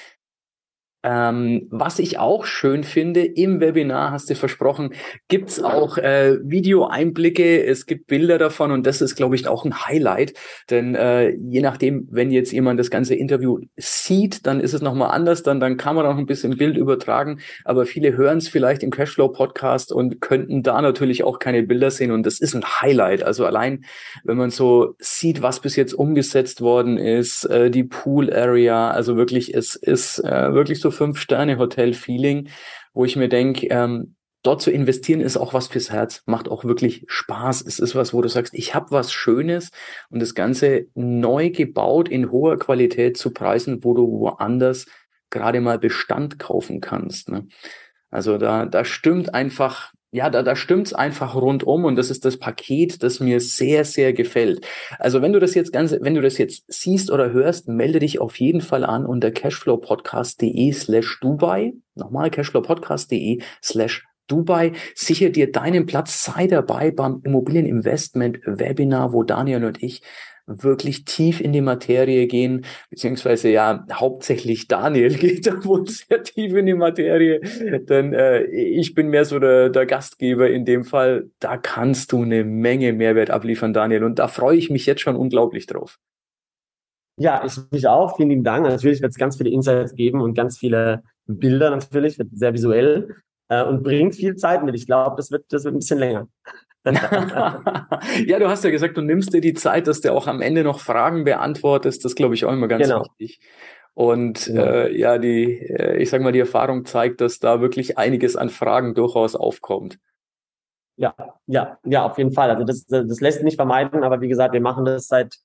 Ähm, 1.05 1.69
was 1.71 1.99
ich 1.99 2.19
auch 2.19 2.47
schön 2.47 2.83
finde, 2.83 3.23
im 3.25 3.61
Webinar 3.61 4.11
hast 4.11 4.31
du 4.31 4.35
versprochen, 4.35 4.95
gibt's 5.29 5.63
auch 5.63 5.99
äh, 5.99 6.39
Videoeinblicke, 6.43 7.63
es 7.63 7.85
gibt 7.85 8.07
Bilder 8.07 8.39
davon 8.39 8.71
und 8.71 8.87
das 8.87 9.03
ist, 9.03 9.15
glaube 9.15 9.35
ich, 9.35 9.47
auch 9.47 9.67
ein 9.67 9.87
Highlight. 9.87 10.33
Denn 10.71 10.95
äh, 10.95 11.29
je 11.37 11.61
nachdem, 11.61 12.09
wenn 12.11 12.31
jetzt 12.31 12.53
jemand 12.53 12.81
das 12.81 12.91
ganze 12.91 13.15
Interview 13.15 13.59
sieht, 13.77 14.47
dann 14.47 14.61
ist 14.61 14.73
es 14.73 14.81
nochmal 14.81 15.11
anders, 15.11 15.43
dann, 15.43 15.61
dann 15.61 15.77
kann 15.77 15.95
man 15.95 16.07
auch 16.07 16.17
ein 16.17 16.25
bisschen 16.25 16.57
Bild 16.57 16.79
übertragen. 16.79 17.41
Aber 17.67 17.85
viele 17.85 18.17
hören 18.17 18.39
es 18.39 18.49
vielleicht 18.49 18.83
im 18.83 18.91
Cashflow-Podcast 18.91 19.93
und 19.93 20.23
könnten 20.23 20.63
da 20.63 20.81
natürlich 20.81 21.23
auch 21.23 21.39
keine 21.39 21.65
Bilder 21.65 21.91
sehen. 21.91 22.13
Und 22.13 22.25
das 22.25 22.41
ist 22.41 22.55
ein 22.55 22.65
Highlight. 22.65 23.23
Also 23.23 23.45
allein, 23.45 23.85
wenn 24.25 24.39
man 24.39 24.49
so 24.49 24.95
sieht, 24.99 25.43
was 25.43 25.61
bis 25.61 25.77
jetzt 25.77 25.93
umgesetzt 25.93 26.63
worden 26.63 26.97
ist, 26.97 27.45
äh, 27.45 27.71
die 27.71 27.85
Pool-Area, 27.85 28.91
also 28.91 29.19
wirklich, 29.19 29.53
es 29.53 29.77
ist 29.77 30.25
äh, 30.25 30.55
wirklich 30.55 30.81
so 30.81 30.93
Fünf-Sterne-Hotel-Feeling, 30.95 32.49
wo 32.92 33.05
ich 33.05 33.16
mir 33.16 33.28
denke, 33.28 33.66
ähm, 33.66 34.16
dort 34.45 34.62
zu 34.62 34.70
investieren 34.70 35.20
ist 35.20 35.36
auch 35.36 35.55
was 35.55 35.68
fürs 35.68 35.90
Herz, 35.90 36.22
macht 36.26 36.49
auch 36.49 36.64
wirklich 36.64 37.05
Spaß. 37.09 37.62
Es 37.62 37.78
ist 37.78 37.95
was, 37.95 38.14
wo 38.14 38.22
du 38.22 38.28
sagst, 38.28 38.55
ich 38.55 38.74
habe 38.74 38.90
was 38.90 39.12
Schönes 39.12 39.70
und 40.11 40.20
das 40.20 40.34
Ganze 40.34 40.86
neu 40.95 41.51
gebaut 41.51 42.09
in 42.09 42.30
hoher 42.30 42.59
Qualität 42.59 43.16
zu 43.16 43.32
Preisen, 43.32 43.82
wo 43.82 43.95
du 43.95 44.20
woanders 44.20 44.86
gerade 45.30 45.61
mal 45.61 45.78
Bestand 45.78 46.38
kaufen 46.38 46.80
kannst. 46.80 47.30
Ne? 47.30 47.49
Also 48.11 48.38
da, 48.38 48.66
da 48.66 48.84
stimmt 48.84 49.34
einfach 49.34 49.92
ja, 50.15 50.31
da, 50.31 50.45
da 50.45 50.55
stimmt's 50.55 50.93
einfach 50.93 51.35
rundum 51.35 51.85
und 51.85 51.97
das 51.97 52.09
ist 52.09 52.25
das 52.25 52.37
Paket, 52.37 53.03
das 53.03 53.19
mir 53.19 53.41
sehr, 53.41 53.85
sehr 53.85 54.12
gefällt. 54.12 54.65
Also 55.01 55.23
wenn 55.23 55.33
du 55.33 55.41
das 55.41 55.57
jetzt 55.57 55.73
ganze, 55.73 55.99
wenn 56.03 56.15
du 56.15 56.21
das 56.21 56.39
jetzt 56.39 56.62
siehst 56.69 57.11
oder 57.11 57.33
hörst, 57.33 57.67
melde 57.67 57.99
dich 57.99 58.21
auf 58.21 58.39
jeden 58.39 58.61
Fall 58.61 58.85
an 58.85 59.07
unter 59.07 59.33
cashflowpodcast.de 59.33 60.73
slash 60.73 61.19
Dubai. 61.21 61.73
Nochmal 61.97 62.31
cashflowpodcast.de 62.31 63.43
slash 63.61 64.05
Dubai. 64.29 64.75
Sicher 64.95 65.31
dir 65.31 65.51
deinen 65.51 65.85
Platz, 65.85 66.23
sei 66.23 66.47
dabei 66.47 66.93
beim 66.93 67.21
Immobilieninvestment 67.25 68.39
Webinar, 68.47 69.12
wo 69.12 69.25
Daniel 69.25 69.65
und 69.65 69.83
ich 69.83 70.01
wirklich 70.47 71.05
tief 71.05 71.40
in 71.40 71.53
die 71.53 71.61
Materie 71.61 72.26
gehen, 72.26 72.64
beziehungsweise 72.90 73.49
ja 73.49 73.86
hauptsächlich 73.92 74.68
Daniel 74.68 75.14
geht 75.18 75.47
da 75.47 75.64
wohl 75.64 75.86
sehr 75.88 76.22
tief 76.22 76.55
in 76.55 76.66
die 76.66 76.74
Materie, 76.74 77.40
denn 77.40 78.12
äh, 78.12 78.45
ich 78.45 78.95
bin 78.95 79.09
mehr 79.09 79.24
so 79.24 79.38
der, 79.38 79.70
der 79.70 79.86
Gastgeber 79.86 80.51
in 80.51 80.64
dem 80.64 80.84
Fall. 80.84 81.30
Da 81.38 81.57
kannst 81.57 82.12
du 82.12 82.22
eine 82.22 82.45
Menge 82.45 82.92
Mehrwert 82.92 83.30
abliefern, 83.30 83.72
Daniel, 83.72 84.05
und 84.05 84.18
da 84.18 84.28
freue 84.28 84.57
ich 84.57 84.70
mich 84.70 84.86
jetzt 84.86 85.01
schon 85.01 85.16
unglaublich 85.16 85.66
drauf. 85.66 85.99
Ja, 87.16 87.45
ich 87.45 87.57
mich 87.70 87.86
auch. 87.86 88.16
Vielen 88.16 88.30
lieben 88.30 88.45
Dank. 88.45 88.64
Natürlich 88.66 89.01
wird 89.01 89.12
es 89.12 89.18
ganz 89.18 89.36
viele 89.36 89.51
Insights 89.51 89.95
geben 89.95 90.20
und 90.20 90.34
ganz 90.34 90.59
viele 90.59 91.05
Bilder 91.26 91.70
natürlich, 91.70 92.18
wird 92.18 92.28
sehr 92.32 92.53
visuell 92.53 93.16
äh, 93.49 93.62
und 93.62 93.82
bringt 93.82 94.16
viel 94.16 94.36
Zeit 94.36 94.64
mit. 94.64 94.74
Ich 94.74 94.86
glaube, 94.86 95.16
das 95.16 95.30
wird, 95.30 95.45
das 95.51 95.64
wird 95.64 95.74
ein 95.74 95.78
bisschen 95.78 95.99
länger. 95.99 96.28
ja, 98.26 98.39
du 98.39 98.49
hast 98.49 98.64
ja 98.64 98.70
gesagt, 98.70 98.97
du 98.97 99.01
nimmst 99.01 99.32
dir 99.32 99.41
die 99.41 99.55
Zeit, 99.55 99.87
dass 99.87 100.03
du 100.03 100.12
auch 100.12 100.26
am 100.26 100.43
Ende 100.43 100.64
noch 100.64 100.80
Fragen 100.80 101.24
beantwortest. 101.24 102.05
Das 102.05 102.14
glaube 102.14 102.35
ich 102.35 102.45
auch 102.45 102.53
immer 102.53 102.68
ganz 102.68 102.87
genau. 102.87 103.05
wichtig. 103.05 103.41
Und 103.95 104.49
ja. 104.49 104.64
Äh, 104.64 104.99
ja, 104.99 105.18
die, 105.18 105.61
äh, 105.61 105.97
ich 105.97 106.11
sag 106.11 106.20
mal, 106.20 106.32
die 106.32 106.41
Erfahrung 106.41 106.85
zeigt, 106.85 107.20
dass 107.20 107.39
da 107.39 107.61
wirklich 107.61 107.97
einiges 107.97 108.37
an 108.37 108.51
Fragen 108.51 108.95
durchaus 108.95 109.35
aufkommt. 109.35 109.99
Ja, 110.97 111.14
ja, 111.47 111.78
ja, 111.85 112.05
auf 112.05 112.18
jeden 112.18 112.32
Fall. 112.32 112.51
Also 112.51 112.64
das, 112.64 112.87
das 112.87 113.20
lässt 113.20 113.43
nicht 113.43 113.57
vermeiden, 113.57 114.05
aber 114.05 114.20
wie 114.20 114.28
gesagt, 114.28 114.53
wir 114.53 114.61
machen 114.61 114.85
das 114.85 115.07
seit 115.07 115.37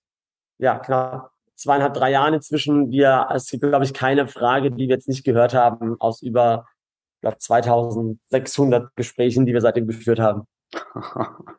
ja 0.58 0.78
knapp 0.78 1.32
zweieinhalb, 1.56 1.94
drei 1.94 2.12
Jahren 2.12 2.34
inzwischen. 2.34 2.92
Wir, 2.92 3.28
es 3.34 3.50
gibt, 3.50 3.64
glaube 3.64 3.86
ich, 3.86 3.94
keine 3.94 4.28
Frage, 4.28 4.72
die 4.72 4.88
wir 4.88 4.96
jetzt 4.96 5.08
nicht 5.08 5.24
gehört 5.24 5.54
haben 5.54 5.96
aus 6.00 6.22
über 6.22 6.68
glaube 7.22 7.38
2600 7.38 8.96
Gesprächen, 8.96 9.46
die 9.46 9.54
wir 9.54 9.62
seitdem 9.62 9.88
geführt 9.88 10.20
haben. 10.20 10.44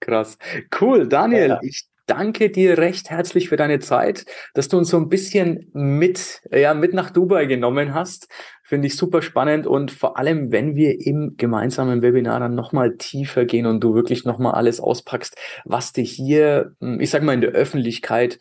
Krass. 0.00 0.38
Cool, 0.80 1.08
Daniel. 1.08 1.48
Ja. 1.48 1.60
Ich 1.62 1.88
danke 2.08 2.50
dir 2.50 2.78
recht 2.78 3.10
herzlich 3.10 3.48
für 3.48 3.56
deine 3.56 3.78
Zeit, 3.80 4.24
dass 4.54 4.68
du 4.68 4.78
uns 4.78 4.88
so 4.88 4.96
ein 4.96 5.08
bisschen 5.08 5.70
mit, 5.74 6.40
ja, 6.50 6.74
mit 6.74 6.94
nach 6.94 7.10
Dubai 7.10 7.46
genommen 7.46 7.94
hast. 7.94 8.28
Finde 8.64 8.88
ich 8.88 8.96
super 8.96 9.22
spannend 9.22 9.66
und 9.66 9.90
vor 9.90 10.18
allem, 10.18 10.50
wenn 10.52 10.74
wir 10.74 11.00
im 11.06 11.34
gemeinsamen 11.36 12.02
Webinar 12.02 12.40
dann 12.40 12.54
nochmal 12.54 12.96
tiefer 12.96 13.44
gehen 13.44 13.66
und 13.66 13.80
du 13.80 13.94
wirklich 13.94 14.24
nochmal 14.24 14.54
alles 14.54 14.80
auspackst, 14.80 15.36
was 15.64 15.92
dir 15.92 16.04
hier, 16.04 16.72
ich 16.98 17.10
sag 17.10 17.22
mal, 17.22 17.34
in 17.34 17.40
der 17.40 17.52
Öffentlichkeit 17.52 18.38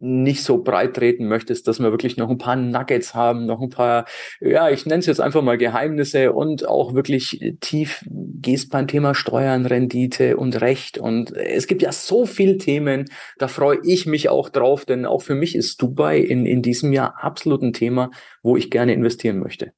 nicht 0.00 0.42
so 0.42 0.62
breit 0.62 0.94
treten 0.94 1.28
möchtest, 1.28 1.68
dass 1.68 1.78
wir 1.78 1.90
wirklich 1.90 2.16
noch 2.16 2.30
ein 2.30 2.38
paar 2.38 2.56
Nuggets 2.56 3.14
haben, 3.14 3.44
noch 3.44 3.60
ein 3.60 3.68
paar, 3.68 4.06
ja, 4.40 4.70
ich 4.70 4.86
nenne 4.86 5.00
es 5.00 5.06
jetzt 5.06 5.20
einfach 5.20 5.42
mal 5.42 5.58
Geheimnisse 5.58 6.32
und 6.32 6.66
auch 6.66 6.94
wirklich 6.94 7.54
tief 7.60 8.04
gehst 8.08 8.70
beim 8.70 8.88
Thema 8.88 9.14
Steuern, 9.14 9.66
Rendite 9.66 10.38
und 10.38 10.60
Recht. 10.62 10.96
Und 10.96 11.36
es 11.36 11.66
gibt 11.66 11.82
ja 11.82 11.92
so 11.92 12.24
viele 12.24 12.56
Themen, 12.56 13.04
da 13.38 13.46
freue 13.46 13.78
ich 13.84 14.06
mich 14.06 14.30
auch 14.30 14.48
drauf, 14.48 14.86
denn 14.86 15.04
auch 15.04 15.20
für 15.20 15.34
mich 15.34 15.54
ist 15.54 15.80
Dubai 15.82 16.18
in, 16.18 16.46
in 16.46 16.62
diesem 16.62 16.92
Jahr 16.92 17.22
absolut 17.22 17.62
ein 17.62 17.74
Thema, 17.74 18.10
wo 18.42 18.56
ich 18.56 18.70
gerne 18.70 18.94
investieren 18.94 19.38
möchte. 19.38 19.72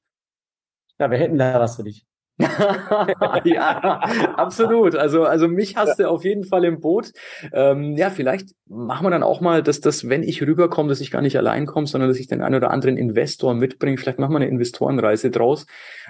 Ja, 1.00 1.10
wir 1.10 1.18
hätten 1.18 1.36
da 1.36 1.58
was 1.58 1.76
für 1.76 1.82
dich. 1.82 2.06
ja, 3.44 4.00
absolut. 4.36 4.94
Also, 4.96 5.24
also 5.24 5.48
mich 5.48 5.76
hast 5.76 5.98
du 5.98 6.08
auf 6.08 6.24
jeden 6.24 6.44
Fall 6.44 6.64
im 6.64 6.80
Boot. 6.80 7.12
Ähm, 7.52 7.96
ja, 7.96 8.10
vielleicht 8.10 8.50
machen 8.68 9.04
wir 9.06 9.10
dann 9.10 9.22
auch 9.22 9.40
mal, 9.40 9.62
dass 9.62 9.80
das, 9.80 10.08
wenn 10.08 10.22
ich 10.22 10.42
rüberkomme, 10.42 10.88
dass 10.88 11.00
ich 11.00 11.10
gar 11.10 11.22
nicht 11.22 11.36
allein 11.36 11.66
komme, 11.66 11.86
sondern 11.86 12.08
dass 12.08 12.18
ich 12.18 12.26
den 12.26 12.42
einen 12.42 12.56
oder 12.56 12.70
anderen 12.70 12.96
Investor 12.96 13.54
mitbringe. 13.54 13.98
Vielleicht 13.98 14.18
machen 14.18 14.32
wir 14.32 14.36
eine 14.36 14.48
Investorenreise 14.48 15.30
draus. 15.30 15.66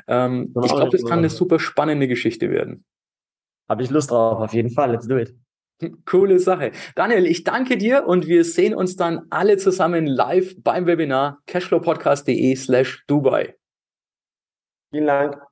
Ähm, 0.06 0.54
ich 0.62 0.72
glaube, 0.72 0.90
das 0.90 1.04
kann 1.04 1.18
eine 1.18 1.28
super 1.28 1.58
spannende 1.58 2.08
Geschichte 2.08 2.50
werden. 2.50 2.84
Habe 3.68 3.82
ich 3.82 3.90
Lust 3.90 4.10
drauf, 4.10 4.38
auf 4.38 4.54
jeden 4.54 4.70
Fall. 4.70 4.92
Let's 4.92 5.08
do 5.08 5.16
it. 5.16 5.34
Coole 6.06 6.38
Sache. 6.38 6.70
Daniel, 6.94 7.26
ich 7.26 7.42
danke 7.42 7.76
dir 7.76 8.06
und 8.06 8.26
wir 8.26 8.44
sehen 8.44 8.74
uns 8.74 8.96
dann 8.96 9.22
alle 9.30 9.56
zusammen 9.56 10.06
live 10.06 10.54
beim 10.62 10.86
Webinar 10.86 11.40
cashflowpodcast.de 11.46 12.54
slash 12.54 13.04
Dubai. 13.06 13.56
Vielen 14.92 15.06
Dank. 15.06 15.51